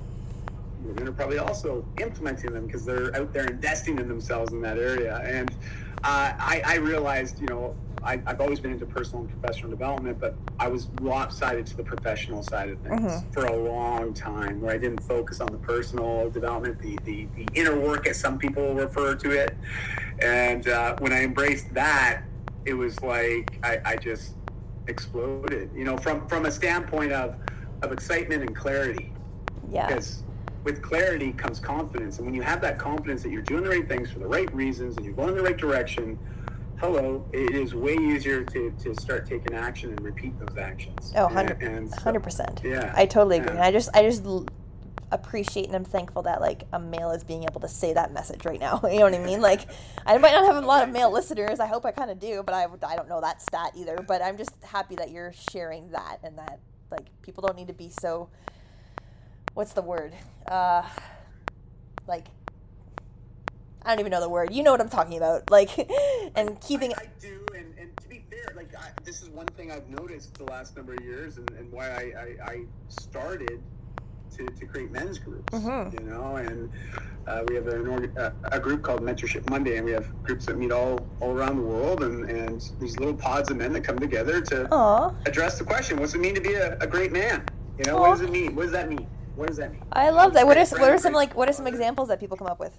women 0.85 1.09
are 1.09 1.13
probably 1.13 1.39
also 1.39 1.85
implementing 2.01 2.53
them 2.53 2.67
because 2.67 2.85
they're 2.85 3.15
out 3.17 3.33
there 3.33 3.47
investing 3.47 3.99
in 3.99 4.09
themselves 4.09 4.53
in 4.53 4.61
that 4.63 4.79
area. 4.79 5.19
And 5.25 5.51
uh, 6.05 6.33
I, 6.39 6.63
I, 6.65 6.77
realized, 6.77 7.41
you 7.41 7.47
know, 7.47 7.75
I, 8.05 8.23
have 8.27 8.41
always 8.41 8.61
been 8.61 8.73
into 8.73 8.87
personal 8.87 9.23
and 9.23 9.31
professional 9.31 9.71
development, 9.71 10.21
but 10.21 10.35
I 10.59 10.69
was 10.69 10.89
lopsided 11.01 11.67
to 11.67 11.77
the 11.77 11.83
professional 11.83 12.43
side 12.43 12.71
of 12.71 12.79
things 12.81 13.01
mm-hmm. 13.01 13.31
for 13.31 13.47
a 13.47 13.57
long 13.57 14.13
time, 14.13 14.61
where 14.61 14.75
I 14.75 14.79
didn't 14.79 15.03
focus 15.03 15.41
on 15.41 15.49
the 15.49 15.59
personal 15.59 16.31
development, 16.31 16.81
the, 16.81 16.99
the, 17.05 17.27
the 17.37 17.47
inner 17.55 17.79
work, 17.79 18.07
as 18.07 18.19
some 18.19 18.39
people 18.39 18.75
refer 18.75 19.15
to 19.15 19.31
it. 19.31 19.57
And 20.21 20.69
uh, 20.69 20.97
when 20.99 21.13
I 21.13 21.25
embraced 21.25 21.73
that, 21.75 22.23
it 22.65 22.75
was 22.75 23.01
like 23.03 23.59
I, 23.63 23.81
I 23.85 23.97
just 23.97 24.35
exploded, 24.87 25.71
you 25.75 25.85
know, 25.85 25.97
from, 25.97 26.29
from 26.29 26.47
a 26.47 26.51
standpoint 26.51 27.13
of, 27.13 27.37
of 27.83 27.93
excitement 27.93 28.43
and 28.43 28.55
clarity. 28.55 29.13
Yeah. 29.71 29.87
Because 29.87 30.23
with 30.65 30.83
clarity 30.83 31.33
comes 31.33 31.61
confidence. 31.61 32.19
And 32.19 32.27
when 32.27 32.35
you 32.35 32.43
have 32.43 32.61
that 32.63 32.79
confidence 32.79 33.23
that 33.23 33.31
you're 33.31 33.43
doing 33.43 33.65
the 33.65 33.71
right 33.71 33.89
things 33.89 34.11
for 34.11 34.19
the 34.19 34.27
right 34.27 34.53
reasons 34.55 34.97
and 34.97 35.05
you're 35.05 35.15
going 35.15 35.31
in 35.31 35.37
the 35.37 35.43
right 35.43 35.57
direction, 35.57 36.19
hello, 36.85 37.25
it 37.33 37.55
is 37.55 37.75
way 37.75 37.95
easier 37.95 38.45
to, 38.45 38.71
to 38.73 38.95
start 38.95 39.27
taking 39.27 39.55
action 39.55 39.91
and 39.91 40.01
repeat 40.03 40.39
those 40.39 40.59
actions. 40.59 41.15
Oh, 41.17 41.25
100 41.25 41.63
and, 41.63 41.91
so, 41.91 41.97
100%. 41.97 42.63
Yeah. 42.63 42.93
I 42.95 43.07
totally 43.07 43.39
agree. 43.39 43.57
Yeah. 43.57 43.65
I 43.65 43.73
just 43.73 43.89
I 43.95 44.03
just 44.03 44.23
appreciate 45.11 45.67
and 45.67 45.77
I'm 45.77 45.85
thankful 45.85 46.23
that 46.23 46.41
like 46.41 46.65
a 46.73 46.79
male 46.79 47.13
is 47.13 47.23
being 47.23 47.45
able 47.45 47.61
to 47.61 47.69
say 47.69 47.95
that 47.95 48.13
message 48.13 48.45
right 48.45 48.61
now. 48.61 48.81
you 48.91 48.99
know 48.99 49.05
what 49.05 49.15
I 49.15 49.19
mean? 49.19 49.41
Like 49.41 49.67
I 50.05 50.19
might 50.19 50.33
not 50.33 50.45
have 50.45 50.63
a 50.63 50.67
lot 50.67 50.87
of 50.87 50.93
male 50.93 51.11
listeners. 51.11 51.59
I 51.59 51.67
hope 51.67 51.87
I 51.87 51.91
kind 51.91 52.11
of 52.11 52.19
do, 52.19 52.43
but 52.45 52.55
I 52.55 52.67
I 52.87 52.97
don't 52.97 53.09
know 53.09 53.21
that 53.23 53.41
stat 53.41 53.73
either, 53.75 54.05
but 54.07 54.21
I'm 54.21 54.37
just 54.37 54.53
happy 54.63 54.97
that 54.97 55.11
you're 55.11 55.33
sharing 55.51 55.91
that 55.93 56.19
and 56.23 56.37
that 56.37 56.61
like 56.91 57.07
people 57.23 57.43
don't 57.47 57.57
need 57.57 57.69
to 57.69 57.75
be 57.75 57.89
so 57.89 58.29
what's 59.55 59.73
the 59.73 59.83
word? 59.83 60.13
Uh, 60.47 60.83
like 62.07 62.27
I 63.85 63.91
don't 63.91 64.01
even 64.01 64.11
know 64.11 64.21
the 64.21 64.29
word. 64.29 64.55
You 64.55 64.63
know 64.63 64.73
what 64.73 64.81
I'm 64.81 64.89
talking 64.89 65.17
about. 65.17 65.51
Like, 65.51 65.71
and 66.35 66.61
keeping. 66.61 66.93
I, 66.93 67.03
I 67.03 67.09
do, 67.21 67.45
and, 67.55 67.75
and 67.79 67.97
to 67.99 68.09
be 68.09 68.25
fair, 68.31 68.55
like 68.57 68.75
I, 68.77 68.91
this 69.05 69.23
is 69.23 69.29
one 69.31 69.47
thing 69.47 69.71
I've 69.71 69.89
noticed 69.89 70.35
the 70.35 70.45
last 70.45 70.77
number 70.77 70.95
of 70.95 71.01
years, 71.01 71.37
and, 71.37 71.51
and 71.53 71.71
why 71.71 71.89
I, 71.89 72.03
I, 72.19 72.51
I 72.51 72.65
started 72.89 73.61
to, 74.37 74.47
to 74.47 74.67
create 74.67 74.91
men's 74.91 75.19
groups. 75.19 75.53
Mm-hmm. 75.53 75.99
You 75.99 76.11
know, 76.11 76.37
and 76.37 76.71
uh, 77.27 77.45
we 77.49 77.55
have 77.57 77.67
an 77.67 78.13
uh, 78.17 78.31
a 78.53 78.59
group 78.59 78.83
called 78.83 79.03
Mentorship 79.03 79.49
Monday, 79.51 79.77
and 79.77 79.85
we 79.85 79.93
have 79.93 80.07
groups 80.23 80.47
that 80.47 80.57
meet 80.57 80.73
all 80.73 81.07
all 81.21 81.33
around 81.33 81.57
the 81.57 81.63
world, 81.63 82.03
and, 82.03 82.29
and 82.31 82.71
these 82.81 82.99
little 82.99 83.15
pods 83.15 83.51
of 83.51 83.57
men 83.57 83.73
that 83.75 83.83
come 83.85 83.99
together 83.99 84.41
to 84.41 84.65
Aww. 84.67 85.15
address 85.27 85.59
the 85.59 85.65
question: 85.65 86.01
What's 86.01 86.15
it 86.15 86.19
mean 86.19 86.35
to 86.35 86.41
be 86.41 86.55
a, 86.55 86.79
a 86.79 86.87
great 86.87 87.13
man? 87.13 87.45
You 87.79 87.85
know, 87.85 87.97
Aww. 87.97 88.01
what 88.01 88.11
does 88.13 88.21
it 88.23 88.31
mean? 88.31 88.55
What 88.55 88.63
does 88.63 88.73
that 88.73 88.89
mean? 88.89 89.07
What 89.37 89.49
does 89.49 89.57
that 89.57 89.73
mean? 89.73 89.83
I 89.93 90.11
love 90.11 90.33
that. 90.35 90.47
What 90.47 90.57
are 90.57 90.67
what 90.79 90.91
are 90.91 90.99
some 90.99 91.13
like 91.13 91.35
what 91.35 91.49
are 91.49 91.53
some 91.53 91.67
examples 91.67 92.09
that 92.09 92.21
people 92.21 92.37
come 92.37 92.47
up 92.47 92.61
with? 92.61 92.77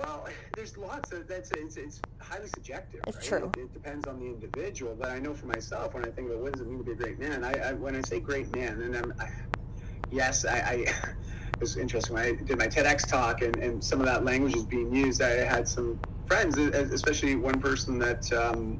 Well, 0.00 0.26
there's 0.56 0.76
lots 0.76 1.12
of 1.12 1.26
that's 1.26 1.50
it's, 1.52 1.76
it's 1.76 2.00
highly 2.20 2.48
subjective. 2.48 3.00
It's 3.06 3.16
right? 3.16 3.40
true. 3.40 3.50
It, 3.56 3.60
it, 3.60 3.72
depends 3.72 4.06
on 4.06 4.18
the 4.18 4.26
individual, 4.26 4.96
but 4.98 5.10
I 5.10 5.18
know 5.18 5.34
for 5.34 5.46
myself 5.46 5.94
when 5.94 6.04
I 6.04 6.08
think 6.08 6.28
about 6.28 6.40
what 6.42 6.52
does 6.52 6.62
it 6.62 6.68
mean 6.68 6.78
to 6.78 6.84
be 6.84 6.92
a 6.92 6.94
great 6.94 7.18
man, 7.18 7.44
I, 7.44 7.52
I 7.52 7.72
when 7.72 7.94
I 7.94 8.00
say 8.02 8.20
great 8.20 8.54
man, 8.54 8.80
and 8.80 8.96
I'm 8.96 9.14
I, 9.20 9.28
yes, 10.10 10.44
I, 10.44 10.58
I 10.58 10.72
it 11.54 11.60
was 11.60 11.76
interesting 11.76 12.14
when 12.14 12.24
I 12.24 12.32
did 12.32 12.58
my 12.58 12.66
TEDx 12.66 13.08
talk 13.08 13.42
and, 13.42 13.56
and 13.56 13.82
some 13.82 14.00
of 14.00 14.06
that 14.06 14.24
language 14.24 14.56
is 14.56 14.64
being 14.64 14.94
used. 14.94 15.20
I 15.22 15.44
had 15.44 15.68
some 15.68 15.98
friends, 16.26 16.56
especially 16.56 17.36
one 17.36 17.60
person 17.60 17.98
that 17.98 18.32
um, 18.32 18.78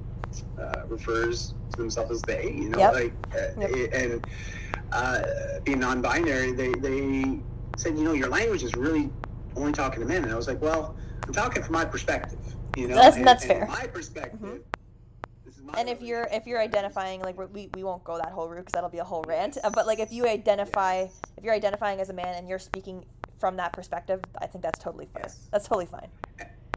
uh, 0.59 0.83
refers 0.87 1.55
to 1.73 1.77
themselves 1.77 2.11
as 2.13 2.23
they, 2.23 2.53
you 2.53 2.71
know, 2.71 2.79
yep. 2.79 2.95
like 2.95 3.13
uh, 3.35 3.61
yep. 3.61 3.91
and 3.93 4.27
uh, 4.93 5.23
being 5.65 5.81
non-binary, 5.81 6.53
they 6.53 6.73
they 6.73 7.39
said, 7.77 7.97
you 7.97 8.05
know, 8.05 8.13
your 8.13 8.29
language 8.29 8.63
is 8.63 8.75
really 8.75 9.11
only 9.57 9.73
talking 9.73 10.01
to 10.01 10.07
men, 10.07 10.25
and 10.25 10.33
I 10.33 10.37
was 10.37 10.49
like, 10.49 10.61
well, 10.61 10.97
I'm 11.27 11.33
talking 11.33 11.63
from 11.63 11.73
my 11.73 11.85
perspective, 11.85 12.39
you 12.77 12.89
know. 12.89 12.95
That's 12.95 13.17
and, 13.17 13.27
that's 13.27 13.45
and 13.45 13.53
fair. 13.53 13.67
My 13.67 13.87
perspective. 13.87 14.41
Mm-hmm. 14.41 15.75
And 15.77 15.89
if 15.89 16.03
you're 16.03 16.29
if 16.33 16.47
you're 16.47 16.61
identifying 16.61 17.21
like 17.21 17.39
we, 17.53 17.71
we 17.75 17.85
won't 17.85 18.03
go 18.03 18.17
that 18.17 18.33
whole 18.33 18.49
route 18.49 18.59
because 18.59 18.73
that'll 18.73 18.91
be 18.91 18.99
a 18.99 19.05
whole 19.05 19.25
rant. 19.29 19.57
Uh, 19.63 19.71
but 19.71 19.87
like 19.87 20.01
if 20.01 20.13
you 20.13 20.27
identify 20.27 21.03
yes. 21.03 21.21
if 21.37 21.45
you're 21.45 21.55
identifying 21.55 22.01
as 22.01 22.11
a 22.11 22.13
man 22.13 22.35
and 22.35 22.49
you're 22.49 22.59
speaking 22.59 23.05
from 23.39 23.57
that 23.57 23.73
perspective, 23.73 24.21
I 24.39 24.47
think 24.47 24.63
that's 24.63 24.79
totally 24.79 25.07
fine. 25.13 25.23
Yes. 25.25 25.49
That's 25.53 25.69
totally 25.69 25.87
fine 25.87 26.09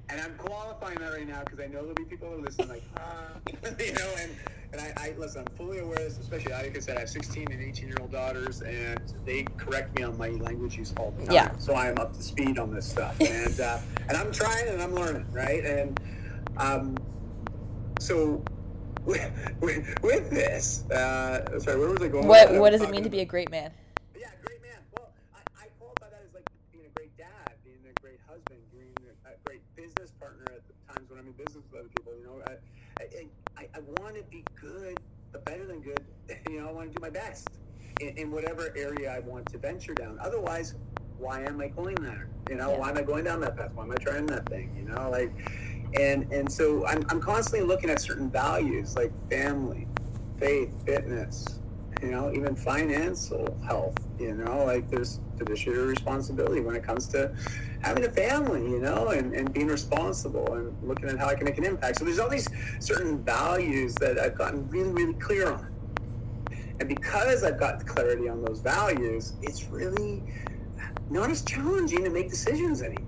and 0.10 0.22
I'm 0.22 0.36
qualifying 0.36 1.00
that 1.00 1.14
right 1.14 1.28
now 1.28 1.42
because 1.44 1.60
I 1.60 1.68
know 1.68 1.80
there'll 1.82 1.96
be 1.96 2.06
people 2.06 2.30
who 2.30 2.42
listen 2.42 2.68
like, 2.68 2.84
ah, 2.98 3.30
you 3.80 3.94
know, 3.94 4.14
and, 4.20 4.32
and 4.74 4.82
I, 4.82 4.94
I, 4.98 5.14
listen, 5.18 5.44
I'm 5.48 5.56
fully 5.56 5.80
aware 5.80 5.98
of 5.98 6.04
this, 6.04 6.20
especially 6.20 6.52
like 6.52 6.76
I 6.76 6.80
said, 6.80 6.98
I 6.98 7.02
have 7.02 7.10
16 7.10 7.52
and 7.52 7.62
18 7.62 7.88
year 7.88 7.98
old 8.02 8.12
daughters, 8.12 8.62
and 8.62 9.02
they 9.26 9.44
correct 9.58 9.98
me 9.98 10.04
on 10.04 10.18
my 10.18 10.30
language 10.30 10.78
use 10.78 10.94
all 10.98 11.12
the 11.12 11.26
time. 11.26 11.34
Yeah. 11.34 11.58
So 11.58 11.74
I 11.74 11.88
am 11.88 11.98
up 12.00 12.14
to 12.14 12.22
speed 12.22 12.60
on 12.60 12.74
this 12.74 12.90
stuff, 12.90 13.20
and 13.22 13.60
uh, 13.60 13.80
and 14.10 14.18
I'm 14.18 14.32
trying 14.32 14.68
and 14.68 14.82
I'm 14.82 14.94
learning, 14.94 15.26
right? 15.32 15.64
And 15.64 16.00
um, 16.58 16.98
so 18.00 18.44
with, 19.06 19.32
with, 19.62 20.04
with 20.04 20.30
this, 20.30 20.90
uh, 20.92 21.60
sorry, 21.60 21.80
where 21.80 21.90
was 21.90 22.02
I 22.02 22.08
going? 22.08 22.28
What 22.28 22.54
What 22.56 22.72
does 22.72 22.82
it 22.82 22.90
mean 22.90 23.04
to 23.04 23.10
be 23.10 23.22
a 23.22 23.26
great 23.26 23.52
man? 23.52 23.72
I, 33.64 33.78
I 33.78 34.02
want 34.02 34.16
to 34.16 34.24
be 34.24 34.44
good, 34.60 34.98
but 35.44 35.54
better 35.54 35.66
than 35.66 35.82
good. 35.82 36.00
You 36.50 36.62
know, 36.62 36.70
I 36.70 36.72
want 36.72 36.92
to 36.92 36.98
do 36.98 37.02
my 37.02 37.10
best 37.10 37.48
in, 38.00 38.18
in 38.18 38.32
whatever 38.32 38.74
area 38.78 39.14
I 39.14 39.20
want 39.20 39.46
to 39.52 39.58
venture 39.58 39.94
down. 39.94 40.18
Otherwise, 40.22 40.76
why 41.18 41.42
am 41.42 41.60
I 41.60 41.68
going 41.68 41.96
there? 41.96 42.30
You 42.50 42.56
know, 42.56 42.72
yeah. 42.72 42.78
why 42.80 42.90
am 42.90 42.98
I 42.98 43.02
going 43.02 43.26
down 43.26 43.42
that 43.42 43.58
path? 43.58 43.72
Why 43.74 43.84
am 43.84 43.92
I 43.92 43.96
trying 43.96 44.26
that 44.28 44.48
thing? 44.48 44.74
You 44.76 44.84
know, 44.84 45.10
like, 45.10 45.32
and 46.00 46.32
and 46.32 46.52
so 46.52 46.86
I'm, 46.88 47.04
I'm 47.10 47.20
constantly 47.22 47.68
looking 47.68 47.90
at 47.90 48.02
certain 48.02 48.30
values 48.32 48.96
like 48.96 49.12
family, 49.30 49.88
faith, 50.38 50.74
fitness, 50.86 51.60
you 52.02 52.12
know, 52.12 52.32
even 52.34 52.56
financial 52.56 53.58
health. 53.66 53.96
You 54.20 54.36
know, 54.36 54.66
like 54.66 54.90
there's 54.90 55.20
fiduciary 55.38 55.88
responsibility 55.88 56.62
when 56.62 56.76
it 56.76 56.84
comes 56.84 57.08
to 57.08 57.34
having 57.82 58.06
a 58.06 58.10
family, 58.10 58.62
you 58.62 58.80
know, 58.80 59.10
and, 59.10 59.34
and 59.34 59.54
being 59.54 59.68
responsible 59.68 60.54
and 60.54 60.76
looking 60.84 61.10
at 61.10 61.18
how 61.18 61.28
I 61.28 61.36
can 61.36 61.46
make 61.46 61.58
an 61.58 61.66
impact. 61.66 62.00
So 62.00 62.06
there's 62.06 62.20
all 62.20 62.30
these 62.30 62.48
certain 62.80 63.24
values 63.24 63.94
that 63.96 64.20
I've 64.20 64.38
gotten 64.38 64.70
really, 64.70 64.92
really 64.92 65.14
clear 65.16 65.52
on. 65.52 65.68
And 66.80 66.88
because 66.88 67.44
I've 67.44 67.60
got 67.60 67.86
clarity 67.86 68.30
on 68.30 68.44
those 68.44 68.60
values, 68.60 69.34
it's 69.42 69.66
really 69.66 70.24
not 71.10 71.30
as 71.30 71.42
challenging 71.44 72.04
to 72.04 72.10
make 72.10 72.30
decisions 72.30 72.82
anymore. 72.82 73.03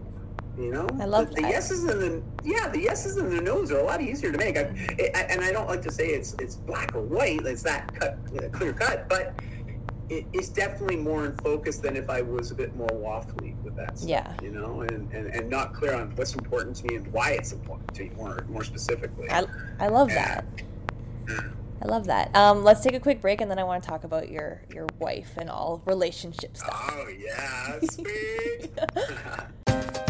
You 0.58 0.72
know, 0.72 0.88
I 1.02 1.06
love 1.06 1.30
the, 1.30 1.42
the 1.42 1.50
yeses 1.50 1.84
and 1.84 2.02
the 2.02 2.24
yeah, 2.44 2.70
the 2.70 2.80
yeses 2.80 3.18
and 3.18 3.30
the 3.32 3.42
nos 3.42 3.72
are 3.72 3.80
a 3.80 3.84
lot 3.84 4.02
easier 4.02 4.32
to 4.32 4.38
make. 4.38 4.58
I, 4.58 4.72
it, 4.98 5.12
and 5.14 5.44
I 5.44 5.52
don't 5.52 5.68
like 5.68 5.82
to 5.82 5.92
say 5.92 6.08
it's 6.08 6.34
it's 6.40 6.56
black 6.56 6.96
or 6.96 7.02
white. 7.02 7.46
It's 7.46 7.64
that 7.64 7.94
cut, 7.94 8.18
clear 8.54 8.72
cut, 8.72 9.10
but 9.10 9.34
it, 10.10 10.26
it's 10.34 10.50
definitely 10.50 10.98
more 10.98 11.26
in 11.26 11.34
focus 11.38 11.80
than 11.80 11.96
if 11.96 12.10
I 12.10 12.22
was 12.22 12.52
a 12.52 12.56
bit 12.56 12.76
more 12.76 12.88
waffly 12.88 13.62
with 13.64 13.76
that 13.76 13.98
stuff, 13.98 14.10
yeah. 14.10 14.34
you 14.42 14.52
know, 14.52 14.82
and, 14.82 15.12
and, 15.12 15.34
and 15.34 15.50
not 15.50 15.74
clear 15.74 15.96
on 15.96 16.16
what's 16.16 16.36
important 16.36 16.76
to 16.78 16.86
me 16.86 16.96
and 16.98 17.08
why 17.12 17.32
it's 17.32 17.52
important 17.52 17.94
to 17.96 18.04
me 18.04 18.12
more, 18.16 18.46
more 18.48 18.64
specifically. 18.64 19.30
I, 19.30 19.46
I 19.80 19.88
love 19.88 20.10
that. 20.10 20.46
I 21.82 21.88
love 21.88 22.06
that. 22.06 22.36
Um, 22.36 22.64
let's 22.64 22.82
take 22.82 22.94
a 22.94 23.00
quick 23.00 23.22
break, 23.22 23.42
and 23.42 23.50
then 23.50 23.60
I 23.60 23.64
want 23.64 23.84
to 23.84 23.90
talk 23.90 24.04
about 24.04 24.30
your 24.30 24.62
your 24.74 24.88
wife 25.00 25.34
and 25.38 25.50
all 25.50 25.82
relationship 25.86 26.56
stuff. 26.56 26.92
Oh 26.94 27.08
yeah, 27.10 27.80
sweet. 27.90 28.72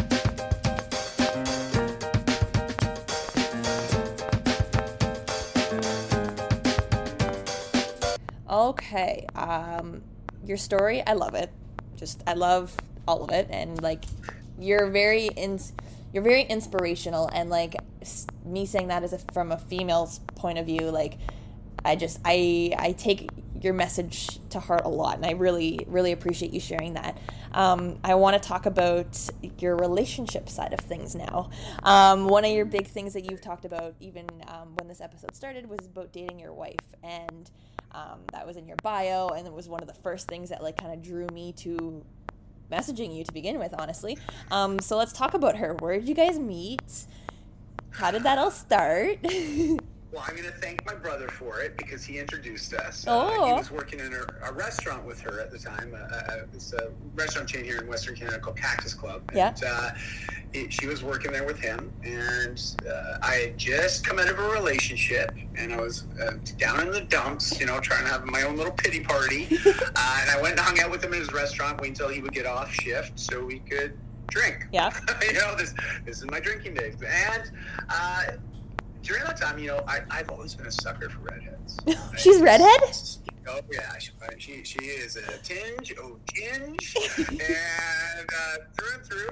Okay. 8.55 9.27
Um, 9.35 10.01
your 10.45 10.55
story, 10.55 11.05
I 11.05 11.11
love 11.11 11.35
it. 11.35 11.51
Just 11.97 12.23
I 12.25 12.35
love 12.35 12.73
all 13.05 13.21
of 13.25 13.31
it, 13.31 13.47
and 13.49 13.83
like 13.83 14.05
you're 14.57 14.87
very 14.87 15.27
in, 15.27 15.59
you're 16.13 16.23
very 16.23 16.43
inspirational, 16.43 17.29
and 17.33 17.49
like 17.49 17.75
me 18.45 18.65
saying 18.65 18.87
that 18.87 19.03
as 19.03 19.11
a, 19.11 19.17
from 19.33 19.51
a 19.51 19.57
female's 19.57 20.19
point 20.35 20.57
of 20.57 20.67
view, 20.67 20.89
like 20.89 21.17
I 21.83 21.97
just 21.97 22.21
I 22.23 22.73
I 22.79 22.93
take 22.93 23.29
your 23.61 23.73
message 23.73 24.39
to 24.51 24.61
heart 24.61 24.83
a 24.85 24.89
lot, 24.89 25.17
and 25.17 25.25
I 25.25 25.31
really 25.31 25.85
really 25.87 26.13
appreciate 26.13 26.53
you 26.53 26.61
sharing 26.61 26.93
that. 26.93 27.17
Um, 27.51 27.99
I 28.05 28.15
want 28.15 28.41
to 28.41 28.47
talk 28.47 28.65
about 28.65 29.29
your 29.59 29.75
relationship 29.75 30.47
side 30.47 30.71
of 30.71 30.79
things 30.79 31.13
now. 31.13 31.49
Um, 31.83 32.29
one 32.29 32.45
of 32.45 32.51
your 32.51 32.65
big 32.65 32.87
things 32.87 33.11
that 33.15 33.29
you've 33.29 33.41
talked 33.41 33.65
about, 33.65 33.95
even 33.99 34.27
um, 34.47 34.75
when 34.77 34.87
this 34.87 35.01
episode 35.01 35.35
started, 35.35 35.69
was 35.69 35.85
about 35.85 36.13
dating 36.13 36.39
your 36.39 36.53
wife, 36.53 36.79
and 37.03 37.51
um, 37.95 38.19
that 38.33 38.45
was 38.45 38.57
in 38.57 38.67
your 38.67 38.77
bio, 38.83 39.29
and 39.29 39.47
it 39.47 39.53
was 39.53 39.69
one 39.69 39.81
of 39.81 39.87
the 39.87 39.93
first 39.93 40.27
things 40.27 40.49
that 40.49 40.61
like 40.61 40.77
kind 40.77 40.93
of 40.93 41.01
drew 41.01 41.27
me 41.33 41.53
to 41.53 42.03
messaging 42.71 43.15
you 43.15 43.23
to 43.23 43.31
begin 43.31 43.57
with, 43.57 43.73
honestly. 43.77 44.17
Um, 44.51 44.79
so 44.79 44.97
let's 44.97 45.13
talk 45.13 45.33
about 45.33 45.55
her. 45.57 45.73
Where 45.79 45.97
did 45.97 46.09
you 46.09 46.15
guys 46.15 46.37
meet? 46.37 47.05
How 47.91 48.11
did 48.11 48.23
that 48.23 48.37
all 48.37 48.51
start? 48.51 49.19
Well, 50.15 50.23
I'm 50.25 50.37
going 50.37 50.49
to 50.49 50.57
thank 50.59 50.85
my 50.85 50.93
brother 50.93 51.27
for 51.27 51.59
it 51.59 51.75
because 51.75 52.05
he 52.05 52.19
introduced 52.19 52.73
us. 52.73 53.03
Oh. 53.05 53.43
Uh, 53.43 53.47
he 53.47 53.51
was 53.51 53.69
working 53.69 53.99
in 53.99 54.13
a, 54.13 54.49
a 54.49 54.53
restaurant 54.53 55.03
with 55.05 55.19
her 55.19 55.41
at 55.41 55.51
the 55.51 55.59
time. 55.59 55.93
Uh, 55.93 55.97
uh, 55.97 56.45
it's 56.53 56.71
a 56.71 56.93
restaurant 57.15 57.49
chain 57.49 57.65
here 57.65 57.79
in 57.79 57.87
Western 57.87 58.15
Canada 58.15 58.39
called 58.39 58.55
Cactus 58.55 58.93
Club. 58.93 59.29
Yeah. 59.35 59.49
And, 59.49 59.63
uh, 59.65 59.89
it, 60.53 60.71
she 60.71 60.87
was 60.87 61.03
working 61.03 61.33
there 61.33 61.45
with 61.45 61.59
him, 61.59 61.91
and 62.05 62.75
uh, 62.89 63.17
I 63.21 63.33
had 63.33 63.57
just 63.57 64.05
come 64.05 64.17
out 64.17 64.29
of 64.29 64.39
a 64.39 64.49
relationship, 64.51 65.35
and 65.57 65.73
I 65.73 65.81
was 65.81 66.05
uh, 66.21 66.35
down 66.57 66.79
in 66.79 66.91
the 66.91 67.01
dumps, 67.01 67.59
you 67.59 67.65
know, 67.65 67.81
trying 67.81 68.05
to 68.05 68.09
have 68.09 68.23
my 68.23 68.43
own 68.43 68.55
little 68.55 68.71
pity 68.71 69.01
party. 69.01 69.49
uh, 69.65 70.19
and 70.21 70.29
I 70.29 70.39
went 70.41 70.51
and 70.51 70.61
hung 70.61 70.79
out 70.79 70.91
with 70.91 71.03
him 71.03 71.11
in 71.11 71.19
his 71.19 71.33
restaurant, 71.33 71.81
waiting 71.81 71.91
until 71.91 72.07
he 72.07 72.21
would 72.21 72.31
get 72.31 72.45
off 72.45 72.71
shift 72.71 73.19
so 73.19 73.43
we 73.43 73.59
could 73.59 73.97
drink. 74.29 74.65
Yeah. 74.71 74.97
you 75.27 75.33
know, 75.33 75.57
this 75.57 75.73
this 76.05 76.19
is 76.19 76.25
my 76.31 76.39
drinking 76.39 76.75
days, 76.75 76.95
and. 77.05 77.51
Uh, 77.89 78.23
during 79.05 79.23
that 79.23 79.37
time, 79.37 79.57
you 79.59 79.67
know, 79.67 79.83
I, 79.87 79.99
I've 80.09 80.29
always 80.29 80.55
been 80.55 80.65
a 80.65 80.71
sucker 80.71 81.09
for 81.09 81.19
redheads. 81.19 81.77
She's 82.17 82.41
redhead? 82.41 82.81
Oh 83.47 83.59
yeah, 83.71 83.97
she, 83.99 84.11
she, 84.39 84.63
she 84.63 84.79
is 84.85 85.15
a 85.17 85.37
tinge, 85.43 85.93
oh 86.01 86.17
tinge, 86.25 86.95
and 87.19 87.39
uh, 87.39 88.55
through 88.75 88.93
and 88.95 89.05
through. 89.05 89.29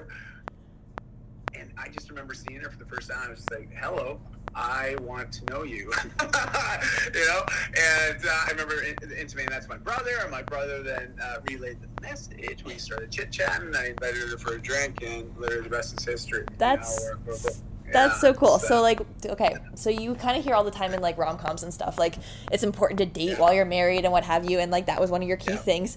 And 1.58 1.72
I 1.76 1.88
just 1.88 2.08
remember 2.10 2.32
seeing 2.34 2.60
her 2.60 2.70
for 2.70 2.78
the 2.78 2.84
first 2.84 3.10
time. 3.10 3.22
I 3.26 3.30
was 3.30 3.38
just 3.40 3.50
like, 3.50 3.68
"Hello, 3.74 4.20
I 4.54 4.94
want 5.00 5.32
to 5.32 5.44
know 5.52 5.64
you," 5.64 5.90
you 6.20 7.26
know. 7.26 7.44
And 7.76 8.24
uh, 8.24 8.30
I 8.46 8.50
remember 8.52 8.82
in- 8.82 9.10
intimating 9.18 9.50
that 9.50 9.62
to 9.62 9.68
my 9.68 9.78
brother, 9.78 10.10
and 10.22 10.30
my 10.30 10.42
brother 10.42 10.84
then 10.84 11.14
uh, 11.20 11.36
relayed 11.50 11.78
the 11.82 11.88
message. 12.02 12.64
We 12.64 12.78
started 12.78 13.10
chit 13.10 13.32
chatting. 13.32 13.74
I 13.74 13.88
invited 13.90 14.28
her 14.30 14.38
for 14.38 14.54
a 14.54 14.60
drink, 14.62 15.02
and 15.02 15.36
literally 15.36 15.64
the 15.68 15.70
rest 15.70 15.98
is 15.98 16.04
history. 16.06 16.40
you 16.40 16.44
know, 16.52 16.56
That's- 16.58 17.00
we're- 17.02 17.18
we're- 17.26 17.38
we're- 17.42 17.54
That's 17.94 18.20
so 18.20 18.34
cool. 18.34 18.58
So 18.58 18.82
like, 18.82 19.00
okay, 19.24 19.56
so 19.74 19.88
you 19.88 20.14
kind 20.16 20.36
of 20.36 20.44
hear 20.44 20.54
all 20.54 20.64
the 20.64 20.70
time 20.70 20.92
in 20.92 21.00
like 21.00 21.16
rom 21.16 21.38
coms 21.38 21.62
and 21.62 21.72
stuff, 21.72 21.96
like 21.98 22.16
it's 22.52 22.62
important 22.62 22.98
to 22.98 23.06
date 23.06 23.38
while 23.38 23.54
you're 23.54 23.64
married 23.64 24.04
and 24.04 24.12
what 24.12 24.24
have 24.24 24.50
you, 24.50 24.58
and 24.58 24.70
like 24.70 24.86
that 24.86 25.00
was 25.00 25.10
one 25.10 25.22
of 25.22 25.28
your 25.28 25.36
key 25.38 25.52
Yeah. 25.52 25.56
things. 25.58 25.96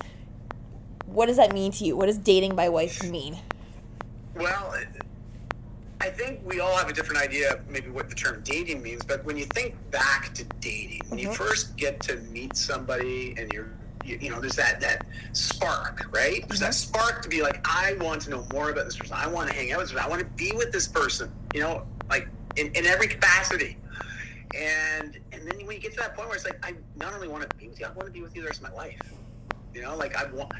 What 1.07 1.25
does 1.25 1.37
that 1.37 1.53
mean 1.53 1.71
to 1.73 1.83
you? 1.83 1.97
What 1.97 2.05
does 2.05 2.17
dating 2.17 2.55
by 2.55 2.69
wife 2.69 3.03
mean? 3.03 3.37
Well, 4.35 4.75
I 5.99 6.09
think 6.11 6.41
we 6.45 6.59
all 6.59 6.75
have 6.77 6.89
a 6.89 6.93
different 6.93 7.21
idea 7.21 7.53
of 7.53 7.67
maybe 7.69 7.89
what 7.89 8.07
the 8.09 8.15
term 8.15 8.41
dating 8.43 8.83
means, 8.83 9.03
but 9.03 9.25
when 9.25 9.35
you 9.35 9.45
think 9.45 9.75
back 9.89 10.31
to 10.35 10.43
dating, 10.61 11.01
when 11.09 11.17
you 11.19 11.29
Mhm. 11.29 11.35
first 11.35 11.75
get 11.75 11.99
to 12.01 12.17
meet 12.17 12.55
somebody 12.55 13.33
and 13.37 13.51
you're 13.51 13.69
you, 14.07 14.17
you 14.21 14.29
know, 14.29 14.39
there's 14.39 14.55
that 14.55 14.79
that 14.81 15.05
spark, 15.33 16.07
right? 16.11 16.47
There's 16.47 16.61
that 16.61 16.71
mm-hmm. 16.71 16.97
spark 16.97 17.21
to 17.23 17.29
be 17.29 17.41
like, 17.41 17.65
I 17.67 17.93
want 17.99 18.21
to 18.23 18.29
know 18.29 18.47
more 18.53 18.69
about 18.69 18.85
this 18.85 18.95
person. 18.95 19.15
I 19.17 19.27
want 19.27 19.49
to 19.49 19.55
hang 19.55 19.71
out 19.71 19.79
with 19.79 19.87
this 19.87 19.93
person. 19.93 20.05
I 20.05 20.09
want 20.09 20.21
to 20.21 20.27
be 20.27 20.51
with 20.53 20.71
this 20.71 20.87
person. 20.87 21.31
You 21.53 21.61
know, 21.61 21.85
like 22.09 22.27
in, 22.55 22.67
in 22.73 22.85
every 22.85 23.07
capacity. 23.07 23.77
And 24.55 25.19
and 25.31 25.45
then 25.45 25.65
when 25.65 25.75
you 25.75 25.81
get 25.81 25.91
to 25.91 25.97
that 25.99 26.15
point 26.15 26.29
where 26.29 26.37
it's 26.37 26.45
like, 26.45 26.65
I 26.65 26.73
not 26.95 27.13
only 27.13 27.27
want 27.27 27.47
to 27.49 27.55
be 27.57 27.67
with 27.67 27.79
you, 27.79 27.85
I 27.85 27.89
want 27.89 28.05
to 28.05 28.11
be 28.11 28.21
with 28.21 28.35
you 28.35 28.41
the 28.41 28.47
rest 28.47 28.61
of 28.61 28.69
my 28.69 28.75
life. 28.75 28.99
You 29.73 29.81
know, 29.81 29.95
like 29.95 30.15
I 30.15 30.31
want. 30.31 30.51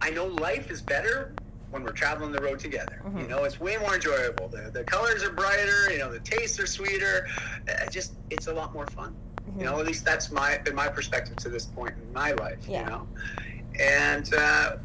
I 0.00 0.10
know 0.10 0.26
life 0.26 0.70
is 0.70 0.82
better 0.82 1.34
when 1.74 1.82
we're 1.82 1.90
traveling 1.90 2.30
the 2.30 2.40
road 2.40 2.60
together. 2.60 3.02
Mhm. 3.04 3.22
You 3.22 3.28
know, 3.28 3.42
it's 3.42 3.58
way 3.58 3.76
more 3.78 3.96
enjoyable. 3.96 4.46
The, 4.46 4.70
the 4.72 4.84
colors 4.84 5.24
are 5.24 5.32
brighter. 5.32 5.90
You 5.90 5.98
know, 5.98 6.12
the 6.12 6.20
tastes 6.20 6.60
are 6.60 6.66
sweeter. 6.68 7.26
Uh, 7.68 7.90
just 7.90 8.14
it's 8.30 8.46
a 8.46 8.52
lot 8.54 8.72
more 8.72 8.86
fun. 8.86 9.12
You 9.58 9.64
know, 9.64 9.78
at 9.80 9.84
least 9.84 10.04
that's 10.04 10.30
my 10.30 10.58
been 10.58 10.76
my 10.76 10.86
perspective 10.88 11.36
to 11.38 11.48
this 11.48 11.66
point 11.66 11.94
in 12.00 12.12
my 12.12 12.30
life. 12.32 12.64
Yeah. 12.68 12.80
You 12.84 12.86
know, 12.90 13.08
and 13.80 14.32
uh, 14.34 14.76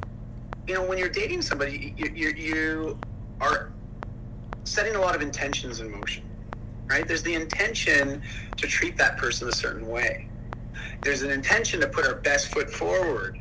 you 0.67 0.73
know 0.73 0.83
when 0.83 0.97
you're 0.97 1.09
dating 1.09 1.43
somebody, 1.43 1.93
you, 1.95 2.09
you 2.13 2.29
you 2.29 2.99
are 3.39 3.71
setting 4.63 4.95
a 4.95 4.99
lot 4.99 5.15
of 5.15 5.21
intentions 5.21 5.79
in 5.79 5.91
motion. 5.91 6.23
Right? 6.87 7.07
There's 7.07 7.21
the 7.23 7.35
intention 7.35 8.23
to 8.57 8.65
treat 8.67 8.97
that 8.97 9.15
person 9.17 9.47
a 9.47 9.51
certain 9.51 9.87
way. 9.87 10.27
There's 11.03 11.21
an 11.21 11.29
intention 11.29 11.79
to 11.81 11.87
put 11.87 12.03
our 12.07 12.15
best 12.15 12.47
foot 12.51 12.67
forward. 12.71 13.39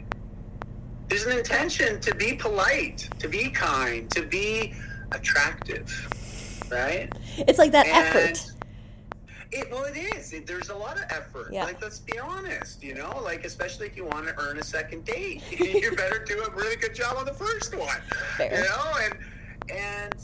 There's 1.09 1.25
an 1.25 1.37
intention 1.38 2.01
to 2.01 2.14
be 2.14 2.35
polite, 2.35 3.09
to 3.18 3.29
be 3.29 3.51
kind, 3.51 4.11
to 4.11 4.23
be 4.23 4.75
attractive. 5.12 6.09
Right? 6.71 7.11
It's 7.38 7.59
like 7.59 7.73
that 7.73 7.87
And- 7.87 7.97
effort. 8.16 8.53
It, 9.51 9.71
well, 9.71 9.85
it 9.85 9.97
is. 9.97 10.35
It, 10.35 10.47
there's 10.47 10.68
a 10.68 10.75
lot 10.77 10.99
of 10.99 11.05
effort. 11.09 11.49
Yeah. 11.51 11.64
Like, 11.64 11.81
let's 11.81 12.01
be 12.01 12.18
honest, 12.18 12.83
you 12.83 12.94
know, 12.94 13.18
like, 13.25 13.47
especially 13.47 13.87
if 13.87 13.97
you 13.97 14.05
want 14.05 14.27
to 14.27 14.35
earn 14.38 14.59
a 14.59 14.62
second 14.62 15.07
date, 15.07 15.42
you 15.59 15.90
better 15.97 16.23
do 16.23 16.42
a 16.42 16.51
really 16.51 16.77
good 16.77 16.94
job 16.94 17.16
on 17.16 17.25
the 17.25 17.33
first 17.33 17.75
one. 17.75 17.97
Fair. 18.37 18.55
You 18.59 18.64
know, 18.64 18.92
and, 19.05 19.14
and 19.75 20.14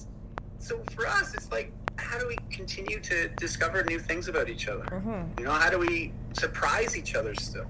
so 0.58 0.82
for 0.94 1.06
us, 1.06 1.32
it's 1.32 1.50
like, 1.50 1.72
how 1.96 2.18
do 2.18 2.26
we 2.28 2.36
continue 2.50 3.00
to 3.00 3.28
discover 3.38 3.82
new 3.84 3.98
things 3.98 4.28
about 4.28 4.50
each 4.50 4.68
other? 4.68 4.84
Mhm. 4.84 5.38
You 5.38 5.46
know, 5.46 5.52
how 5.52 5.70
do 5.70 5.78
we 5.78 6.12
surprise 6.34 6.94
each 6.94 7.14
other 7.14 7.34
still? 7.34 7.66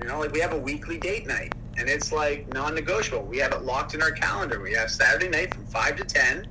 You 0.00 0.06
know, 0.06 0.20
like 0.20 0.32
we 0.32 0.40
have 0.40 0.54
a 0.54 0.58
weekly 0.58 0.96
date 0.96 1.26
night 1.26 1.52
and 1.78 1.88
it's 1.88 2.12
like 2.12 2.52
non 2.52 2.74
negotiable. 2.74 3.24
We 3.24 3.38
have 3.38 3.52
it 3.52 3.62
locked 3.62 3.94
in 3.94 4.02
our 4.02 4.10
calendar. 4.10 4.60
We 4.60 4.72
have 4.74 4.90
Saturday 4.90 5.28
night 5.28 5.54
from 5.54 5.66
5 5.66 5.96
to 5.96 6.04
10 6.04 6.48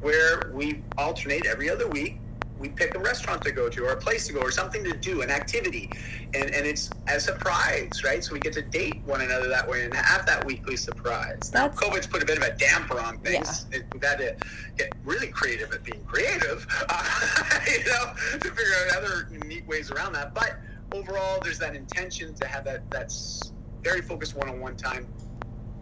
where 0.00 0.50
we 0.52 0.82
alternate 0.96 1.46
every 1.46 1.68
other 1.68 1.88
week. 1.88 2.18
We 2.58 2.68
pick 2.68 2.96
a 2.96 2.98
restaurant 2.98 3.42
to 3.42 3.52
go 3.52 3.68
to 3.68 3.84
or 3.84 3.92
a 3.92 3.96
place 3.96 4.26
to 4.26 4.32
go 4.32 4.40
or 4.40 4.50
something 4.50 4.82
to 4.82 4.92
do, 4.92 5.22
an 5.22 5.30
activity. 5.30 5.90
And, 6.34 6.50
and 6.50 6.66
it's 6.66 6.90
a 7.06 7.20
surprise, 7.20 8.02
right? 8.04 8.22
So 8.22 8.32
we 8.32 8.40
get 8.40 8.52
to 8.54 8.62
date 8.62 9.00
one 9.04 9.20
another 9.20 9.48
that 9.48 9.68
way 9.68 9.84
and 9.84 9.94
have 9.94 10.26
that 10.26 10.44
weekly 10.44 10.76
surprise. 10.76 11.52
Now, 11.54 11.68
COVID's 11.68 12.08
put 12.08 12.20
a 12.22 12.26
bit 12.26 12.36
of 12.36 12.42
a 12.42 12.56
damper 12.56 13.00
on 13.00 13.18
things. 13.18 13.66
It, 13.70 13.84
we've 13.92 14.02
had 14.02 14.18
to 14.18 14.36
get 14.76 14.92
really 15.04 15.28
creative 15.28 15.72
at 15.72 15.84
being 15.84 16.02
creative, 16.04 16.66
uh, 16.88 17.60
you 17.70 17.84
know, 17.86 18.12
to 18.32 18.48
figure 18.50 18.74
out 18.90 18.96
other 18.96 19.28
neat 19.46 19.66
ways 19.68 19.92
around 19.92 20.12
that. 20.14 20.34
But 20.34 20.56
overall, 20.92 21.38
there's 21.42 21.60
that 21.60 21.76
intention 21.76 22.34
to 22.34 22.46
have 22.48 22.64
that 22.64 22.90
that's 22.90 23.52
very 23.88 24.02
focused 24.02 24.36
one-on-one 24.36 24.76
time 24.76 25.06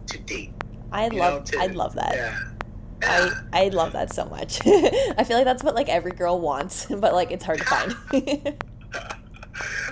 to 0.07 0.17
date. 0.19 0.51
I 0.91 1.09
love 1.09 1.51
know, 1.51 1.59
to- 1.59 1.59
I 1.59 1.67
love 1.67 1.93
that. 1.95 2.15
Yeah. 2.15 2.39
I, 3.03 3.31
I 3.53 3.67
love 3.69 3.93
that 3.93 4.11
so 4.13 4.25
much. 4.25 4.59
I 4.65 5.23
feel 5.23 5.37
like 5.37 5.45
that's 5.45 5.63
what 5.63 5.75
like 5.75 5.89
every 5.89 6.11
girl 6.11 6.39
wants, 6.39 6.85
but 6.89 7.13
like 7.13 7.31
it's 7.31 7.43
hard 7.43 7.59
to 7.59 7.65
find. 7.65 7.95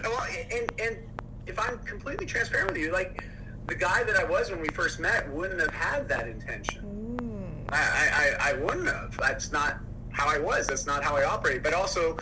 well, 0.04 0.26
and 0.52 0.72
and 0.82 0.98
if 1.46 1.60
I'm 1.60 1.78
completely 1.80 2.26
transparent 2.26 2.72
with 2.72 2.82
you, 2.82 2.92
like 2.92 3.24
the 3.68 3.76
guy 3.76 4.04
that 4.04 4.16
I 4.16 4.24
was 4.24 4.50
when 4.50 4.62
we 4.62 4.70
first 4.70 5.00
met 5.00 5.30
wouldn't 5.32 5.60
have 5.60 5.74
had 5.74 6.08
that 6.10 6.28
intention. 6.28 7.18
Mm, 7.20 7.74
I, 7.74 7.78
I, 7.78 8.50
I 8.50 8.50
I 8.50 8.54
wouldn't 8.54 8.88
have. 8.88 9.16
That's 9.18 9.52
not 9.52 9.78
how 10.12 10.28
I 10.28 10.40
was. 10.40 10.66
That's 10.66 10.88
not 10.88 11.04
how 11.04 11.16
I 11.16 11.26
operate. 11.26 11.62
But 11.62 11.74
also, 11.76 12.18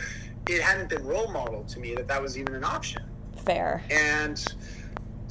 it 0.50 0.62
hadn't 0.62 0.90
been 0.90 1.06
role 1.06 1.32
modeled 1.32 1.70
to 1.70 1.80
me 1.80 1.94
that 1.96 2.08
that 2.10 2.22
was 2.22 2.38
even 2.38 2.56
an 2.56 2.64
option. 2.66 3.04
fair. 3.46 3.84
And 3.90 4.44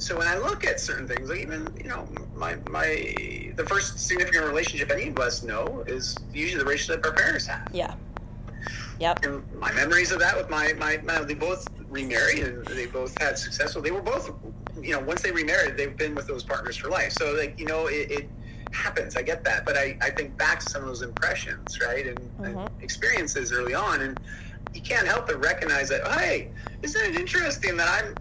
so 0.03 0.17
when 0.17 0.27
I 0.27 0.37
look 0.37 0.65
at 0.65 0.81
certain 0.81 1.07
things, 1.07 1.29
like 1.29 1.39
even 1.39 1.67
you 1.81 1.89
know 1.89 2.05
my 2.35 2.55
my 2.69 2.87
the 3.55 3.65
first 3.65 3.97
significant 3.99 4.45
relationship 4.45 4.91
any 4.91 5.07
of 5.07 5.17
us 5.17 5.43
know 5.43 5.83
is 5.87 6.17
usually 6.33 6.59
the 6.59 6.65
relationship 6.65 7.05
our 7.05 7.13
parents 7.13 7.47
have. 7.47 7.69
Yeah. 7.71 7.95
Yep. 8.99 9.25
And 9.25 9.59
my 9.59 9.71
memories 9.71 10.11
of 10.11 10.19
that 10.19 10.35
with 10.37 10.49
my, 10.49 10.73
my, 10.73 10.97
my 11.03 11.19
they 11.23 11.33
both 11.33 11.67
remarried 11.89 12.43
and 12.43 12.65
they 12.67 12.85
both 12.85 13.19
had 13.21 13.37
successful. 13.37 13.81
They 13.81 13.91
were 13.91 14.01
both, 14.01 14.31
you 14.81 14.91
know, 14.91 14.99
once 14.99 15.21
they 15.21 15.31
remarried, 15.31 15.77
they've 15.77 15.95
been 15.97 16.15
with 16.15 16.27
those 16.27 16.43
partners 16.43 16.77
for 16.77 16.89
life. 16.89 17.11
So 17.13 17.33
like, 17.33 17.59
you 17.59 17.65
know, 17.65 17.87
it, 17.87 18.11
it 18.11 18.29
happens. 18.71 19.15
I 19.15 19.21
get 19.21 19.43
that, 19.45 19.65
but 19.65 19.77
I, 19.77 19.97
I 20.01 20.09
think 20.09 20.37
back 20.37 20.59
to 20.59 20.69
some 20.69 20.83
of 20.83 20.87
those 20.87 21.01
impressions, 21.01 21.79
right, 21.81 22.07
and, 22.07 22.19
and 22.39 22.55
Mhm. 22.55 22.69
experiences 22.81 23.51
early 23.51 23.73
on, 23.73 24.01
and 24.01 24.19
you 24.73 24.81
can't 24.81 25.07
help 25.07 25.27
but 25.27 25.43
recognize 25.43 25.89
that. 25.89 26.07
Hey, 26.19 26.49
isn't 26.81 27.01
it 27.01 27.15
interesting 27.19 27.75
that 27.77 27.89
I'm 27.89 28.15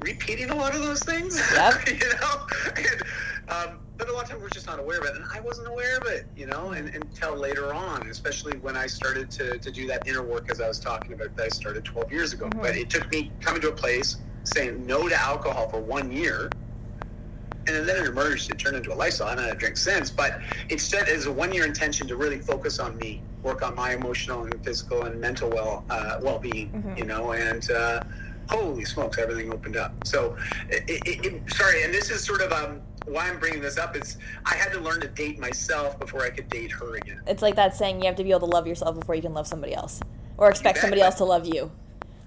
repeating 0.00 0.50
a 0.50 0.54
lot 0.54 0.74
of 0.74 0.82
those 0.82 1.00
things? 1.02 1.40
Yep. 1.54 1.88
you 1.88 1.94
know, 2.20 2.46
and, 2.76 3.02
um, 3.50 3.78
but 3.96 4.08
a 4.08 4.12
lot 4.12 4.24
of 4.24 4.30
times 4.30 4.42
we're 4.42 4.48
just 4.48 4.66
not 4.66 4.78
aware 4.78 4.98
of 5.00 5.06
it, 5.06 5.16
and 5.16 5.24
I 5.32 5.40
wasn't 5.40 5.68
aware 5.68 5.96
of 5.98 6.06
it, 6.06 6.26
you 6.36 6.46
know, 6.46 6.70
and, 6.70 6.88
until 6.94 7.36
later 7.36 7.74
on, 7.74 8.06
especially 8.08 8.56
when 8.58 8.76
I 8.76 8.86
started 8.86 9.30
to, 9.32 9.58
to 9.58 9.70
do 9.72 9.86
that 9.88 10.06
inner 10.06 10.22
work, 10.22 10.50
as 10.50 10.60
I 10.60 10.68
was 10.68 10.78
talking 10.78 11.12
about, 11.14 11.34
that 11.36 11.44
I 11.46 11.48
started 11.48 11.84
12 11.84 12.12
years 12.12 12.32
ago. 12.32 12.46
Mhm. 12.46 12.62
But 12.62 12.76
it 12.76 12.90
took 12.90 13.10
me 13.10 13.32
coming 13.40 13.60
to 13.62 13.68
a 13.70 13.72
place 13.72 14.18
saying 14.44 14.86
no 14.86 15.08
to 15.08 15.20
alcohol 15.20 15.68
for 15.68 15.80
one 15.80 16.12
year, 16.12 16.48
and 17.66 17.86
then 17.88 17.96
it 18.02 18.06
emerged. 18.08 18.50
It 18.50 18.58
turned 18.58 18.76
into 18.76 18.92
a 18.92 18.94
lifestyle. 18.94 19.26
I 19.26 19.30
haven't 19.30 19.44
had 19.46 19.56
a 19.56 19.58
drink 19.58 19.76
since, 19.76 20.10
but 20.10 20.40
instead, 20.70 21.08
as 21.08 21.26
a 21.26 21.32
one-year 21.32 21.66
intention 21.66 22.06
to 22.08 22.16
really 22.16 22.38
focus 22.38 22.78
on 22.78 22.96
me, 22.98 23.20
work 23.42 23.62
on 23.62 23.74
my 23.74 23.92
emotional 23.94 24.44
and 24.44 24.64
physical 24.64 25.04
and 25.04 25.20
mental 25.20 25.50
well 25.50 25.84
uh, 25.90 26.18
well-being, 26.22 26.70
Mhm. 26.70 26.98
you 26.98 27.04
know, 27.04 27.32
and 27.32 27.70
uh, 27.70 28.00
holy 28.48 28.84
smokes, 28.84 29.18
everything 29.18 29.52
opened 29.52 29.76
up. 29.76 29.92
So, 30.06 30.36
it, 30.68 30.84
it, 31.06 31.24
it, 31.26 31.52
sorry, 31.52 31.84
and 31.84 31.92
this 31.92 32.10
is 32.10 32.24
sort 32.24 32.40
of 32.42 32.52
um, 32.52 32.80
why 33.06 33.28
I'm 33.28 33.38
bringing 33.38 33.60
this 33.60 33.78
up 33.78 33.96
is 33.96 34.18
I 34.44 34.54
had 34.54 34.72
to 34.72 34.80
learn 34.80 35.00
to 35.00 35.08
date 35.08 35.38
myself 35.38 35.98
before 35.98 36.22
I 36.24 36.30
could 36.30 36.48
date 36.48 36.72
her 36.72 36.96
again. 36.96 37.20
It's 37.26 37.42
like 37.42 37.56
that 37.56 37.74
saying 37.76 38.00
you 38.00 38.06
have 38.06 38.16
to 38.16 38.24
be 38.24 38.30
able 38.30 38.40
to 38.40 38.46
love 38.46 38.66
yourself 38.66 38.98
before 38.98 39.14
you 39.14 39.22
can 39.22 39.34
love 39.34 39.46
somebody 39.46 39.74
else, 39.74 40.00
or 40.36 40.48
expect 40.50 40.78
somebody 40.78 41.02
else 41.02 41.16
to 41.16 41.24
love 41.24 41.46
you. 41.46 41.70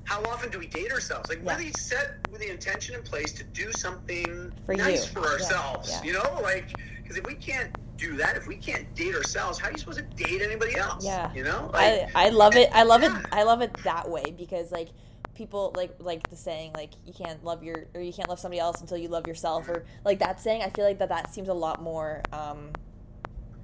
How 0.04 0.22
often 0.24 0.50
do 0.50 0.60
we 0.60 0.68
date 0.68 0.92
ourselves? 0.92 1.30
Like, 1.30 1.40
Yeah. 1.46 1.56
really 1.58 1.72
set 1.74 2.16
with 2.32 2.42
the 2.42 2.50
intention 2.50 2.96
in 2.96 3.04
place 3.04 3.32
to 3.34 3.44
do 3.44 3.72
something 3.74 4.52
For 4.66 4.76
nice 4.76 5.06
you. 5.14 5.22
for 5.22 5.28
ourselves. 5.28 5.90
yeah. 5.90 6.04
You 6.04 6.14
know, 6.14 6.40
like, 6.42 6.74
because 7.02 7.18
if 7.18 7.26
we 7.26 7.36
can't 7.36 7.70
do 7.98 8.18
that, 8.18 8.36
if 8.36 8.48
we 8.48 8.56
can't 8.58 8.94
date 8.96 9.14
ourselves, 9.16 9.60
how 9.60 9.68
are 9.68 9.72
you 9.72 9.78
supposed 9.78 10.00
to 10.00 10.24
date 10.24 10.42
anybody 10.42 10.76
else? 10.76 11.06
Yeah. 11.06 11.32
You 11.34 11.44
know, 11.44 11.70
I 11.74 12.10
I 12.16 12.30
love 12.30 12.56
it. 12.56 12.70
I 12.74 12.82
love 12.84 13.04
it. 13.04 13.12
I 13.32 13.44
love 13.44 13.62
it 13.62 13.72
that 13.84 14.10
way 14.10 14.24
because 14.36 14.72
like 14.72 14.90
people 15.36 15.74
like 15.76 15.96
like 16.00 16.30
the 16.30 16.36
saying 16.36 16.72
like 16.74 16.92
you 17.06 17.14
can't 17.14 17.44
love 17.44 17.64
your 17.64 17.86
or 17.94 18.02
you 18.02 18.14
can't 18.14 18.28
love 18.30 18.40
somebody 18.40 18.60
else 18.60 18.82
until 18.82 18.98
you 18.98 19.08
love 19.08 19.28
yourself 19.28 19.68
or 19.70 19.86
like 20.06 20.20
that 20.20 20.40
saying. 20.40 20.62
I 20.62 20.70
feel 20.70 20.86
like 20.86 21.00
that 21.00 21.10
that 21.10 21.34
seems 21.34 21.50
a 21.50 21.54
lot 21.54 21.82
more 21.82 22.22
um, 22.34 22.70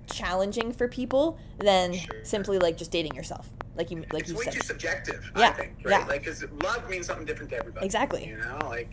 challenging 0.08 0.72
for 0.72 0.88
people 0.88 1.38
than 1.60 1.94
Sure. 1.94 2.24
simply 2.24 2.60
like 2.60 2.78
just 2.78 2.92
dating 2.92 3.16
yourself. 3.16 3.50
Like 3.76 3.92
you 3.92 4.04
like 4.12 4.22
it's 4.24 4.30
you 4.32 4.38
way 4.38 4.46
said. 4.46 4.54
too 4.54 4.62
subjective. 4.62 5.32
I 5.36 5.40
Yeah, 5.42 5.54
think, 5.54 5.74
right? 5.84 6.00
yeah. 6.02 6.06
Like, 6.08 6.22
because 6.24 6.44
love 6.64 6.90
means 6.90 7.06
something 7.06 7.26
different 7.26 7.52
to 7.52 7.58
everybody. 7.58 7.86
Exactly. 7.86 8.26
You 8.28 8.38
know, 8.38 8.60
like, 8.64 8.90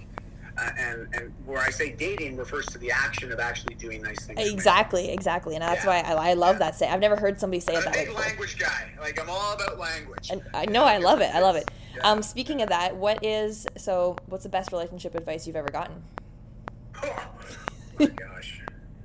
uh, 0.59 0.71
and 0.79 1.09
and 1.15 1.33
where 1.47 1.61
I 1.63 1.71
say 1.71 1.93
dating 1.93 2.37
refers 2.37 2.67
to 2.67 2.79
the 2.79 2.91
action 2.91 3.33
of 3.33 3.41
actually 3.41 3.77
doing 3.77 4.03
nice 4.03 4.27
things. 4.27 4.39
Exactly, 4.53 5.11
exactly, 5.11 5.55
and 5.55 5.63
that's 5.63 5.85
Yeah. 5.85 6.03
why 6.03 6.15
I, 6.15 6.31
I 6.31 6.35
love 6.35 6.57
Yeah. 6.57 6.59
that 6.71 6.75
say. 6.75 6.89
I've 6.89 7.01
never 7.01 7.17
heard 7.17 7.41
somebody 7.41 7.61
say 7.61 7.73
it 7.75 7.79
I'm 7.79 7.83
a 7.83 7.85
that 7.87 7.95
way 7.95 8.05
big 8.07 8.15
language 8.15 8.59
guy. 8.59 8.91
Like, 9.01 9.19
I'm 9.21 9.31
all 9.31 9.53
about 9.55 9.79
language. 9.79 10.29
And 10.31 10.43
I 10.53 10.67
know 10.67 10.85
I 10.85 10.99
love 10.99 11.21
it. 11.21 11.35
I 11.35 11.41
love 11.41 11.57
it. 11.57 11.71
Yeah. 11.97 12.01
Um, 12.11 12.23
speaking 12.23 12.63
of 12.63 12.69
that, 12.71 12.97
what 12.97 13.25
is 13.25 13.67
so? 13.77 14.17
What's 14.27 14.43
the 14.45 14.49
best 14.51 14.73
relationship 14.73 15.15
advice 15.15 15.47
you've 15.47 15.57
ever 15.57 15.69
gotten? 15.69 16.03
Oh 17.03 17.27
my 17.99 18.07
gosh. 18.07 18.61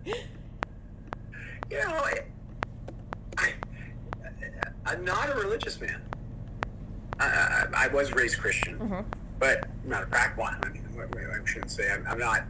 You 0.06 1.78
know, 1.78 1.90
I, 1.94 2.14
I, 3.38 3.54
I'm 4.86 5.06
not 5.06 5.30
a 5.30 5.36
religious 5.36 5.80
man. 5.80 6.02
I, 7.20 7.26
I, 7.26 7.68
I 7.86 7.88
was 7.90 8.12
raised 8.14 8.40
Christian, 8.40 8.80
Mhm. 8.80 9.06
but 9.40 9.68
not 9.86 10.04
a 10.04 10.06
crack 10.08 10.36
one. 10.38 10.58
I 10.64 10.70
mean, 10.70 10.84
I 10.98 11.46
shouldn't 11.46 11.70
say 11.72 11.92
I'm, 11.92 12.06
I'm 12.08 12.18
not. 12.18 12.44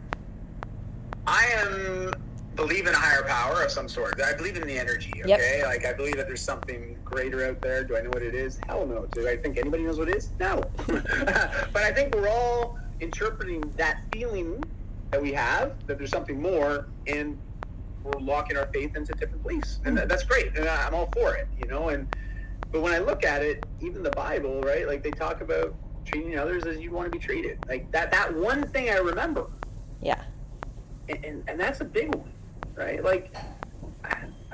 I 1.28 1.46
am 1.58 2.14
believe 2.60 2.88
in 2.88 2.94
a 2.94 2.98
higher 2.98 3.24
power 3.24 3.64
of 3.64 3.72
some 3.72 3.88
sort. 3.88 4.22
I 4.22 4.34
believe 4.34 4.58
in 4.58 4.68
the 4.68 4.78
energy. 4.78 5.14
Yep. 5.26 5.40
Okay, 5.40 5.64
like 5.66 5.86
I 5.86 5.94
believe 5.94 6.18
that 6.18 6.28
there's 6.28 6.42
something 6.42 6.98
greater 7.06 7.48
out 7.48 7.62
there. 7.62 7.84
Do 7.84 7.98
I 7.98 8.02
know 8.02 8.10
what 8.10 8.22
it 8.22 8.36
is? 8.36 8.60
Hell 8.68 8.86
no. 8.86 9.06
Do 9.08 9.28
I 9.28 9.38
think 9.38 9.58
anybody 9.58 9.84
knows 9.84 9.98
what 9.98 10.10
it 10.10 10.18
is? 10.18 10.32
No. 10.40 10.64
but 10.88 11.78
I 11.84 11.92
think 11.92 12.14
we're 12.16 12.30
all 12.30 12.78
interpreting 13.00 13.62
that 13.78 14.02
feeling 14.14 14.62
that 15.12 15.22
we 15.22 15.32
have 15.34 15.74
that 15.88 15.98
there's 15.98 16.12
something 16.12 16.42
more, 16.42 16.88
and 17.08 17.38
we're 18.04 18.20
locking 18.20 18.58
our 18.58 18.68
faith 18.68 18.96
into 18.96 19.14
different 19.14 19.42
beliefs, 19.44 19.80
and 19.86 19.98
that, 19.98 20.08
that's 20.10 20.24
great, 20.24 20.56
and 20.58 20.68
I'm 20.68 20.94
all 20.94 21.10
for 21.14 21.36
it, 21.36 21.48
you 21.60 21.68
know. 21.68 21.90
And 21.90 22.08
but 22.72 22.82
when 22.82 22.94
I 22.94 23.00
look 23.00 23.24
at 23.24 23.42
it, 23.42 23.66
even 23.82 24.04
the 24.04 24.12
Bible, 24.12 24.62
right? 24.62 24.86
Like 24.88 25.02
they 25.02 25.12
talk 25.12 25.42
about 25.42 25.74
treating 26.06 26.38
others 26.38 26.66
as 26.66 26.78
you 26.80 26.92
want 26.92 27.12
to 27.12 27.18
be 27.18 27.24
treated. 27.24 27.58
Like 27.68 27.92
that. 27.92 28.12
That 28.12 28.36
one 28.36 28.68
thing 28.68 28.90
I 28.90 28.98
remember 28.98 29.48
Yeah. 30.02 30.22
and, 31.08 31.24
and, 31.26 31.44
and 31.50 31.60
that's 31.60 31.82
a 31.82 31.86
big 31.86 32.14
one, 32.14 32.32
right? 32.80 33.04
Like 33.04 33.36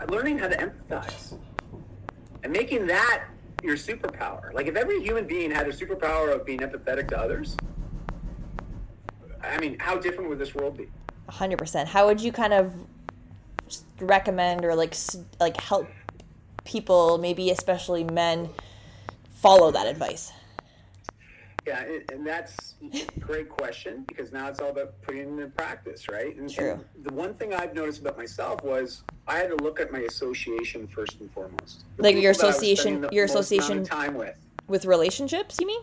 learning 0.09 0.39
how 0.39 0.47
to 0.47 0.57
empathize 0.57 1.37
and 2.43 2.51
making 2.51 2.87
that 2.87 3.25
your 3.63 3.75
superpower. 3.75 4.53
Like 4.53 4.67
if 4.67 4.75
every 4.75 5.01
human 5.01 5.25
being 5.25 5.51
had 5.51 5.67
a 5.67 5.71
superpower 5.71 6.33
of 6.33 6.45
being 6.45 6.59
empathetic 6.59 7.07
to 7.09 7.19
others, 7.19 7.55
I 9.41 9.59
mean, 9.59 9.77
how 9.79 9.97
different 9.97 10.29
would 10.29 10.39
this 10.39 10.53
world 10.53 10.77
be? 10.77 10.89
hundred 11.27 11.57
percent. 11.57 11.89
How 11.89 12.05
would 12.07 12.21
you 12.21 12.31
kind 12.31 12.53
of 12.53 12.73
recommend 13.99 14.63
or 14.65 14.75
like 14.75 14.95
like 15.39 15.57
help 15.57 15.87
people, 16.65 17.17
maybe 17.17 17.49
especially 17.51 18.03
men, 18.03 18.49
follow 19.33 19.71
that 19.71 19.87
advice? 19.87 20.31
Yeah, 21.65 21.81
and, 21.83 22.11
and 22.11 22.27
that's 22.27 22.75
a 22.93 23.19
great 23.19 23.49
question 23.49 24.03
because 24.07 24.31
now 24.31 24.47
it's 24.49 24.59
all 24.59 24.69
about 24.69 25.01
putting 25.01 25.39
it 25.39 25.41
in 25.43 25.51
practice, 25.51 26.07
right? 26.07 26.35
And, 26.37 26.47
True. 26.49 26.73
and 26.73 26.85
the 27.05 27.13
one 27.13 27.33
thing 27.33 27.53
I've 27.55 27.73
noticed 27.73 28.01
about 28.01 28.17
myself 28.17 28.63
was 28.63 29.03
I 29.27 29.37
had 29.37 29.49
to 29.49 29.55
look 29.63 29.79
at 29.79 29.91
my 29.91 29.99
association 30.01 30.87
first 30.87 31.19
and 31.19 31.31
foremost. 31.31 31.85
The 31.97 32.03
Like 32.03 32.17
your 32.17 32.33
people 32.33 32.41
that 32.41 32.43
I 32.43 32.47
was 32.47 32.55
association- 32.57 32.93
your 32.93 33.01
most 33.01 33.11
amount 33.11 33.17
of 33.23 33.29
association- 33.39 33.83
time 33.83 34.13
with. 34.13 34.37
With 34.67 34.85
relationships, 34.85 35.57
you 35.59 35.67
mean? 35.67 35.81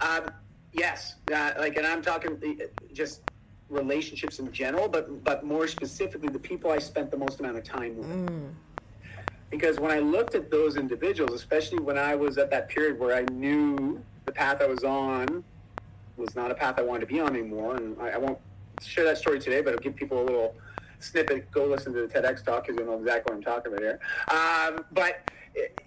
Um, 0.00 0.30
yes, 0.72 1.16
uh, 1.32 1.52
like, 1.58 1.76
and 1.76 1.86
I'm 1.86 2.02
talking 2.02 2.40
uh, 2.60 2.64
just 2.92 3.22
relationships 3.70 4.38
in 4.40 4.52
general, 4.52 4.88
but 4.88 5.22
but 5.24 5.44
more 5.44 5.66
specifically, 5.68 6.28
the 6.28 6.38
people 6.38 6.70
I 6.70 6.78
spent 6.78 7.10
the 7.10 7.16
most 7.16 7.38
amount 7.40 7.56
of 7.58 7.64
time 7.64 7.96
with. 7.96 8.50
Because 9.54 9.78
when 9.78 9.92
I 9.92 10.00
looked 10.00 10.34
at 10.34 10.50
those 10.50 10.76
individuals, 10.76 11.32
especially 11.32 11.78
when 11.78 11.96
I 11.96 12.16
was 12.16 12.38
at 12.38 12.50
that 12.50 12.68
period 12.68 12.98
where 12.98 13.16
I 13.16 13.22
knew 13.32 14.02
the 14.26 14.32
path 14.32 14.60
I 14.60 14.66
was 14.66 14.82
on 14.82 15.44
was 16.16 16.34
not 16.34 16.50
a 16.50 16.56
path 16.56 16.74
I 16.76 16.82
wanted 16.82 17.02
to 17.02 17.06
be 17.06 17.20
on 17.20 17.36
anymore, 17.36 17.76
and 17.76 17.96
I, 18.00 18.10
I 18.10 18.18
won't 18.18 18.38
share 18.82 19.04
that 19.04 19.16
story 19.16 19.38
today, 19.38 19.60
but 19.60 19.72
I'll 19.72 19.78
give 19.78 19.94
people 19.94 20.20
a 20.20 20.24
little 20.24 20.56
snippet. 20.98 21.48
Go 21.52 21.66
listen 21.66 21.94
to 21.94 22.04
the 22.04 22.08
TEDx 22.08 22.44
talk 22.44 22.66
because 22.66 22.76
you'll 22.76 22.86
know 22.86 22.98
exactly 22.98 23.32
what 23.32 23.36
I'm 23.36 23.44
talking 23.44 23.72
about 23.72 23.80
here. 23.80 24.00
Um, 24.26 24.84
but 24.90 25.30
it, 25.54 25.80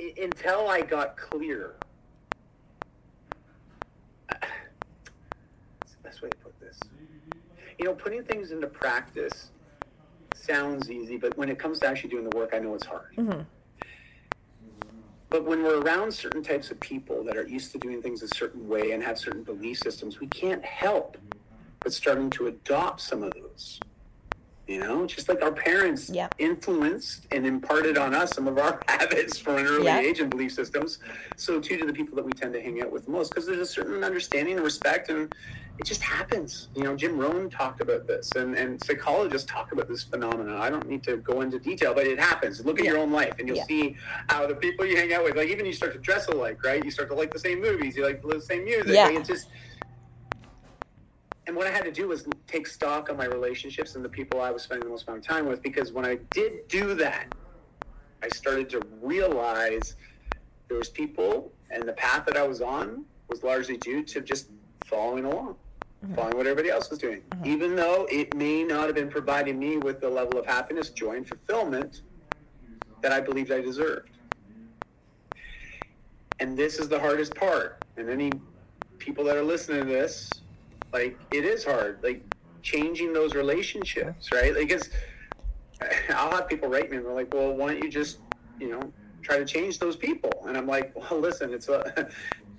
i 0.00 0.14
until 0.20 0.68
I 0.68 0.80
got 0.80 1.16
clear 1.16 1.74
What's 4.32 5.92
the 5.92 6.02
best 6.02 6.22
way 6.22 6.28
to 6.30 6.36
put 6.38 6.58
this? 6.58 6.80
You 7.78 7.84
know, 7.84 7.94
putting 7.94 8.24
things 8.24 8.50
into 8.50 8.66
practice 8.66 9.50
sounds 10.48 10.90
easy, 10.90 11.16
but 11.16 11.36
when 11.36 11.48
it 11.48 11.58
comes 11.58 11.78
to 11.80 11.86
actually 11.86 12.10
doing 12.10 12.28
the 12.28 12.36
work, 12.36 12.50
I 12.52 12.58
know 12.58 12.74
it's 12.74 12.86
hard. 12.86 13.14
Mhm. 13.16 13.44
But 15.30 15.44
when 15.44 15.62
we're 15.62 15.80
around 15.80 16.12
certain 16.12 16.42
types 16.42 16.70
of 16.70 16.80
people 16.80 17.22
that 17.24 17.36
are 17.36 17.46
used 17.46 17.72
to 17.72 17.78
doing 17.78 18.00
things 18.00 18.22
a 18.22 18.28
certain 18.28 18.66
way 18.66 18.92
and 18.92 19.02
have 19.02 19.18
certain 19.18 19.42
belief 19.42 19.78
systems, 19.78 20.20
we 20.20 20.26
can't 20.28 20.64
help 20.64 21.18
but 21.80 21.92
starting 21.92 22.28
to 22.30 22.48
adopt 22.48 23.00
some 23.00 23.22
of 23.22 23.32
those. 23.34 23.78
You 24.68 24.78
know, 24.80 25.06
just 25.06 25.30
like 25.30 25.42
our 25.42 25.50
parents 25.50 26.10
Yeah. 26.10 26.28
influenced 26.38 27.26
and 27.32 27.46
imparted 27.46 27.96
on 27.96 28.14
us 28.14 28.32
some 28.34 28.46
of 28.46 28.58
our 28.58 28.78
habits 28.88 29.38
from 29.38 29.56
an 29.56 29.66
early 29.66 29.86
Yeah. 29.86 29.98
age 30.00 30.20
and 30.20 30.28
belief 30.30 30.52
systems, 30.52 30.98
so 31.36 31.58
too 31.58 31.78
do 31.78 31.86
the 31.86 31.92
people 31.94 32.14
that 32.16 32.24
we 32.26 32.32
tend 32.32 32.52
to 32.52 32.60
hang 32.60 32.82
out 32.82 32.92
with 32.92 33.06
the 33.06 33.10
most 33.10 33.30
because 33.30 33.46
there's 33.46 33.60
a 33.60 33.64
certain 33.66 34.04
understanding 34.04 34.56
and 34.56 34.62
respect 34.64 35.08
and 35.08 35.34
it 35.78 35.86
just 35.86 36.02
happens. 36.02 36.68
You 36.76 36.82
know, 36.82 36.94
Jim 36.96 37.16
Rohn 37.16 37.48
talked 37.48 37.80
about 37.80 38.06
this 38.06 38.32
and, 38.32 38.54
and 38.56 38.82
psychologists 38.84 39.50
talk 39.50 39.72
about 39.72 39.88
this 39.88 40.02
phenomenon. 40.02 40.56
I 40.60 40.68
don't 40.68 40.86
need 40.86 41.02
to 41.04 41.16
go 41.16 41.40
into 41.40 41.58
detail, 41.58 41.94
but 41.94 42.06
it 42.06 42.20
happens. 42.20 42.62
Look 42.62 42.78
at 42.78 42.84
Yeah. 42.84 42.90
your 42.92 43.00
own 43.00 43.10
life 43.10 43.36
and 43.38 43.48
you'll 43.48 43.64
see 43.64 43.96
how 44.28 44.46
the 44.46 44.54
people 44.56 44.84
you 44.84 44.96
hang 44.98 45.14
out 45.14 45.24
with, 45.24 45.34
like 45.34 45.48
even 45.48 45.64
you 45.64 45.72
start 45.72 45.94
to 45.94 45.98
dress 45.98 46.26
alike, 46.26 46.62
right? 46.62 46.84
You 46.84 46.90
start 46.90 47.08
to 47.08 47.14
like 47.14 47.32
the 47.32 47.38
same 47.38 47.62
movies, 47.62 47.96
you 47.96 48.04
like 48.04 48.20
the 48.22 48.38
same 48.38 48.64
music. 48.66 48.88
Yeah. 48.92 49.06
Like, 49.06 49.16
it 49.20 49.24
just 49.24 49.46
and 51.46 51.56
what 51.56 51.66
I 51.66 51.70
had 51.70 51.84
to 51.84 51.92
do 51.92 52.08
was 52.08 52.26
take 52.48 52.66
stock 52.66 53.10
of 53.10 53.16
my 53.16 53.26
relationships 53.26 53.94
and 53.94 54.04
the 54.04 54.08
people 54.08 54.40
I 54.40 54.50
was 54.50 54.62
spending 54.62 54.86
the 54.86 54.90
most 54.90 55.06
amount 55.06 55.20
of 55.20 55.26
time 55.26 55.46
with 55.46 55.62
because 55.62 55.92
when 55.92 56.04
I 56.04 56.16
did 56.30 56.66
do 56.68 56.94
that, 56.94 57.32
I 58.22 58.28
started 58.28 58.68
to 58.70 58.80
realize 59.02 59.94
there 60.68 60.78
was 60.78 60.88
people 60.88 61.52
and 61.70 61.86
the 61.86 61.92
path 61.92 62.24
that 62.26 62.36
I 62.36 62.46
was 62.46 62.60
on 62.60 63.04
was 63.28 63.42
largely 63.42 63.76
due 63.76 64.02
to 64.04 64.22
just 64.22 64.48
following 64.86 65.26
along, 65.26 65.56
mm-hmm. 66.02 66.14
following 66.14 66.38
what 66.38 66.46
everybody 66.46 66.70
else 66.70 66.88
was 66.88 66.98
doing, 66.98 67.20
mm-hmm. 67.30 67.46
even 67.46 67.76
though 67.76 68.06
it 68.10 68.34
may 68.34 68.64
not 68.64 68.86
have 68.86 68.94
been 68.94 69.10
providing 69.10 69.58
me 69.58 69.76
with 69.76 70.00
the 70.00 70.08
level 70.08 70.38
of 70.38 70.46
happiness, 70.46 70.88
joy, 70.88 71.16
and 71.16 71.28
fulfillment 71.28 72.00
that 73.02 73.12
I 73.12 73.20
believed 73.20 73.52
I 73.52 73.60
deserved. 73.60 74.10
And 76.40 76.56
this 76.56 76.78
is 76.78 76.88
the 76.88 76.98
hardest 76.98 77.34
part. 77.34 77.84
And 77.96 78.08
any 78.08 78.32
people 78.98 79.24
that 79.24 79.36
are 79.36 79.42
listening 79.42 79.80
to 79.80 79.86
this, 79.86 80.30
like 80.92 81.18
it 81.32 81.44
is 81.44 81.64
hard, 81.64 81.98
like 82.02 82.22
changing 82.68 83.12
those 83.12 83.34
relationships, 83.34 84.30
right? 84.32 84.54
Like 84.54 84.70
it's, 84.70 84.90
I'll 86.10 86.30
have 86.32 86.48
people 86.48 86.68
write 86.68 86.90
me 86.90 86.98
and 86.98 87.06
they're 87.06 87.14
like, 87.14 87.32
well, 87.32 87.54
why 87.54 87.72
don't 87.72 87.82
you 87.82 87.90
just, 87.90 88.18
you 88.58 88.68
know, 88.70 88.92
try 89.22 89.38
to 89.38 89.44
change 89.44 89.78
those 89.78 89.96
people? 89.96 90.30
And 90.46 90.56
I'm 90.56 90.66
like, 90.66 90.92
well, 90.94 91.20
listen, 91.28 91.52
it's 91.52 91.68
a, 91.68 92.08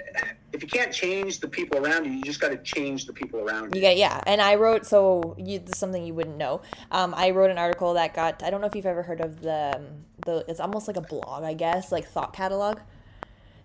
if 0.53 0.63
you 0.63 0.67
can't 0.67 0.91
change 0.91 1.39
the 1.39 1.47
people 1.47 1.85
around 1.85 2.05
you, 2.05 2.11
you 2.11 2.23
just 2.23 2.39
got 2.39 2.49
to 2.49 2.57
change 2.57 3.05
the 3.05 3.13
people 3.13 3.39
around 3.39 3.75
You 3.75 3.81
got 3.81 3.97
yeah, 3.97 4.21
and 4.25 4.41
I 4.41 4.55
wrote 4.55 4.85
so 4.85 5.35
you, 5.37 5.59
this 5.59 5.73
is 5.73 5.77
something 5.77 6.03
you 6.03 6.13
wouldn't 6.13 6.37
know. 6.37 6.61
Um, 6.91 7.13
I 7.15 7.29
wrote 7.29 7.51
an 7.51 7.57
article 7.57 7.93
that 7.93 8.13
got 8.13 8.41
I 8.43 8.49
don't 8.49 8.61
know 8.61 8.67
if 8.67 8.75
you've 8.75 8.85
ever 8.85 9.03
heard 9.03 9.21
of 9.21 9.41
the 9.41 9.73
um, 9.75 9.85
the 10.25 10.43
it's 10.47 10.59
almost 10.59 10.87
like 10.87 10.97
a 10.97 11.01
blog 11.01 11.43
I 11.43 11.53
guess 11.53 11.91
like 11.91 12.07
thought 12.07 12.33
catalog. 12.33 12.79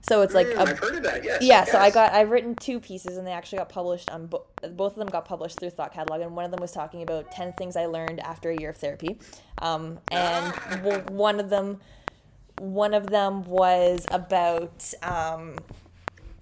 So 0.04 0.22
it's 0.22 0.34
like 0.34 0.48
Mm, 0.48 0.58
a, 0.58 0.70
I've 0.70 0.78
heard 0.78 0.96
of 0.96 1.04
that. 1.04 1.24
Yes. 1.24 1.42
yeah. 1.42 1.64
So 1.64 1.78
I 1.78 1.90
got 1.90 2.12
I've 2.12 2.30
written 2.30 2.56
two 2.56 2.80
pieces 2.80 3.16
and 3.18 3.26
they 3.26 3.32
actually 3.32 3.58
got 3.58 3.70
published 3.70 4.10
on 4.10 4.26
bo- 4.28 4.46
both 4.72 4.92
of 4.92 4.98
them 4.98 5.08
got 5.08 5.24
published 5.26 5.60
through 5.60 5.70
Thought 5.70 5.94
Catalog 5.94 6.22
and 6.22 6.36
one 6.36 6.44
of 6.46 6.52
them 6.52 6.60
was 6.60 6.72
talking 6.72 7.02
about 7.02 7.32
ten 7.32 7.52
things 7.54 7.76
I 7.76 7.86
learned 7.86 8.20
after 8.20 8.50
a 8.50 8.56
year 8.60 8.70
of 8.70 8.76
therapy, 8.78 9.18
um, 9.62 9.98
and 10.10 10.54
w- 10.84 11.02
one 11.10 11.40
of 11.40 11.50
them 11.50 11.80
one 12.60 12.94
of 12.94 13.08
them 13.08 13.44
was 13.44 14.06
about 14.10 14.92
um, 15.02 15.56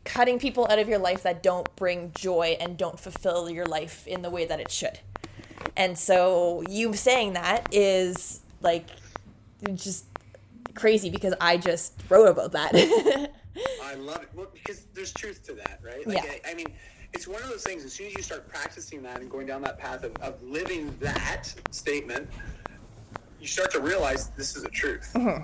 cutting 0.04 0.38
people 0.38 0.66
out 0.70 0.78
of 0.78 0.88
your 0.88 0.98
life 0.98 1.22
that 1.24 1.42
don't 1.42 1.74
bring 1.76 2.12
joy 2.14 2.56
and 2.60 2.76
don't 2.78 3.00
fulfill 3.00 3.50
your 3.50 3.66
life 3.66 4.06
in 4.06 4.22
the 4.22 4.30
way 4.30 4.44
that 4.44 4.60
it 4.60 4.70
should. 4.70 5.00
And 5.76 5.98
so 5.98 6.62
you 6.68 6.94
saying 6.94 7.34
that 7.34 7.68
is 7.72 8.40
like 8.62 8.86
just 9.74 10.06
crazy 10.74 11.10
because 11.10 11.34
I 11.40 11.56
just 11.58 11.94
wrote 12.10 12.28
about 12.28 12.52
that. 12.52 13.30
I 13.82 13.94
love 13.94 14.22
it. 14.22 14.28
Well, 14.34 14.48
because 14.52 14.86
there's 14.94 15.12
truth 15.12 15.42
to 15.46 15.52
that, 15.54 15.80
right? 15.82 16.06
Like, 16.06 16.16
Yeah. 16.24 16.32
I, 16.46 16.50
I 16.52 16.54
mean, 16.54 16.66
it's 17.12 17.28
one 17.28 17.42
of 17.42 17.48
those 17.48 17.62
things. 17.62 17.84
As 17.84 17.92
soon 17.92 18.06
as 18.06 18.14
you 18.14 18.22
start 18.22 18.48
practicing 18.48 19.02
that 19.02 19.20
and 19.20 19.30
going 19.30 19.46
down 19.46 19.62
that 19.62 19.78
path 19.78 20.02
of, 20.04 20.16
of 20.16 20.42
living 20.42 20.96
that 21.00 21.52
statement, 21.70 22.28
you 23.40 23.46
start 23.46 23.70
to 23.72 23.80
realize 23.80 24.28
this 24.30 24.56
is 24.56 24.64
a 24.64 24.68
truth. 24.68 25.10
Mm-hmm. 25.14 25.42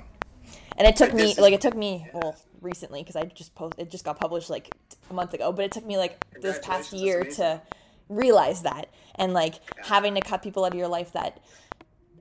and 0.78 0.86
it 0.86 0.96
took 0.96 1.08
Like, 1.08 1.16
me 1.16 1.30
is- 1.32 1.38
like 1.38 1.52
it 1.52 1.60
took 1.60 1.76
me 1.76 2.08
well 2.14 2.36
recently 2.60 3.02
because 3.02 3.16
I 3.16 3.24
just 3.24 3.54
post 3.54 3.74
it 3.78 3.90
just 3.90 4.04
got 4.04 4.18
published 4.18 4.48
like 4.50 4.70
a 5.10 5.12
month 5.12 5.34
ago, 5.34 5.52
but 5.52 5.64
it 5.64 5.72
took 5.72 5.84
me 5.84 5.96
like 5.98 6.24
this 6.40 6.58
past 6.62 6.92
year 6.92 7.24
to 7.24 7.60
realize 8.08 8.62
that 8.62 8.88
and 9.16 9.34
like 9.34 9.54
having 9.84 10.14
to 10.14 10.20
cut 10.22 10.42
people 10.42 10.64
out 10.64 10.72
of 10.72 10.78
your 10.78 10.88
life 10.88 11.12
that 11.12 11.40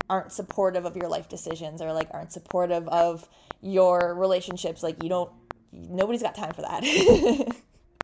aren't 0.10 0.32
supportive 0.32 0.86
of 0.86 0.96
your 0.98 1.08
life 1.08 1.30
decisions 1.30 1.82
or 1.82 1.94
like 1.94 2.08
aren't 2.12 2.32
supportive 2.34 2.88
of 2.90 3.28
your 3.62 4.14
relationships 4.16 4.84
like 4.84 5.02
you 5.04 5.10
don't 5.10 5.32
nobody's 5.72 6.22
got 6.22 6.36
time 6.36 6.53
for 6.53 6.61
that 6.61 6.84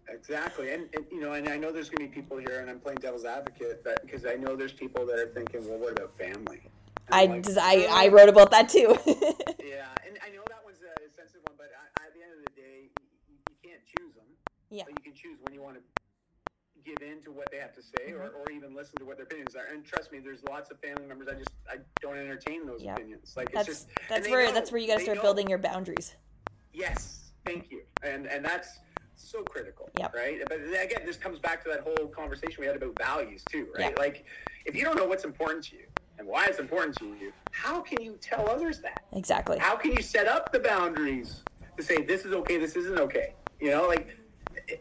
Exactly, 0.09 0.72
and, 0.72 0.88
and 0.95 1.05
you 1.11 1.20
know, 1.22 1.34
and 1.34 1.49
I 1.49 1.57
know 1.57 1.72
there's 1.72 1.89
going 1.89 2.07
to 2.07 2.14
be 2.14 2.22
people 2.22 2.38
here, 2.38 2.59
and 2.59 2.70
I'm 2.70 2.80
playing 2.80 2.99
devil's 3.01 3.26
advocate, 3.26 3.84
but 3.84 4.01
because 4.05 4.26
I 4.26 4.36
know 4.36 4.55
there's 4.55 4.72
people 4.74 5.05
that 5.07 5.18
are 5.18 5.28
thinking, 5.28 5.68
well, 5.68 5.80
what 5.80 5.93
about 5.93 6.16
family? 6.18 6.61
I, 7.11 7.26
like, 7.26 7.45
I 7.57 7.88
I 7.89 8.07
wrote 8.09 8.30
about 8.30 8.51
that 8.51 8.70
too 8.70 8.95
Yeah, 9.59 9.88
and 10.05 10.18
I 10.24 10.30
know 10.30 10.43
that 10.47 10.61
one's 10.64 10.80
a 10.80 10.93
sensitive 11.16 11.41
one, 11.43 11.55
but 11.57 11.72
I, 11.76 12.05
at 12.07 12.14
the 12.14 12.22
end 12.22 12.32
of 12.38 12.45
the 12.45 12.61
day, 12.61 12.89
you, 13.28 13.36
you 13.49 13.55
can't 13.64 13.82
choose 13.86 14.14
them. 14.14 14.26
yeah 14.70 14.84
But 14.86 14.93
you 14.99 15.11
can 15.11 15.14
choose 15.14 15.39
when 15.41 15.53
you 15.53 15.61
want 15.61 15.76
to 15.78 15.82
give 16.86 17.01
in 17.01 17.22
to 17.24 17.32
what 17.32 17.49
they 17.51 17.57
have 17.57 17.74
to 17.74 17.82
say, 17.82 18.11
or, 18.11 18.20
Mm-hmm. 18.30 18.38
or 18.38 18.51
even 18.51 18.76
listen 18.76 18.97
to 18.99 19.05
what 19.05 19.18
their 19.18 19.26
opinions 19.26 19.55
are. 19.55 19.66
And 19.74 19.84
trust 19.86 20.11
me, 20.11 20.20
there's 20.20 20.43
lots 20.49 20.70
of 20.72 20.80
family 20.80 21.05
members 21.07 21.28
I 21.30 21.34
just 21.36 21.49
I 21.70 21.78
don't 22.01 22.18
entertain 22.18 22.66
those 22.68 22.84
opinions. 22.84 23.34
Like 23.36 23.51
that's 23.51 23.68
it's 23.68 23.86
just 23.86 24.09
that's 24.09 24.30
where 24.30 24.45
know. 24.45 24.53
that's 24.53 24.72
where 24.72 24.80
you 24.80 24.88
got 24.88 24.97
to 24.97 25.03
start 25.03 25.18
know. 25.18 25.24
building 25.24 25.49
your 25.49 25.59
boundaries 25.59 26.16
Yes, 26.74 27.23
thank 27.46 27.72
you, 27.72 27.82
and 28.04 28.26
and 28.28 28.44
that's 28.44 28.80
so 29.16 29.44
critical, 29.44 29.89
Yep. 29.98 30.14
right? 30.16 30.41
But 30.48 30.58
again, 30.58 31.02
this 31.06 31.18
comes 31.18 31.39
back 31.39 31.64
to 31.64 31.70
that 31.70 31.82
whole 31.82 32.08
conversation 32.08 32.56
we 32.60 32.66
had 32.66 32.76
about 32.76 32.98
values 32.98 33.44
too, 33.50 33.68
right? 33.76 33.89
Yep. 33.91 34.00
Like, 34.00 34.26
if 34.66 34.76
you 34.76 34.84
don't 34.84 34.96
know 34.98 35.06
what's 35.06 35.24
important 35.24 35.64
to 35.66 35.76
you 35.76 35.84
and 36.18 36.28
why 36.28 36.46
it's 36.48 36.60
important 36.60 36.98
to 36.98 37.06
you, 37.20 37.32
how 37.52 37.80
can 37.82 38.02
you 38.02 38.18
tell 38.22 38.50
others 38.50 38.80
that? 38.82 39.04
exactly 39.14 39.60
How 39.60 39.76
can 39.76 39.91
you 39.91 40.02
set 40.02 40.28
up 40.28 40.52
the 40.52 40.60
boundaries 40.60 41.44
to 41.78 41.84
say 41.84 42.02
this 42.02 42.26
is 42.26 42.34
okay, 42.34 42.58
this 42.58 42.76
isn't 42.76 43.00
okay? 43.00 43.34
You 43.60 43.72
know, 43.72 43.88
like, 43.88 44.08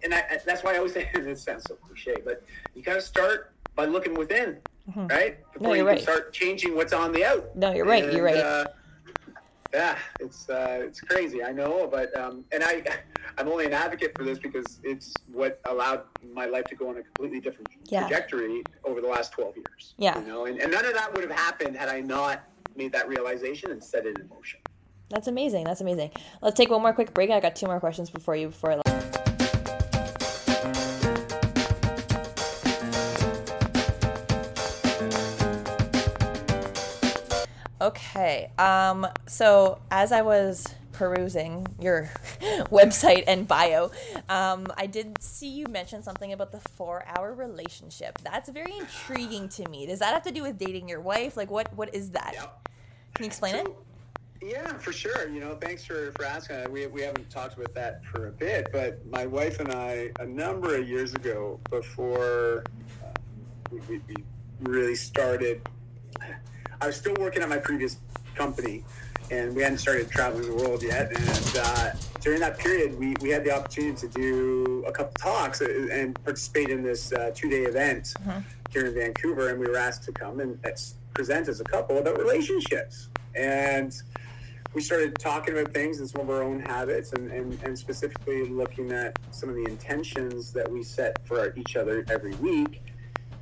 and 0.02 0.14
I, 0.14 0.38
that's 0.46 0.64
why 0.64 0.74
I 0.74 0.78
always 0.78 0.92
say 0.98 1.08
this 1.14 1.42
sounds 1.42 1.64
so 1.64 1.74
cliche, 1.76 2.16
but 2.24 2.42
you 2.74 2.82
got 2.82 2.94
to 2.94 3.02
start 3.02 3.52
by 3.76 3.84
looking 3.84 4.14
within, 4.14 4.58
right? 4.96 5.38
Before 5.52 5.68
you're 5.68 5.84
you 5.84 5.86
right. 5.86 5.96
can 5.98 6.02
start 6.04 6.32
changing 6.32 6.74
what's 6.74 6.92
on 6.92 7.12
the 7.12 7.24
out. 7.24 7.54
No, 7.56 7.72
you're 7.72 7.86
right, 7.86 8.12
you're 8.12 8.24
right. 8.24 8.36
Uh, 8.36 8.66
yeah, 9.72 9.96
it's 10.20 10.48
uh, 10.48 10.80
it's 10.82 11.00
crazy. 11.00 11.42
I 11.42 11.52
know, 11.52 11.88
but 11.90 12.16
um, 12.16 12.44
and 12.52 12.62
I 12.62 12.82
I'm 13.38 13.48
only 13.48 13.64
an 13.66 13.72
advocate 13.72 14.12
for 14.16 14.24
this 14.24 14.38
because 14.38 14.78
it's 14.82 15.14
what 15.32 15.60
allowed 15.66 16.02
my 16.34 16.46
life 16.46 16.64
to 16.66 16.74
go 16.74 16.88
on 16.90 16.98
a 16.98 17.02
completely 17.02 17.40
different 17.40 17.68
Yeah. 17.86 18.00
trajectory 18.06 18.62
over 18.84 19.00
the 19.00 19.08
last 19.08 19.32
12 19.32 19.56
years. 19.56 19.94
Yeah. 19.96 20.20
you 20.20 20.26
know, 20.26 20.44
and, 20.46 20.60
and 20.60 20.70
none 20.70 20.84
of 20.84 20.92
that 20.94 21.12
would 21.14 21.22
have 21.28 21.32
happened 21.36 21.76
had 21.76 21.88
I 21.88 22.00
not 22.00 22.40
made 22.76 22.92
that 22.92 23.08
realization 23.08 23.70
and 23.70 23.82
set 23.82 24.04
it 24.06 24.18
in 24.18 24.28
motion. 24.28 24.60
That's 25.08 25.28
amazing. 25.28 25.64
That's 25.64 25.80
amazing. 25.80 26.10
Let's 26.42 26.56
take 26.56 26.70
one 26.70 26.82
more 26.82 26.92
quick 26.92 27.12
break. 27.14 27.30
I 27.30 27.40
got 27.40 27.56
two 27.56 27.66
more 27.66 27.80
questions 27.80 28.10
before 28.10 28.36
you 28.36 28.48
before 28.48 28.72
I. 28.86 28.91
Okay. 38.22 38.52
Um. 38.56 39.06
So 39.26 39.80
as 39.90 40.12
I 40.12 40.22
was 40.22 40.72
perusing 40.92 41.66
your 41.80 42.08
website 42.70 43.24
and 43.26 43.48
bio, 43.48 43.90
um, 44.28 44.68
I 44.76 44.86
did 44.86 45.20
see 45.20 45.48
you 45.48 45.66
mention 45.66 46.04
something 46.04 46.32
about 46.32 46.52
the 46.52 46.60
four-hour 46.60 47.34
relationship. 47.34 48.18
That's 48.22 48.48
very 48.48 48.76
intriguing 48.78 49.48
to 49.50 49.68
me. 49.68 49.86
Does 49.86 49.98
that 49.98 50.14
have 50.14 50.22
to 50.24 50.30
do 50.30 50.42
with 50.42 50.56
dating 50.56 50.88
your 50.88 51.00
wife? 51.00 51.36
Like, 51.36 51.50
what 51.50 51.74
what 51.74 51.92
is 51.94 52.10
that? 52.10 52.34
Yep. 52.34 52.68
Can 53.14 53.24
you 53.24 53.26
explain 53.26 53.56
it? 53.56 53.66
Yeah, 54.40 54.72
for 54.78 54.92
sure. 54.92 55.28
You 55.28 55.40
know, 55.40 55.56
thanks 55.60 55.84
for, 55.84 56.12
for 56.12 56.24
asking. 56.24 56.70
We, 56.70 56.86
we 56.86 57.02
haven't 57.02 57.28
talked 57.30 57.56
about 57.56 57.74
that 57.74 58.04
for 58.04 58.28
a 58.28 58.32
bit, 58.32 58.68
but 58.72 59.04
my 59.06 59.26
wife 59.26 59.60
and 59.60 59.72
I, 59.72 60.10
a 60.18 60.26
number 60.26 60.76
of 60.76 60.88
years 60.88 61.14
ago, 61.14 61.60
before 61.70 62.64
uh, 63.04 63.12
we, 63.70 63.78
we, 63.88 64.00
we 64.08 64.16
really 64.62 64.96
started, 64.96 65.68
I 66.82 66.86
was 66.86 66.96
still 66.96 67.14
working 67.20 67.44
at 67.44 67.48
my 67.48 67.58
previous 67.58 67.98
company, 68.34 68.82
and 69.30 69.54
we 69.54 69.62
hadn't 69.62 69.78
started 69.78 70.10
traveling 70.10 70.48
the 70.48 70.54
world 70.54 70.82
yet. 70.82 71.12
And 71.16 71.56
uh, 71.56 71.90
during 72.20 72.40
that 72.40 72.58
period, 72.58 72.98
we, 72.98 73.14
we 73.20 73.30
had 73.30 73.44
the 73.44 73.54
opportunity 73.54 73.94
to 74.00 74.08
do 74.08 74.84
a 74.88 74.90
couple 74.90 75.12
talks 75.12 75.60
and 75.60 76.12
participate 76.24 76.70
in 76.70 76.82
this 76.82 77.12
uh, 77.12 77.30
two 77.36 77.48
day 77.48 77.62
event 77.62 78.14
here 78.70 78.86
in 78.86 78.94
Vancouver. 78.94 79.50
And 79.50 79.60
we 79.60 79.68
were 79.68 79.76
asked 79.76 80.02
to 80.04 80.12
come 80.12 80.40
and 80.40 80.58
present 81.14 81.46
as 81.46 81.60
a 81.60 81.64
couple 81.64 81.98
about 81.98 82.18
relationships. 82.18 83.10
And 83.36 83.94
we 84.74 84.80
started 84.80 85.16
talking 85.20 85.56
about 85.56 85.72
things 85.72 86.00
and 86.00 86.08
some 86.08 86.22
of 86.22 86.30
our 86.30 86.42
own 86.42 86.58
habits 86.58 87.12
and, 87.12 87.30
and, 87.30 87.62
and 87.62 87.78
specifically 87.78 88.48
looking 88.48 88.90
at 88.90 89.16
some 89.30 89.48
of 89.50 89.54
the 89.54 89.66
intentions 89.66 90.52
that 90.52 90.68
we 90.68 90.82
set 90.82 91.16
for 91.28 91.54
each 91.56 91.76
other 91.76 92.04
every 92.10 92.34
week. 92.36 92.82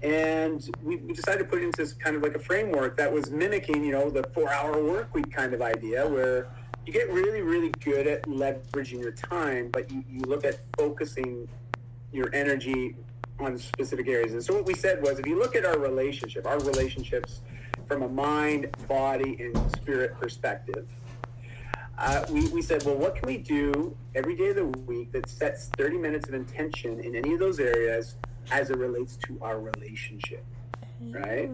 And 0.02 0.68
we, 0.82 0.96
decided 0.96 1.40
to 1.40 1.44
put 1.44 1.60
it 1.60 1.64
into 1.64 1.82
this 1.82 1.92
kind 1.92 2.16
of 2.16 2.22
like 2.22 2.34
a 2.34 2.38
framework 2.38 2.96
that 2.96 3.12
was 3.12 3.30
mimicking, 3.30 3.84
you 3.84 3.92
know, 3.92 4.08
the 4.08 4.22
four 4.32 4.50
hour 4.50 4.82
work 4.82 5.14
week 5.14 5.30
kind 5.30 5.52
of 5.52 5.60
idea 5.60 6.08
where 6.08 6.48
you 6.86 6.92
get 6.92 7.12
really, 7.12 7.42
really 7.42 7.70
good 7.84 8.06
at 8.06 8.22
leveraging 8.22 9.00
your 9.00 9.12
time, 9.12 9.68
but 9.70 9.90
you, 9.90 10.02
you 10.08 10.20
look 10.22 10.44
at 10.44 10.60
focusing 10.78 11.46
your 12.12 12.34
energy 12.34 12.96
on 13.38 13.58
specific 13.58 14.08
areas. 14.08 14.32
And 14.32 14.42
so 14.42 14.54
what 14.54 14.66
we 14.66 14.74
said 14.74 15.02
was 15.02 15.18
if 15.18 15.26
you 15.26 15.38
look 15.38 15.54
at 15.54 15.64
our 15.64 15.78
relationship, 15.78 16.46
our 16.46 16.58
relationships 16.60 17.40
from 17.86 18.02
a 18.02 18.08
mind, 18.08 18.74
body, 18.88 19.36
and 19.40 19.72
spirit 19.72 20.18
perspective, 20.18 20.88
uh, 21.98 22.24
we, 22.30 22.48
we 22.48 22.62
said, 22.62 22.82
well, 22.84 22.96
what 22.96 23.14
can 23.14 23.26
we 23.26 23.36
do 23.36 23.94
every 24.14 24.34
day 24.34 24.48
of 24.48 24.56
the 24.56 24.64
week 24.64 25.12
that 25.12 25.28
sets 25.28 25.68
30 25.76 25.98
minutes 25.98 26.28
of 26.28 26.34
intention 26.34 26.98
in 27.00 27.14
any 27.14 27.34
of 27.34 27.40
those 27.40 27.60
areas 27.60 28.14
as 28.50 28.70
it 28.70 28.76
relates 28.78 29.16
to 29.16 29.38
our 29.42 29.60
relationship, 29.60 30.44
right? 31.10 31.50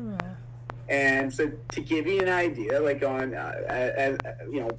And 0.89 1.33
so 1.33 1.51
to 1.71 1.81
give 1.81 2.07
you 2.07 2.21
an 2.21 2.29
idea, 2.29 2.81
like 2.81 3.03
on, 3.05 3.35
uh, 3.35 4.17
uh, 4.25 4.33
you 4.51 4.61
know, 4.61 4.71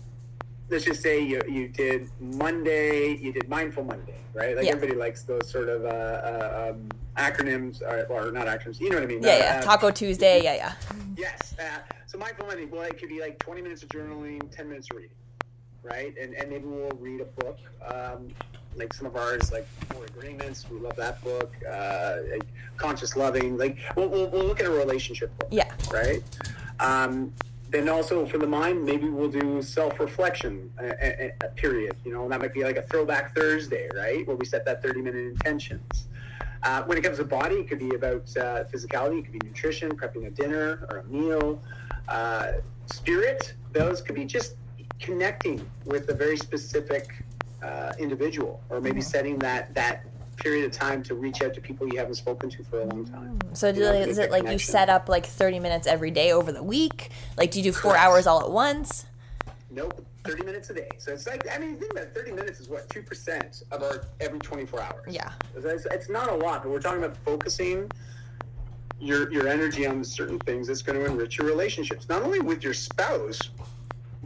let's 0.70 0.86
just 0.86 1.02
say 1.02 1.22
you, 1.22 1.42
you 1.48 1.68
did 1.68 2.10
Monday, 2.20 3.16
you 3.18 3.32
did 3.34 3.48
Mindful 3.50 3.84
Monday, 3.84 4.16
right? 4.34 4.56
Like 4.56 4.66
Yeah. 4.66 4.72
everybody 4.72 4.98
likes 5.00 5.24
those 5.24 5.50
sort 5.50 5.70
of 5.70 5.84
uh, 5.86 5.88
uh, 5.90 6.72
um, 6.72 6.90
acronyms, 7.18 7.82
or, 7.82 8.06
or 8.10 8.32
not 8.32 8.48
acronyms, 8.48 8.80
you 8.80 8.90
know 8.90 8.96
what 8.96 9.04
I 9.04 9.08
mean? 9.08 9.22
Yeah, 9.24 9.34
Uh, 9.34 9.38
yeah. 9.38 9.60
uh, 9.60 9.64
Taco 9.64 9.92
Tuesday. 9.92 10.42
Yeah, 10.44 10.56
yeah. 10.56 10.74
Yes. 11.18 11.56
Uh, 11.60 11.64
so 12.06 12.18
mindful 12.18 12.48
Monday, 12.48 12.66
well, 12.66 12.84
it 12.84 12.98
could 13.00 13.10
be 13.10 13.20
like 13.20 13.38
20 13.40 13.62
minutes 13.62 13.84
of 13.84 13.90
journaling, 13.90 14.50
10 14.50 14.70
minutes 14.70 14.88
of 14.92 14.98
reading, 14.98 15.12
right? 15.84 16.14
And, 16.20 16.34
and 16.36 16.50
maybe 16.50 16.66
we'll 16.66 16.90
read 17.00 17.22
a 17.22 17.26
book. 17.26 17.58
Um, 17.86 18.30
like 18.78 18.94
some 18.94 19.08
of 19.08 19.16
ours, 19.16 19.52
like 19.52 19.68
Four 19.92 20.06
Agreements. 20.06 20.66
We 20.70 20.80
love 20.80 20.96
that 20.96 21.22
book. 21.24 21.54
Uh, 21.70 22.18
like 22.32 22.44
Conscious 22.78 23.16
Loving. 23.16 23.58
Like 23.58 23.78
we'll, 23.96 24.08
we'll, 24.08 24.28
we'll 24.28 24.46
look 24.46 24.60
at 24.60 24.66
a 24.66 24.72
relationship 24.72 25.38
book, 25.40 25.50
Yeah. 25.52 25.72
right? 25.92 26.24
Um, 26.80 27.34
then 27.70 27.90
also 27.90 28.26
for 28.26 28.38
the 28.38 28.48
mind, 28.48 28.86
maybe 28.86 29.10
we'll 29.10 29.30
do 29.30 29.62
self-reflection 29.62 30.72
a, 30.80 31.26
a, 31.26 31.34
a 31.44 31.48
period. 31.50 31.96
You 32.06 32.14
know, 32.14 32.30
that 32.30 32.40
might 32.40 32.54
be 32.54 32.64
like 32.64 32.78
a 32.78 32.84
throwback 32.84 33.36
Thursday, 33.36 33.90
right, 33.94 34.26
where 34.26 34.38
we 34.38 34.46
set 34.46 34.64
that 34.66 34.82
30-minute 34.84 35.16
intentions. 35.16 36.08
Uh, 36.64 36.84
when 36.84 36.98
it 36.98 37.04
comes 37.04 37.18
to 37.18 37.26
body, 37.26 37.56
it 37.56 37.68
could 37.68 37.80
be 37.80 37.94
about 37.94 38.22
uh, 38.38 38.64
physicality, 38.66 39.20
it 39.20 39.24
could 39.24 39.40
be 39.40 39.48
nutrition, 39.48 39.96
prepping 39.96 40.28
a 40.28 40.30
dinner 40.30 40.88
or 40.90 41.00
a 41.00 41.04
meal. 41.06 41.62
Uh, 42.08 42.54
spirit, 42.86 43.54
those 43.74 44.02
could 44.02 44.16
be 44.16 44.24
just 44.26 44.56
connecting 45.00 45.70
with 45.86 46.10
a 46.10 46.14
very 46.14 46.38
specific 46.38 47.24
uh, 47.64 47.94
individual, 48.00 48.62
or 48.70 48.80
maybe 48.82 49.02
setting 49.02 49.38
that 49.40 49.74
that 49.74 50.06
period 50.38 50.66
of 50.66 50.72
time 50.72 51.02
to 51.04 51.16
reach 51.16 51.42
out 51.42 51.54
to 51.56 51.60
people 51.60 51.88
you 51.88 51.98
haven't 51.98 52.16
spoken 52.16 52.50
to 52.50 52.64
for 52.64 52.82
a 52.82 52.86
long 52.86 53.04
time. 53.06 53.40
So 53.54 53.72
do, 53.72 53.80
You 53.80 53.86
know, 53.86 53.94
is 53.94 54.20
it 54.20 54.32
like 54.32 54.48
you 54.48 54.60
set 54.60 54.88
up 54.88 55.10
like 55.10 55.26
30 55.26 55.60
minutes 55.60 55.88
every 55.88 56.12
day 56.12 56.32
over 56.32 56.52
the 56.52 56.64
week? 56.64 57.10
Like 57.38 57.52
do 57.52 57.60
you 57.60 57.64
do 57.64 57.72
four 57.72 57.94
Correct. 57.94 58.06
hours 58.06 58.28
all 58.28 58.42
at 58.42 58.52
once? 58.52 59.08
Nope, 59.72 60.06
30 60.24 60.46
minutes 60.46 60.70
a 60.70 60.74
day. 60.74 60.90
So 60.98 61.12
it's 61.12 61.28
like, 61.28 61.48
I 61.54 61.58
mean, 61.58 61.76
think 61.78 61.92
about 61.92 62.06
it, 62.06 62.16
30 62.16 62.32
minutes 62.32 62.60
is 62.60 62.70
what, 62.70 62.88
2% 62.90 63.64
of 63.72 63.84
our 63.84 64.04
every 64.20 64.40
24 64.40 64.82
hours. 64.82 65.14
Yeah. 65.14 65.32
It's, 65.56 65.86
it's 65.86 66.10
not 66.10 66.30
a 66.30 66.36
lot, 66.36 66.64
but 66.64 66.72
we're 66.72 66.80
talking 66.80 67.04
about 67.04 67.18
focusing 67.18 67.90
your, 69.00 69.32
your 69.32 69.48
energy 69.48 69.86
on 69.86 70.04
certain 70.04 70.40
things 70.40 70.68
that's 70.68 70.82
going 70.82 71.00
to 71.00 71.06
enrich 71.06 71.38
your 71.38 71.48
relationships, 71.48 72.08
not 72.10 72.24
only 72.24 72.40
with 72.40 72.64
your 72.64 72.74
spouse, 72.74 73.40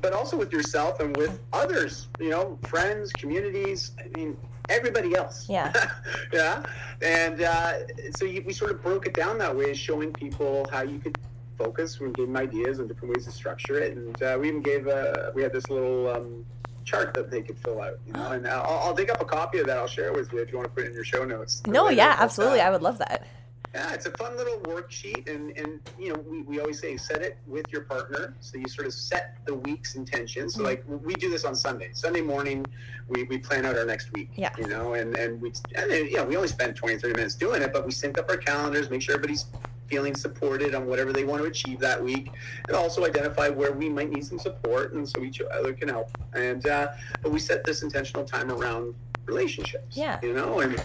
but 0.01 0.13
also 0.13 0.37
with 0.37 0.51
yourself 0.51 0.99
and 0.99 1.15
with 1.17 1.39
others, 1.53 2.07
you 2.19 2.29
know, 2.29 2.57
friends, 2.63 3.11
communities. 3.13 3.91
I 3.99 4.07
mean, 4.17 4.37
everybody 4.69 5.15
else. 5.15 5.47
Yeah. 5.49 5.71
yeah. 6.33 6.63
And 7.01 7.41
uh, 7.41 7.73
so 8.15 8.25
you, 8.25 8.43
we 8.45 8.53
sort 8.53 8.71
of 8.71 8.81
broke 8.81 9.05
it 9.07 9.13
down 9.13 9.37
that 9.39 9.55
way, 9.55 9.73
showing 9.73 10.11
people 10.11 10.67
how 10.71 10.81
you 10.81 10.99
could 10.99 11.17
focus. 11.57 11.99
We 11.99 12.11
gave 12.11 12.27
them 12.27 12.37
ideas 12.37 12.79
and 12.79 12.87
different 12.87 13.15
ways 13.15 13.25
to 13.25 13.31
structure 13.31 13.79
it, 13.79 13.95
and 13.95 14.21
uh, 14.23 14.37
we 14.39 14.47
even 14.49 14.61
gave 14.61 14.87
a 14.87 15.31
we 15.35 15.43
had 15.43 15.53
this 15.53 15.69
little. 15.69 16.09
Um, 16.09 16.45
chart 16.83 17.13
that 17.13 17.29
they 17.29 17.43
could 17.43 17.59
fill 17.59 17.79
out 17.79 17.99
you 18.07 18.13
know 18.13 18.31
and 18.31 18.47
I'll, 18.47 18.79
I'll 18.79 18.93
dig 18.95 19.11
up 19.11 19.21
a 19.21 19.25
copy 19.25 19.59
of 19.59 19.67
that 19.67 19.77
i'll 19.77 19.85
share 19.85 20.07
it 20.07 20.15
with 20.15 20.33
you 20.33 20.39
if 20.39 20.51
you 20.51 20.57
want 20.57 20.67
to 20.67 20.73
put 20.73 20.83
it 20.83 20.87
in 20.87 20.93
your 20.95 21.03
show 21.03 21.23
notes 21.23 21.61
No, 21.67 21.89
yeah, 21.89 22.17
uh, 22.19 22.23
absolutely. 22.23 22.59
I 22.59 22.71
would 22.71 22.81
love 22.81 22.97
that. 22.97 23.27
Yeah, 23.73 23.93
it's 23.93 24.05
a 24.05 24.11
fun 24.11 24.35
little 24.35 24.57
worksheet, 24.59 25.29
and 25.33 25.57
and 25.57 25.79
you 25.97 26.11
know 26.11 26.19
we, 26.19 26.41
we 26.41 26.59
always 26.59 26.79
say 26.79 26.97
set 26.97 27.21
it 27.21 27.37
with 27.47 27.65
your 27.69 27.81
partner, 27.81 28.35
so 28.41 28.57
you 28.57 28.67
sort 28.67 28.85
of 28.85 28.93
set 28.93 29.37
the 29.45 29.55
week's 29.55 29.95
intention. 29.95 30.49
So 30.49 30.63
like 30.63 30.83
we 30.87 31.13
do 31.13 31.29
this 31.29 31.45
on 31.45 31.55
Sunday, 31.55 31.91
Sunday 31.93 32.21
morning, 32.21 32.65
we, 33.07 33.23
we 33.23 33.37
plan 33.37 33.65
out 33.65 33.77
our 33.77 33.85
next 33.85 34.11
week. 34.11 34.31
Yeah. 34.35 34.51
You 34.57 34.67
know, 34.67 34.95
and 34.95 35.17
and 35.17 35.41
we 35.41 35.53
and 35.75 35.89
then, 35.89 36.07
you 36.07 36.17
know 36.17 36.25
we 36.25 36.35
only 36.35 36.49
spend 36.49 36.75
20, 36.75 36.97
30 36.97 37.13
minutes 37.15 37.35
doing 37.35 37.61
it, 37.61 37.71
but 37.71 37.85
we 37.85 37.91
sync 37.91 38.17
up 38.17 38.29
our 38.29 38.37
calendars, 38.37 38.89
make 38.89 39.01
sure 39.01 39.15
everybody's 39.15 39.45
feeling 39.87 40.15
supported 40.15 40.73
on 40.75 40.87
whatever 40.87 41.13
they 41.13 41.23
want 41.23 41.41
to 41.41 41.47
achieve 41.47 41.79
that 41.79 42.01
week, 42.01 42.29
and 42.67 42.75
also 42.75 43.05
identify 43.05 43.47
where 43.47 43.71
we 43.71 43.87
might 43.87 44.09
need 44.09 44.25
some 44.25 44.39
support, 44.39 44.93
and 44.93 45.07
so 45.07 45.23
each 45.23 45.41
other 45.41 45.73
can 45.73 45.87
help. 45.87 46.09
And 46.33 46.65
uh, 46.67 46.89
but 47.21 47.31
we 47.31 47.39
set 47.39 47.63
this 47.63 47.83
intentional 47.83 48.25
time 48.25 48.51
around 48.51 48.95
relationships. 49.25 49.95
Yeah. 49.95 50.19
You 50.21 50.33
know, 50.33 50.59
and 50.59 50.83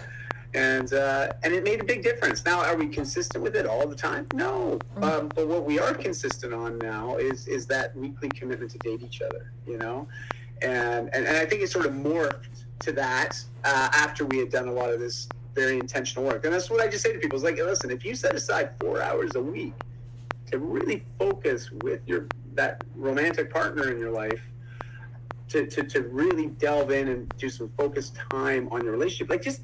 and 0.53 0.93
uh, 0.93 1.29
and 1.43 1.53
it 1.53 1.63
made 1.63 1.81
a 1.81 1.83
big 1.83 2.03
difference. 2.03 2.45
Now, 2.45 2.63
are 2.63 2.75
we 2.75 2.87
consistent 2.87 3.43
with 3.43 3.55
it 3.55 3.65
all 3.65 3.87
the 3.87 3.95
time? 3.95 4.27
No, 4.33 4.79
um, 5.01 5.29
but 5.35 5.47
what 5.47 5.65
we 5.65 5.79
are 5.79 5.93
consistent 5.93 6.53
on 6.53 6.77
now 6.79 7.17
is 7.17 7.47
is 7.47 7.65
that 7.67 7.95
weekly 7.95 8.29
commitment 8.29 8.71
to 8.71 8.77
date 8.79 9.01
each 9.01 9.21
other. 9.21 9.51
You 9.67 9.77
know, 9.77 10.07
and 10.61 11.09
and, 11.13 11.27
and 11.27 11.37
I 11.37 11.45
think 11.45 11.61
it 11.61 11.69
sort 11.69 11.85
of 11.85 11.93
morphed 11.93 12.65
to 12.79 12.91
that 12.93 13.43
uh, 13.63 13.89
after 13.93 14.25
we 14.25 14.37
had 14.37 14.51
done 14.51 14.67
a 14.67 14.73
lot 14.73 14.91
of 14.91 14.99
this 14.99 15.27
very 15.55 15.79
intentional 15.79 16.23
work. 16.25 16.45
And 16.45 16.53
that's 16.53 16.69
what 16.69 16.81
I 16.81 16.87
just 16.87 17.03
say 17.03 17.13
to 17.13 17.19
people: 17.19 17.37
is 17.37 17.43
like, 17.43 17.57
listen, 17.57 17.91
if 17.91 18.05
you 18.05 18.15
set 18.15 18.35
aside 18.35 18.71
four 18.79 19.01
hours 19.01 19.35
a 19.35 19.41
week 19.41 19.73
to 20.51 20.59
really 20.59 21.03
focus 21.19 21.71
with 21.71 22.01
your 22.07 22.27
that 22.53 22.83
romantic 22.95 23.51
partner 23.51 23.91
in 23.91 23.99
your 23.99 24.11
life 24.11 24.41
to, 25.49 25.65
to, 25.67 25.83
to 25.83 26.01
really 26.01 26.47
delve 26.47 26.91
in 26.91 27.07
and 27.07 27.33
do 27.37 27.49
some 27.49 27.71
focused 27.77 28.17
time 28.31 28.67
on 28.71 28.83
your 28.83 28.91
relationship. 28.91 29.29
Like 29.29 29.41
just, 29.41 29.61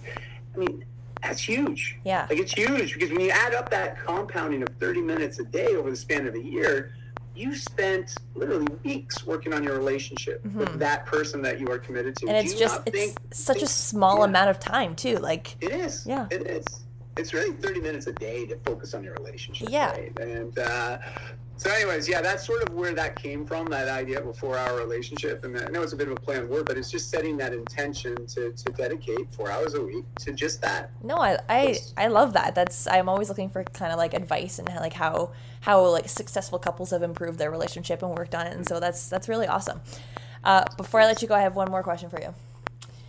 I 0.55 0.59
mean, 0.59 0.85
that's 1.21 1.41
huge. 1.41 1.97
Yeah. 2.03 2.27
Like 2.29 2.39
it's 2.39 2.53
huge 2.53 2.93
because 2.93 3.09
when 3.09 3.21
you 3.21 3.29
add 3.29 3.53
up 3.53 3.69
that 3.69 4.03
compounding 4.05 4.61
of 4.61 4.69
30 4.79 5.01
minutes 5.01 5.39
a 5.39 5.43
day 5.43 5.75
over 5.75 5.89
the 5.89 5.95
span 5.95 6.27
of 6.27 6.35
a 6.35 6.41
year, 6.41 6.93
you 7.35 7.55
spent 7.55 8.15
literally 8.35 8.67
weeks 8.83 9.25
working 9.25 9.53
on 9.53 9.63
your 9.63 9.75
relationship 9.75 10.45
with 10.45 10.77
that 10.77 11.05
person 11.05 11.41
that 11.41 11.59
you 11.59 11.67
are 11.71 11.79
committed 11.79 12.15
to. 12.17 12.25
Mm-hmm. 12.25 12.35
And 12.35 12.45
it's 12.45 12.57
just 12.57 12.81
it's 12.85 12.97
think- 12.97 13.17
such 13.31 13.61
a 13.63 13.67
small 13.67 14.19
yeah. 14.19 14.25
amount 14.25 14.49
of 14.49 14.59
time 14.59 14.95
too. 14.95 15.17
Like 15.17 15.55
It 15.61 15.71
is. 15.71 16.05
Yeah. 16.05 16.27
It 16.29 16.45
is. 16.45 16.65
It's 17.15 17.33
really 17.33 17.55
30 17.55 17.81
minutes 17.81 18.07
a 18.07 18.13
day 18.13 18.45
to 18.47 18.57
focus 18.65 18.93
on 18.93 19.03
your 19.03 19.13
relationship. 19.13 19.69
Yeah. 19.71 19.91
Right? 19.91 20.19
And 20.19 20.57
uh, 20.59 20.97
so, 21.55 21.69
anyways, 21.71 22.09
yeah, 22.09 22.21
that's 22.21 22.45
sort 22.45 22.63
of 22.63 22.73
where 22.73 22.93
that 22.93 23.15
came 23.15 23.45
from 23.45 23.67
that 23.67 23.87
idea 23.87 24.19
of 24.19 24.27
a 24.27 24.33
four 24.33 24.57
hour 24.57 24.77
relationship. 24.77 25.45
And 25.45 25.57
I 25.57 25.67
know 25.67 25.81
it's 25.81 25.93
a 25.93 25.95
bit 25.95 26.07
of 26.07 26.13
a 26.13 26.19
planned 26.19 26.49
word, 26.49 26.65
but 26.65 26.77
it's 26.77 26.89
just 26.89 27.09
setting 27.09 27.37
that 27.37 27.53
intention 27.53 28.25
to, 28.27 28.51
to 28.51 28.71
dedicate 28.73 29.31
four 29.31 29.51
hours 29.51 29.75
a 29.75 29.81
week 29.81 30.03
to 30.19 30.33
just 30.33 30.61
that. 30.61 30.89
No, 31.03 31.17
I, 31.17 31.37
I 31.49 31.77
I 31.95 32.07
love 32.07 32.33
that. 32.33 32.55
That's 32.55 32.87
I'm 32.87 33.07
always 33.07 33.29
looking 33.29 33.49
for 33.49 33.63
kind 33.63 33.91
of 33.91 33.97
like 33.97 34.13
advice 34.13 34.57
and 34.59 34.67
like 34.67 34.93
how 34.93 35.31
how 35.61 35.85
like 35.87 36.09
successful 36.09 36.59
couples 36.59 36.89
have 36.89 37.03
improved 37.03 37.37
their 37.37 37.51
relationship 37.51 38.01
and 38.01 38.11
worked 38.17 38.33
on 38.33 38.47
it. 38.47 38.53
And 38.55 38.67
so 38.67 38.79
that's 38.79 39.07
that's 39.07 39.29
really 39.29 39.47
awesome. 39.47 39.81
Uh, 40.43 40.65
before 40.75 40.99
I 40.99 41.05
let 41.05 41.21
you 41.21 41.27
go, 41.27 41.35
I 41.35 41.41
have 41.41 41.55
one 41.55 41.69
more 41.69 41.83
question 41.83 42.09
for 42.09 42.19
you. 42.19 42.33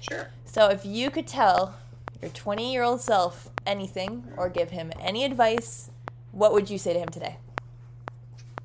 Sure. 0.00 0.28
So 0.44 0.68
if 0.68 0.84
you 0.84 1.10
could 1.10 1.26
tell 1.26 1.74
your 2.20 2.30
20 2.30 2.72
year 2.72 2.82
old 2.82 3.00
self 3.00 3.48
anything 3.66 4.32
or 4.36 4.48
give 4.48 4.70
him 4.70 4.92
any 5.00 5.24
advice, 5.24 5.90
what 6.30 6.52
would 6.52 6.70
you 6.70 6.78
say 6.78 6.92
to 6.92 6.98
him 6.98 7.08
today? 7.08 7.38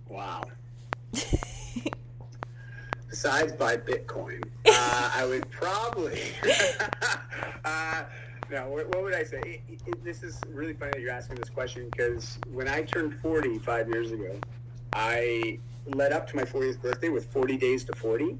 Wow. 0.10 0.43
Besides 3.10 3.53
buy 3.53 3.78
Bitcoin, 3.78 4.43
uh, 4.68 5.12
I 5.16 5.26
would 5.26 5.49
probably. 5.49 6.22
uh, 7.66 8.03
no, 8.51 8.68
what, 8.70 8.88
what 8.89 9.03
would 9.03 9.14
I 9.14 9.24
say? 9.24 9.62
It, 9.68 9.82
it, 9.86 10.03
this 10.03 10.24
is 10.24 10.39
really 10.49 10.74
funny 10.74 10.91
that 10.93 11.01
you're 11.01 11.12
asking 11.12 11.36
this 11.38 11.49
question 11.49 11.88
because 11.89 12.38
when 12.51 12.68
I 12.68 12.84
turned 12.84 13.20
40 13.22 13.60
five 13.60 13.89
years 13.89 14.12
ago, 14.12 14.39
I 14.93 15.60
led 15.86 16.12
up 16.14 16.28
to 16.30 16.36
my 16.36 16.43
40th 16.43 16.82
birthday 16.82 17.10
with 17.10 17.32
40 17.32 17.57
days 17.57 17.84
to 17.86 17.95
40. 17.95 18.38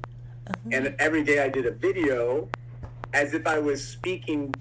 And 0.72 0.94
every 0.98 1.22
day 1.22 1.40
I 1.42 1.48
did 1.48 1.66
a 1.66 1.70
video 1.70 2.48
as 3.12 3.34
if 3.34 3.46
I 3.46 3.58
was 3.58 3.86
speaking 3.86 4.52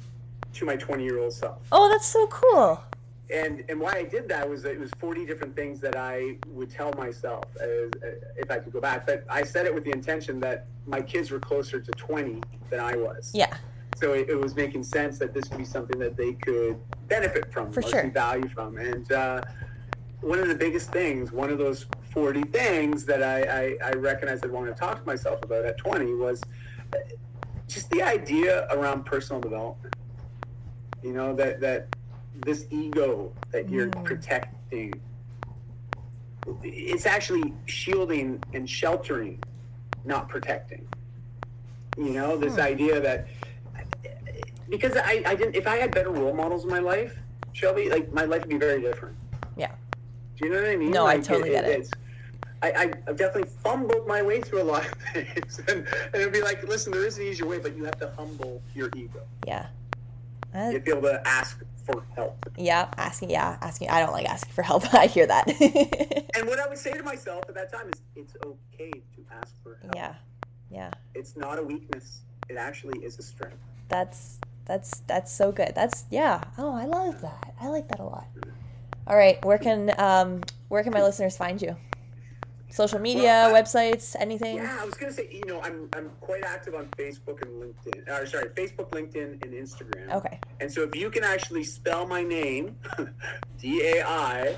to 0.54 0.66
my 0.66 0.76
20 0.76 1.04
year 1.04 1.20
old 1.20 1.34
self 1.34 1.60
Oh, 1.72 1.90
that's 1.90 2.08
so 2.08 2.28
cool. 2.28 2.84
And 3.32 3.64
and 3.70 3.80
why 3.80 3.94
I 3.94 4.04
did 4.04 4.28
that 4.30 4.50
was 4.50 4.64
that 4.64 4.72
it 4.72 4.80
was 4.80 4.92
40 5.00 5.26
different 5.26 5.56
things 5.56 5.80
that 5.82 5.96
I 5.96 6.38
would 6.48 6.70
tell 6.70 6.92
myself 6.94 7.44
as, 7.62 7.92
uh, 8.04 8.08
if 8.38 8.50
I 8.50 8.60
could 8.60 8.74
go 8.74 8.82
back. 8.82 9.06
But 9.06 9.24
I 9.30 9.44
said 9.44 9.66
it 9.66 9.74
with 9.74 9.84
the 9.84 9.92
intention 9.92 10.40
that 10.42 10.66
my 10.88 11.02
kids 11.02 11.30
were 11.30 11.40
closer 11.40 11.80
to 11.80 11.92
20 11.92 12.42
than 12.70 12.80
I 12.80 12.96
was. 12.96 13.32
Yeah. 13.34 13.56
So 13.98 14.14
it, 14.14 14.30
it 14.30 14.36
was 14.36 14.56
making 14.56 14.84
sense 14.84 15.20
that 15.20 15.34
this 15.34 15.50
would 15.50 15.58
be 15.58 15.66
something 15.66 16.00
that 16.00 16.16
they 16.16 16.34
could 16.34 16.80
benefit 17.08 17.52
from, 17.52 17.72
For 17.72 17.82
sure. 17.82 18.04
see 18.04 18.10
value 18.10 18.48
from. 18.50 18.78
And 18.78 19.12
uh, 19.12 19.42
one 20.22 20.40
of 20.40 20.48
the 20.48 20.56
biggest 20.56 20.92
things, 20.92 21.32
one 21.32 21.50
of 21.50 21.58
those 21.58 21.86
40 22.12 22.44
things 22.44 23.06
that 23.06 23.22
I, 23.22 23.78
I, 23.84 23.90
I 23.90 23.92
recognized 23.92 24.46
I 24.46 24.48
wanted 24.48 24.76
to 24.76 24.80
talk 24.80 25.00
to 25.00 25.06
myself 25.06 25.44
about 25.44 25.66
at 25.66 25.78
20 25.78 26.14
was 26.16 26.42
uh, 26.94 26.98
just 27.68 27.90
the 27.92 28.02
idea 28.02 28.68
around 28.72 29.06
personal 29.06 29.42
development. 29.42 29.94
You 31.04 31.14
know, 31.14 31.36
that, 31.36 31.60
that 31.62 31.88
this 32.44 32.66
ego 32.70 33.32
that 33.52 33.70
you're 33.70 33.88
Mm. 33.88 34.06
protecting, 34.06 34.94
it's 36.64 37.06
actually 37.06 37.54
shielding 37.66 38.42
and 38.54 38.70
sheltering, 38.70 39.40
not 40.06 40.30
protecting. 40.30 40.88
You 41.98 42.12
know, 42.12 42.38
this 42.38 42.56
Hmm. 42.56 42.62
idea 42.62 43.00
that 43.02 43.28
because 44.70 44.96
I, 44.96 45.24
I 45.26 45.36
didn't 45.36 45.56
if 45.56 45.68
I 45.68 45.78
had 45.78 45.92
better 45.94 46.12
role 46.12 46.34
models 46.34 46.64
in 46.64 46.70
my 46.70 46.80
life, 46.80 47.20
Shelby, 47.54 47.90
like 47.90 48.12
my 48.14 48.24
life 48.26 48.42
would 48.42 48.50
be 48.50 48.58
very 48.58 48.82
different. 48.82 49.16
Yeah. 49.58 49.72
Do 50.38 50.46
you 50.46 50.52
know 50.52 50.62
what 50.62 50.70
I 50.70 50.76
mean? 50.76 50.92
No, 50.92 51.06
I 51.06 51.16
Like, 51.16 51.24
totally 51.24 51.50
get 51.50 51.66
it. 51.66 51.80
It's, 51.82 51.92
I, 52.62 52.72
I, 52.72 52.82
I've 53.08 53.18
definitely 53.18 53.50
fumbled 53.64 54.08
my 54.08 54.22
way 54.22 54.42
through 54.42 54.62
a 54.62 54.64
lot 54.64 54.86
of 54.86 54.94
things. 55.14 55.60
And, 55.68 55.88
and 56.14 56.16
it'd 56.16 56.32
be 56.34 56.42
like, 56.42 56.62
listen, 56.68 56.92
there 56.92 57.06
is 57.06 57.18
an 57.18 57.24
easier 57.26 57.48
way, 57.48 57.58
but 57.58 57.76
you 57.76 57.84
have 57.86 57.98
to 58.00 58.12
humble 58.18 58.62
your 58.76 58.90
ego. 58.96 59.22
Yeah. 59.48 59.68
You 60.54 60.60
have 60.60 60.74
to 60.74 60.80
be 60.82 60.92
able 60.92 61.02
to 61.04 61.28
ask 61.28 61.60
for 61.92 62.06
help. 62.16 62.46
yeah, 62.58 62.90
asking 62.98 63.30
yeah, 63.30 63.58
asking 63.62 63.90
I 63.90 64.00
don't 64.00 64.12
like 64.14 64.28
asking 64.28 64.54
for 64.54 64.62
help. 64.62 64.94
I 64.94 65.08
hear 65.08 65.28
that. 65.28 65.48
And 66.36 66.48
what 66.48 66.60
I 66.60 66.68
would 66.68 66.78
say 66.78 66.94
to 66.94 67.04
myself 67.04 67.44
at 67.50 67.56
that 67.56 67.72
time 67.74 67.88
is, 67.94 68.02
it's 68.16 68.34
okay 68.46 68.92
to 69.16 69.26
ask 69.42 69.62
for 69.64 69.78
help. 69.82 69.96
yeah. 69.96 70.14
Yeah. 70.72 70.92
It's 71.16 71.36
not 71.36 71.58
a 71.58 71.64
weakness. 71.64 72.22
It 72.48 72.56
actually 72.56 73.00
is 73.04 73.18
a 73.20 73.24
strength. 73.24 73.58
That's 73.90 74.40
that's 74.66 75.00
that's 75.08 75.32
so 75.32 75.52
good. 75.52 75.74
That's 75.76 76.06
yeah. 76.12 76.44
Oh, 76.58 76.76
I 76.76 76.86
love 76.86 77.22
that. 77.22 77.56
I 77.60 77.70
like 77.70 77.88
that 77.88 78.00
a 78.00 78.04
lot. 78.04 78.28
All 79.08 79.18
right, 79.18 79.44
where 79.44 79.58
can 79.58 79.92
um 80.00 80.42
where 80.68 80.84
can 80.84 80.94
my 80.94 81.02
listeners 81.02 81.36
find 81.36 81.60
you? 81.62 81.76
Social 82.72 83.00
media, 83.00 83.24
Well, 83.52 83.56
I- 83.56 83.62
websites, 83.62 84.16
anything? 84.20 84.58
Yeah, 84.58 84.78
I 84.82 84.86
was 84.86 84.94
gonna 84.94 85.12
say, 85.12 85.28
you 85.32 85.42
know, 85.48 85.60
I'm 85.62 85.90
I'm 85.94 86.12
quite 86.22 86.44
active 86.44 86.76
on 86.76 86.86
Facebook 86.98 87.42
and 87.42 87.52
LinkedIn. 87.64 88.08
Or 88.08 88.26
sorry, 88.28 88.50
Facebook, 88.50 88.90
LinkedIn, 88.92 89.44
and 89.44 89.54
Instagram. 89.54 90.14
Okay. 90.14 90.40
And 90.62 90.72
so 90.72 90.84
if 90.84 90.96
you 90.96 91.10
can 91.10 91.24
actually 91.24 91.64
spell 91.64 92.06
my 92.06 92.22
name, 92.24 92.76
D 93.58 93.82
A 93.98 94.04
I 94.08 94.56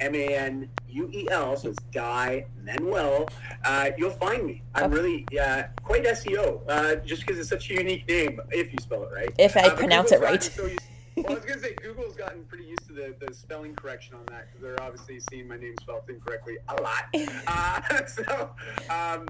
M 0.00 0.14
A 0.16 0.34
N 0.34 0.68
U 0.88 1.08
E 1.12 1.28
L, 1.30 1.56
so 1.56 1.68
it's 1.70 1.78
Dai 1.92 2.44
Manuel, 2.64 3.28
uh, 3.64 3.90
you'll 3.96 4.10
find 4.10 4.44
me. 4.44 4.62
I'm 4.74 4.92
Okay. 4.92 4.94
really 5.00 5.26
uh, 5.40 5.62
quite 5.84 6.04
SEO, 6.04 6.60
uh, 6.68 6.96
just 7.06 7.24
because 7.24 7.38
it's 7.38 7.48
such 7.48 7.70
a 7.70 7.74
unique 7.74 8.06
name, 8.08 8.40
if 8.50 8.72
you 8.72 8.78
spell 8.82 9.04
it 9.04 9.10
right. 9.14 9.32
If 9.38 9.56
I 9.56 9.68
Uh, 9.68 9.76
pronounce 9.76 10.10
Google's 10.10 10.28
it 10.28 10.32
right. 10.32 10.42
so 10.42 10.66
used- 10.66 10.80
well, 11.16 11.26
I 11.30 11.34
was 11.34 11.44
gonna 11.44 11.60
say 11.60 11.74
Google's 11.80 12.16
gotten 12.16 12.44
pretty 12.46 12.64
used 12.64 12.83
to 12.83 12.83
the, 12.94 13.14
the 13.24 13.34
spelling 13.34 13.74
correction 13.74 14.14
on 14.14 14.24
that 14.26 14.46
because 14.46 14.62
they're 14.62 14.82
obviously 14.82 15.20
seeing 15.30 15.48
my 15.48 15.56
name 15.56 15.74
spelled 15.80 16.02
incorrectly 16.08 16.56
a 16.68 16.82
lot. 16.82 17.04
Uh, 17.46 18.06
so, 18.06 18.50
um, 18.90 19.26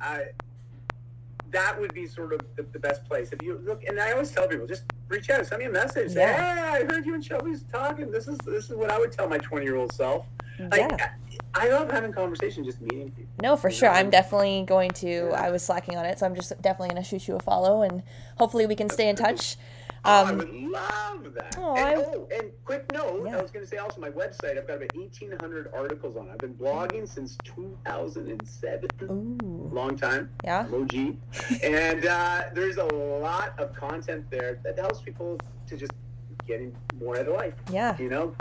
I, 0.00 0.24
that 1.50 1.80
would 1.80 1.94
be 1.94 2.06
sort 2.06 2.32
of 2.32 2.40
the, 2.56 2.64
the 2.72 2.78
best 2.78 3.04
place. 3.04 3.32
If 3.32 3.42
you 3.42 3.60
look, 3.64 3.84
and 3.84 3.98
I 4.00 4.12
always 4.12 4.30
tell 4.30 4.46
people, 4.48 4.66
just 4.66 4.84
reach 5.08 5.30
out, 5.30 5.46
send 5.46 5.60
me 5.60 5.66
a 5.66 5.70
message. 5.70 6.12
Say, 6.12 6.20
Yeah. 6.20 6.54
hey, 6.54 6.82
I 6.82 6.84
heard 6.84 7.06
you 7.06 7.14
and 7.14 7.24
Shelby's 7.24 7.64
talking. 7.72 8.10
This 8.10 8.28
is 8.28 8.38
this 8.38 8.68
is 8.68 8.76
what 8.76 8.90
I 8.90 8.98
would 8.98 9.12
tell 9.12 9.28
my 9.28 9.38
20 9.38 9.64
year 9.64 9.76
old 9.76 9.92
self. 9.92 10.26
Yeah. 10.58 10.96
I, 11.54 11.66
I 11.66 11.68
love 11.70 11.90
having 11.90 12.12
conversations, 12.12 12.66
just 12.66 12.80
meeting 12.80 13.10
people. 13.10 13.32
No, 13.42 13.56
for 13.56 13.70
sure. 13.70 13.88
I'm 13.88 14.10
definitely 14.10 14.64
going 14.66 14.90
to. 14.92 15.30
I 15.30 15.50
was 15.50 15.62
slacking 15.62 15.96
on 15.96 16.04
it, 16.04 16.18
so 16.18 16.26
I'm 16.26 16.34
just 16.34 16.50
definitely 16.60 16.90
going 16.90 17.02
to 17.02 17.08
shoot 17.08 17.28
you 17.28 17.36
a 17.36 17.40
follow, 17.40 17.82
and 17.82 18.02
hopefully 18.38 18.66
we 18.66 18.74
can 18.74 18.90
stay 18.90 19.08
in 19.08 19.16
touch. 19.16 19.56
Oh, 20.06 20.24
I 20.24 20.30
Um, 20.30 20.38
would 20.38 20.52
love 20.54 21.34
that. 21.34 21.56
Oh, 21.58 21.74
and, 21.76 21.86
I- 21.88 21.94
oh, 21.96 22.28
and 22.34 22.50
quick 22.64 22.84
note, 22.92 23.22
Yeah. 23.26 23.38
I 23.38 23.42
was 23.42 23.50
going 23.50 23.64
to 23.64 23.68
say 23.70 23.78
also 23.78 24.00
my 24.00 24.10
website. 24.10 24.56
I've 24.56 24.66
got 24.66 24.76
about 24.76 24.90
eighteen 24.94 25.32
hundred 25.40 25.68
articles 25.74 26.16
on. 26.16 26.26
it. 26.28 26.30
I've 26.32 26.38
been 26.38 26.54
blogging 26.54 27.08
since 27.08 27.36
two 27.44 27.76
thousand 27.84 28.30
and 28.30 28.46
seven. 28.46 28.88
Ooh. 29.02 29.68
Long 29.72 29.96
time. 29.96 30.30
Yeah. 30.44 30.66
OG. 30.72 31.16
and 31.62 32.06
uh, 32.06 32.42
there's 32.54 32.76
a 32.76 32.84
lot 32.84 33.58
of 33.58 33.74
content 33.74 34.24
there 34.30 34.60
that 34.64 34.78
helps 34.78 35.00
people 35.00 35.38
to 35.66 35.76
just 35.76 35.92
getting 36.46 36.74
more 37.00 37.18
out 37.18 37.26
of 37.28 37.34
life. 37.34 37.54
Yeah. 37.72 37.96
You 37.98 38.08
know, 38.08 38.34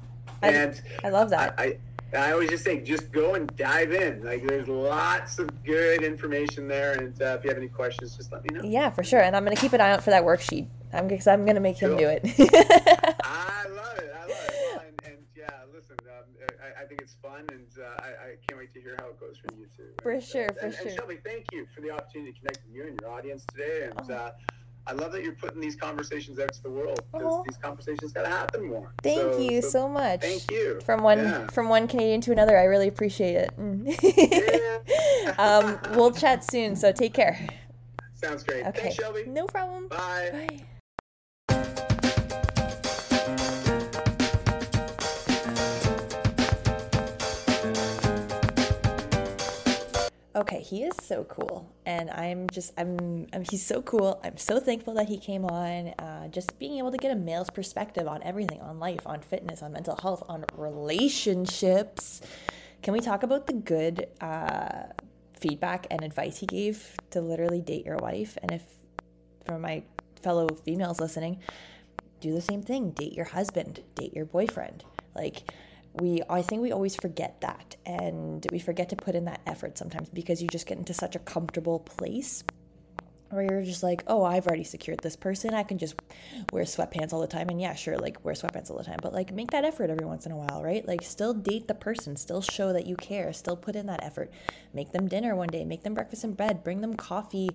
I- 0.43 0.49
and 0.51 0.81
I 1.03 1.09
love 1.09 1.29
that. 1.31 1.55
I 1.57 1.77
I 2.15 2.31
always 2.31 2.49
just 2.51 2.63
say 2.63 2.79
just 2.79 3.11
go 3.11 3.33
and 3.33 3.47
dive 3.57 3.91
in. 3.91 4.23
Like 4.23 4.45
there's 4.47 4.67
lots 4.67 5.39
of 5.39 5.49
good 5.63 6.03
information 6.03 6.67
there, 6.67 6.93
and 6.93 7.19
uh, 7.21 7.37
if 7.39 7.43
you 7.43 7.49
have 7.49 7.57
any 7.57 7.67
questions, 7.67 8.15
just 8.15 8.31
let 8.31 8.43
me 8.43 8.49
know. 8.57 8.63
Yeah, 8.63 8.89
for 8.91 9.03
sure. 9.03 9.21
And 9.21 9.35
I'm 9.35 9.43
gonna 9.43 9.55
keep 9.55 9.73
an 9.73 9.81
eye 9.81 9.91
out 9.91 10.03
for 10.03 10.11
that 10.11 10.23
worksheet. 10.23 10.67
I'm 10.95 11.07
because 11.07 11.27
I'm 11.27 11.45
gonna 11.45 11.59
make 11.59 11.77
him 11.77 11.91
Cool. 11.91 11.99
do 11.99 12.07
it. 12.09 12.23
I 13.23 13.65
love 13.69 13.97
it. 13.99 14.11
I 14.15 14.21
love 14.21 14.29
it. 14.29 14.81
And, 14.87 15.13
and 15.13 15.17
yeah, 15.35 15.49
listen, 15.73 15.95
um, 16.09 16.25
I, 16.63 16.83
I 16.83 16.85
think 16.85 17.01
it's 17.01 17.15
fun, 17.21 17.45
and 17.51 17.67
uh, 17.79 18.01
I, 18.01 18.07
I 18.07 18.35
can't 18.47 18.57
wait 18.59 18.73
to 18.73 18.81
hear 18.81 18.95
how 18.99 19.07
it 19.09 19.19
goes 19.19 19.37
for 19.37 19.55
you 19.57 19.65
too. 19.75 19.89
For 20.01 20.11
And, 20.11 20.21
uh, 20.21 20.25
sure, 20.25 20.49
for 20.61 20.71
sure. 20.71 20.87
And 20.87 20.95
Shelby, 20.97 21.17
thank 21.23 21.45
you 21.51 21.67
for 21.75 21.81
the 21.81 21.91
opportunity 21.91 22.33
to 22.33 22.39
connect 22.39 22.59
with 22.65 22.75
you 22.75 22.83
and 22.87 22.99
your 23.01 23.11
audience 23.11 23.45
today. 23.51 23.89
And 23.89 24.11
Oh. 24.11 24.13
uh, 24.13 24.31
I 24.87 24.93
love 24.93 25.11
that 25.13 25.23
you're 25.23 25.33
putting 25.33 25.59
these 25.59 25.75
conversations 25.75 26.37
out 26.39 26.53
to 26.53 26.61
the 26.61 26.69
world 26.69 26.99
because 27.11 27.27
Oh. 27.33 27.43
these 27.47 27.57
conversations 27.57 28.11
got 28.13 28.21
to 28.21 28.29
happen 28.29 28.67
more. 28.67 28.93
Thank 29.01 29.19
So- 29.33 29.39
you 29.39 29.61
so 29.63 29.89
much. 29.89 30.21
Thank 30.21 30.51
you. 30.51 30.79
From 30.85 31.01
one 31.01 31.17
Yeah. 31.19 31.47
from 31.47 31.69
one 31.69 31.87
Canadian 31.87 32.21
to 32.21 32.31
another, 32.31 32.55
I 32.57 32.65
really 32.65 32.87
appreciate 32.87 33.35
it. 33.35 33.51
Mm. 33.59 34.61
Um, 35.39 35.79
we'll 35.95 36.11
chat 36.11 36.43
soon. 36.43 36.75
So 36.75 36.91
take 36.91 37.13
care. 37.15 37.39
Sounds 38.13 38.43
great. 38.43 38.63
Okay. 38.67 38.79
Thanks, 38.81 38.95
Shelby. 38.95 39.23
No 39.25 39.45
problem. 39.47 39.87
Bye. 39.87 40.29
Bye. 40.47 40.65
Okay, 50.45 50.61
he 50.61 50.83
is 50.83 50.93
so 51.01 51.23
cool, 51.23 51.73
and 51.87 52.11
I'm 52.11 52.47
just 52.51 52.71
I'm, 52.77 53.25
I'm 53.33 53.43
he's 53.49 53.65
so 53.65 53.81
cool. 53.81 54.21
I'm 54.23 54.37
so 54.37 54.59
thankful 54.59 54.93
that 54.93 55.09
he 55.09 55.17
came 55.17 55.43
on. 55.43 55.87
Uh, 55.97 56.27
just 56.27 56.59
being 56.59 56.77
able 56.77 56.91
to 56.91 56.99
get 56.99 57.09
a 57.09 57.15
male's 57.15 57.49
perspective 57.49 58.07
on 58.07 58.21
everything, 58.21 58.61
on 58.61 58.77
life, 58.77 59.07
on 59.07 59.21
fitness, 59.21 59.63
on 59.63 59.73
mental 59.73 59.95
health, 59.95 60.21
on 60.29 60.45
relationships. 60.55 62.21
Can 62.83 62.93
we 62.93 62.99
talk 62.99 63.23
about 63.23 63.47
the 63.47 63.53
good 63.53 64.07
uh, 64.21 64.83
feedback 65.39 65.87
and 65.89 66.03
advice 66.03 66.37
he 66.37 66.45
gave 66.45 66.95
to 67.09 67.21
literally 67.21 67.61
date 67.61 67.83
your 67.83 67.97
wife? 67.97 68.37
And 68.43 68.51
if 68.51 68.61
for 69.45 69.57
my 69.57 69.81
fellow 70.21 70.47
females 70.63 70.99
listening, 70.99 71.39
do 72.19 72.31
the 72.31 72.41
same 72.41 72.61
thing. 72.61 72.91
Date 72.91 73.13
your 73.13 73.25
husband, 73.25 73.81
date 73.95 74.13
your 74.13 74.25
boyfriend. 74.25 74.83
Like 75.15 75.51
we 75.99 76.21
I 76.29 76.41
think 76.41 76.61
we 76.61 76.71
always 76.71 76.95
forget 76.95 77.41
that 77.41 77.75
and 77.85 78.45
we 78.51 78.59
forget 78.59 78.89
to 78.89 78.95
put 78.95 79.15
in 79.15 79.25
that 79.25 79.41
effort 79.45 79.77
sometimes 79.77 80.09
because 80.09 80.41
you 80.41 80.47
just 80.47 80.67
get 80.67 80.77
into 80.77 80.93
such 80.93 81.15
a 81.15 81.19
comfortable 81.19 81.79
place 81.79 82.43
where 83.29 83.43
you're 83.43 83.63
just 83.63 83.83
like, 83.83 84.03
"Oh, 84.07 84.23
I've 84.23 84.47
already 84.47 84.63
secured 84.63 84.99
this 84.99 85.15
person. 85.15 85.53
I 85.53 85.63
can 85.63 85.77
just 85.77 85.95
wear 86.53 86.63
sweatpants 86.63 87.11
all 87.11 87.21
the 87.21 87.27
time." 87.27 87.49
And 87.49 87.59
yeah, 87.59 87.73
sure, 87.73 87.97
like 87.97 88.23
wear 88.23 88.33
sweatpants 88.33 88.69
all 88.69 88.77
the 88.77 88.83
time, 88.83 88.99
but 89.01 89.13
like 89.13 89.33
make 89.33 89.51
that 89.51 89.65
effort 89.65 89.89
every 89.89 90.05
once 90.05 90.25
in 90.25 90.31
a 90.31 90.37
while, 90.37 90.63
right? 90.63 90.87
Like 90.87 91.01
still 91.03 91.33
date 91.33 91.67
the 91.67 91.73
person, 91.75 92.15
still 92.15 92.41
show 92.41 92.71
that 92.73 92.85
you 92.85 92.95
care, 92.95 93.33
still 93.33 93.57
put 93.57 93.75
in 93.75 93.87
that 93.87 94.03
effort. 94.03 94.31
Make 94.73 94.91
them 94.91 95.07
dinner 95.07 95.35
one 95.35 95.49
day, 95.49 95.65
make 95.65 95.83
them 95.83 95.93
breakfast 95.93 96.23
in 96.23 96.33
bed, 96.33 96.63
bring 96.63 96.81
them 96.81 96.93
coffee 96.95 97.49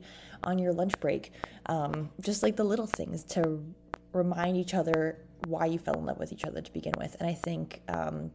on 0.45 0.59
your 0.59 0.73
lunch 0.73 0.99
break. 1.01 1.33
Um, 1.67 2.11
just 2.21 2.43
like 2.43 2.57
the 2.57 2.65
little 2.65 2.87
things 2.87 3.25
to 3.25 3.61
remind 4.13 4.57
each 4.57 4.75
other 4.75 5.19
why 5.47 5.67
you 5.67 5.79
fell 5.79 5.95
in 5.95 6.07
love 6.07 6.19
with 6.19 6.33
each 6.33 6.45
other 6.45 6.61
to 6.61 6.73
begin 6.73 6.95
with. 6.99 7.17
And 7.21 7.29
I 7.29 7.35
think 7.35 7.83
um, 7.89 8.31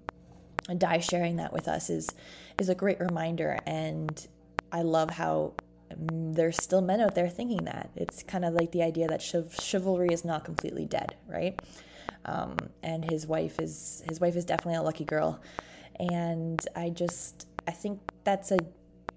Dai 0.78 0.99
sharing 0.99 1.38
that 1.38 1.53
with 1.53 1.68
us 1.68 1.89
is 1.89 2.10
is 2.60 2.70
a 2.70 2.76
great 2.76 2.99
reminder. 2.99 3.58
And 3.66 4.28
I 4.72 4.82
love 4.82 5.10
how 5.10 5.53
um, 5.91 6.34
there's 6.34 6.62
still 6.62 6.82
men 6.82 7.01
out 7.01 7.16
there 7.16 7.30
thinking 7.30 7.66
that. 7.66 7.89
It's 7.95 8.24
kind 8.24 8.45
of 8.45 8.53
like 8.53 8.72
the 8.72 8.84
idea 8.84 9.08
that 9.08 9.22
chiv- 9.22 9.56
chivalry 9.60 10.10
is 10.12 10.26
not 10.26 10.43
completely 10.43 10.86
dead, 10.86 11.16
right? 11.28 11.60
Um, 12.26 12.58
and 12.82 13.10
his 13.10 13.28
wife 13.28 13.60
is 13.60 14.03
his 14.08 14.20
wife 14.20 14.36
is 14.36 14.45
definitely 14.45 14.76
a 14.76 14.84
lucky 14.84 15.06
girl. 15.06 15.41
And 15.99 16.60
I 16.76 16.89
just 16.89 17.47
I 17.68 17.72
think 17.72 17.99
that's 18.24 18.51
a 18.51 18.58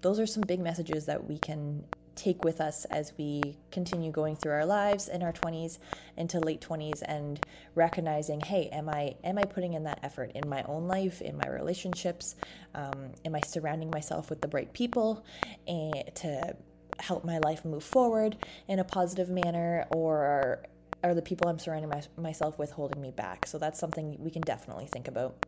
those 0.01 0.19
are 0.19 0.27
some 0.27 0.43
big 0.47 0.59
messages 0.59 1.05
that 1.07 1.27
we 1.27 1.37
can 1.37 1.83
take 2.19 2.43
with 2.43 2.59
us 2.59 2.85
as 2.85 3.13
we 3.17 3.41
continue 3.71 4.11
going 4.11 4.35
through 4.35 4.51
our 4.51 4.65
lives 4.65 5.07
in 5.07 5.23
our 5.23 5.31
20s 5.31 5.79
into 6.17 6.39
late 6.39 6.61
20s 6.61 7.01
and 7.07 7.39
recognizing 7.75 8.39
hey 8.41 8.69
am 8.71 8.89
i 8.89 9.15
am 9.23 9.37
i 9.37 9.43
putting 9.43 9.73
in 9.73 9.83
that 9.83 9.99
effort 10.03 10.31
in 10.35 10.47
my 10.49 10.61
own 10.63 10.87
life 10.87 11.21
in 11.21 11.37
my 11.37 11.47
relationships 11.47 12.35
um, 12.75 13.11
am 13.25 13.35
i 13.35 13.41
surrounding 13.41 13.89
myself 13.89 14.29
with 14.29 14.41
the 14.41 14.49
right 14.49 14.71
people 14.73 15.25
and 15.67 16.11
to 16.13 16.55
help 16.99 17.23
my 17.23 17.37
life 17.39 17.63
move 17.63 17.83
forward 17.83 18.35
in 18.67 18.79
a 18.79 18.83
positive 18.83 19.29
manner 19.29 19.85
or 19.91 20.61
are 21.03 21.13
the 21.13 21.21
people 21.21 21.47
i'm 21.47 21.59
surrounding 21.59 21.89
my, 21.89 22.01
myself 22.17 22.59
with 22.59 22.71
holding 22.71 23.01
me 23.01 23.11
back? 23.11 23.45
So 23.45 23.57
that's 23.57 23.79
something 23.79 24.17
we 24.19 24.31
can 24.31 24.41
definitely 24.41 24.87
think 24.87 25.07
about 25.07 25.45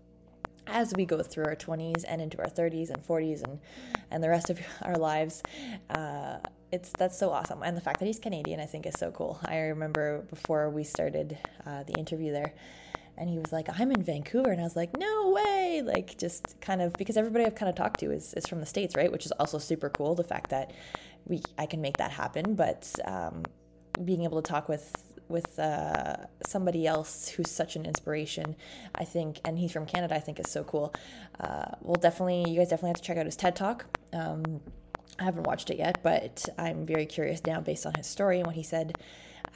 as 0.68 0.94
we 0.96 1.06
go 1.06 1.22
through 1.22 1.46
our 1.46 1.56
20s 1.56 2.06
and 2.08 2.22
into 2.22 2.38
our 2.40 2.48
30s 2.48 2.90
and 2.90 3.06
40s 3.06 3.44
and 3.44 3.60
and 4.12 4.24
the 4.24 4.30
rest 4.30 4.50
of 4.50 4.60
our 4.84 4.96
lives. 4.96 5.42
Uh, 5.90 6.38
it's 6.72 6.92
that's 6.98 7.18
so 7.18 7.30
awesome. 7.30 7.64
And 7.64 7.76
the 7.76 7.82
fact 7.82 8.00
that 8.00 8.06
he's 8.06 8.20
canadian 8.20 8.60
i 8.60 8.66
think 8.66 8.86
is 8.86 8.96
so 8.98 9.12
cool. 9.12 9.40
I 9.46 9.58
remember 9.60 10.22
before 10.30 10.70
we 10.70 10.84
started 10.84 11.38
uh, 11.66 11.84
the 11.84 11.94
interview 11.94 12.32
there 12.32 12.54
and 13.18 13.30
he 13.30 13.38
was 13.38 13.52
like 13.52 13.68
i'm 13.80 13.92
in 13.92 14.04
vancouver. 14.04 14.52
And 14.52 14.62
i 14.62 14.64
was 14.64 14.76
like 14.76 14.98
no 14.98 15.32
way. 15.32 15.82
Like 15.84 16.18
just 16.18 16.60
kind 16.62 16.82
of 16.82 16.94
because 16.94 17.18
everybody 17.18 17.46
i've 17.46 17.56
kind 17.56 17.70
of 17.70 17.76
talked 17.76 18.00
to 18.02 18.12
is, 18.12 18.34
is 18.36 18.48
from 18.48 18.60
the 18.60 18.66
states 18.66 18.96
right? 18.96 19.12
Which 19.12 19.26
is 19.26 19.32
also 19.34 19.58
super 19.58 19.90
cool 19.90 20.16
the 20.16 20.24
fact 20.24 20.50
that 20.52 20.72
we 21.26 21.42
i 21.58 21.66
can 21.66 21.82
make 21.82 21.98
that 21.98 22.12
happen. 22.12 22.56
But 22.56 22.94
um, 23.06 23.44
being 24.06 24.24
able 24.24 24.42
to 24.42 24.50
talk 24.50 24.70
with 24.70 25.12
with 25.32 25.58
uh, 25.58 26.18
somebody 26.46 26.86
else 26.86 27.30
who's 27.30 27.50
such 27.50 27.76
an 27.76 27.86
inspiration, 27.86 28.56
I 28.94 29.06
think, 29.06 29.40
and 29.46 29.58
he's 29.58 29.72
from 29.72 29.86
Canada, 29.86 30.16
I 30.16 30.20
think 30.20 30.40
is 30.40 30.52
so 30.52 30.64
cool. 30.64 30.94
Uh, 31.40 31.72
we'll 31.82 31.96
definitely, 31.96 32.52
you 32.52 32.60
guys 32.60 32.70
definitely 32.70 32.90
have 32.90 32.98
to 32.98 33.04
check 33.04 33.18
out 33.18 33.26
his 33.26 33.36
TED 33.36 33.56
Talk. 33.56 33.86
Um, 34.14 34.60
I 35.20 35.24
haven't 35.24 35.44
watched 35.44 35.70
it 35.70 35.78
yet, 35.78 36.00
but 36.04 36.48
I'm 36.58 36.86
very 36.86 37.06
curious 37.06 37.42
now 37.46 37.62
based 37.62 37.86
on 37.86 37.94
his 37.96 38.08
story 38.08 38.38
and 38.38 38.48
what 38.48 38.56
he 38.56 38.64
said 38.64 38.98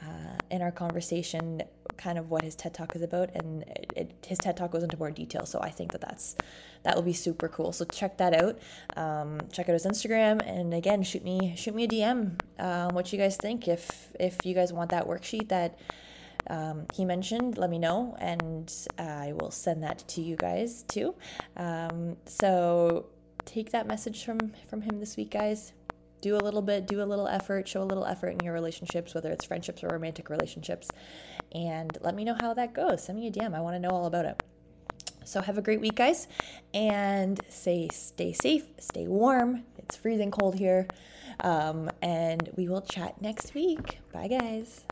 uh, 0.02 0.36
in 0.50 0.62
our 0.62 0.70
conversation, 0.70 1.62
kind 1.96 2.18
of 2.18 2.30
what 2.30 2.42
his 2.42 2.54
TED 2.54 2.74
Talk 2.74 2.94
is 2.94 3.02
about, 3.02 3.30
and 3.34 3.62
it, 3.62 3.92
it, 3.96 4.26
his 4.26 4.38
TED 4.38 4.56
Talk 4.56 4.72
goes 4.72 4.82
into 4.82 4.96
more 4.96 5.10
detail. 5.10 5.46
So 5.46 5.60
I 5.60 5.70
think 5.70 5.92
that 5.92 6.00
that's 6.00 6.36
that 6.82 6.94
will 6.94 7.02
be 7.02 7.12
super 7.12 7.48
cool. 7.48 7.72
So 7.72 7.84
check 7.84 8.18
that 8.18 8.34
out. 8.34 8.58
Um, 8.96 9.40
check 9.52 9.68
out 9.68 9.72
his 9.72 9.86
Instagram, 9.86 10.46
and 10.46 10.74
again, 10.74 11.02
shoot 11.02 11.24
me 11.24 11.54
shoot 11.56 11.74
me 11.74 11.84
a 11.84 11.88
DM. 11.88 12.38
Um, 12.58 12.94
what 12.94 13.12
you 13.12 13.18
guys 13.18 13.36
think? 13.36 13.68
If 13.68 14.12
if 14.20 14.44
you 14.44 14.54
guys 14.54 14.72
want 14.72 14.90
that 14.90 15.06
worksheet 15.06 15.48
that 15.48 15.78
um, 16.48 16.86
he 16.94 17.04
mentioned, 17.04 17.58
let 17.58 17.70
me 17.70 17.78
know, 17.78 18.16
and 18.20 18.72
I 18.98 19.32
will 19.32 19.50
send 19.50 19.82
that 19.82 20.04
to 20.08 20.20
you 20.20 20.36
guys 20.36 20.82
too. 20.82 21.14
Um, 21.56 22.16
so 22.26 23.06
take 23.46 23.70
that 23.70 23.86
message 23.86 24.24
from 24.24 24.52
from 24.68 24.82
him 24.82 25.00
this 25.00 25.16
week, 25.16 25.30
guys. 25.30 25.72
Do 26.20 26.36
a 26.36 26.38
little 26.38 26.62
bit, 26.62 26.86
do 26.86 27.02
a 27.02 27.04
little 27.04 27.28
effort, 27.28 27.68
show 27.68 27.82
a 27.82 27.84
little 27.84 28.04
effort 28.04 28.30
in 28.30 28.40
your 28.40 28.52
relationships, 28.52 29.14
whether 29.14 29.30
it's 29.30 29.44
friendships 29.44 29.84
or 29.84 29.88
romantic 29.88 30.28
relationships, 30.28 30.88
and 31.52 31.96
let 32.00 32.14
me 32.14 32.24
know 32.24 32.36
how 32.40 32.52
that 32.54 32.74
goes. 32.74 33.04
Send 33.04 33.18
me 33.18 33.28
a 33.28 33.30
DM. 33.30 33.54
I 33.54 33.60
want 33.60 33.76
to 33.76 33.80
know 33.80 33.90
all 33.90 34.06
about 34.06 34.24
it. 34.24 34.42
So 35.24 35.40
have 35.40 35.58
a 35.58 35.62
great 35.62 35.80
week, 35.80 35.96
guys, 35.96 36.28
and 36.72 37.40
say 37.48 37.88
stay 37.92 38.32
safe, 38.32 38.64
stay 38.78 39.06
warm. 39.06 39.64
It's 39.78 39.96
freezing 39.96 40.30
cold 40.30 40.56
here, 40.56 40.86
um, 41.40 41.90
and 42.02 42.48
we 42.56 42.68
will 42.68 42.82
chat 42.82 43.20
next 43.20 43.54
week. 43.54 43.98
Bye, 44.12 44.28
guys. 44.28 44.84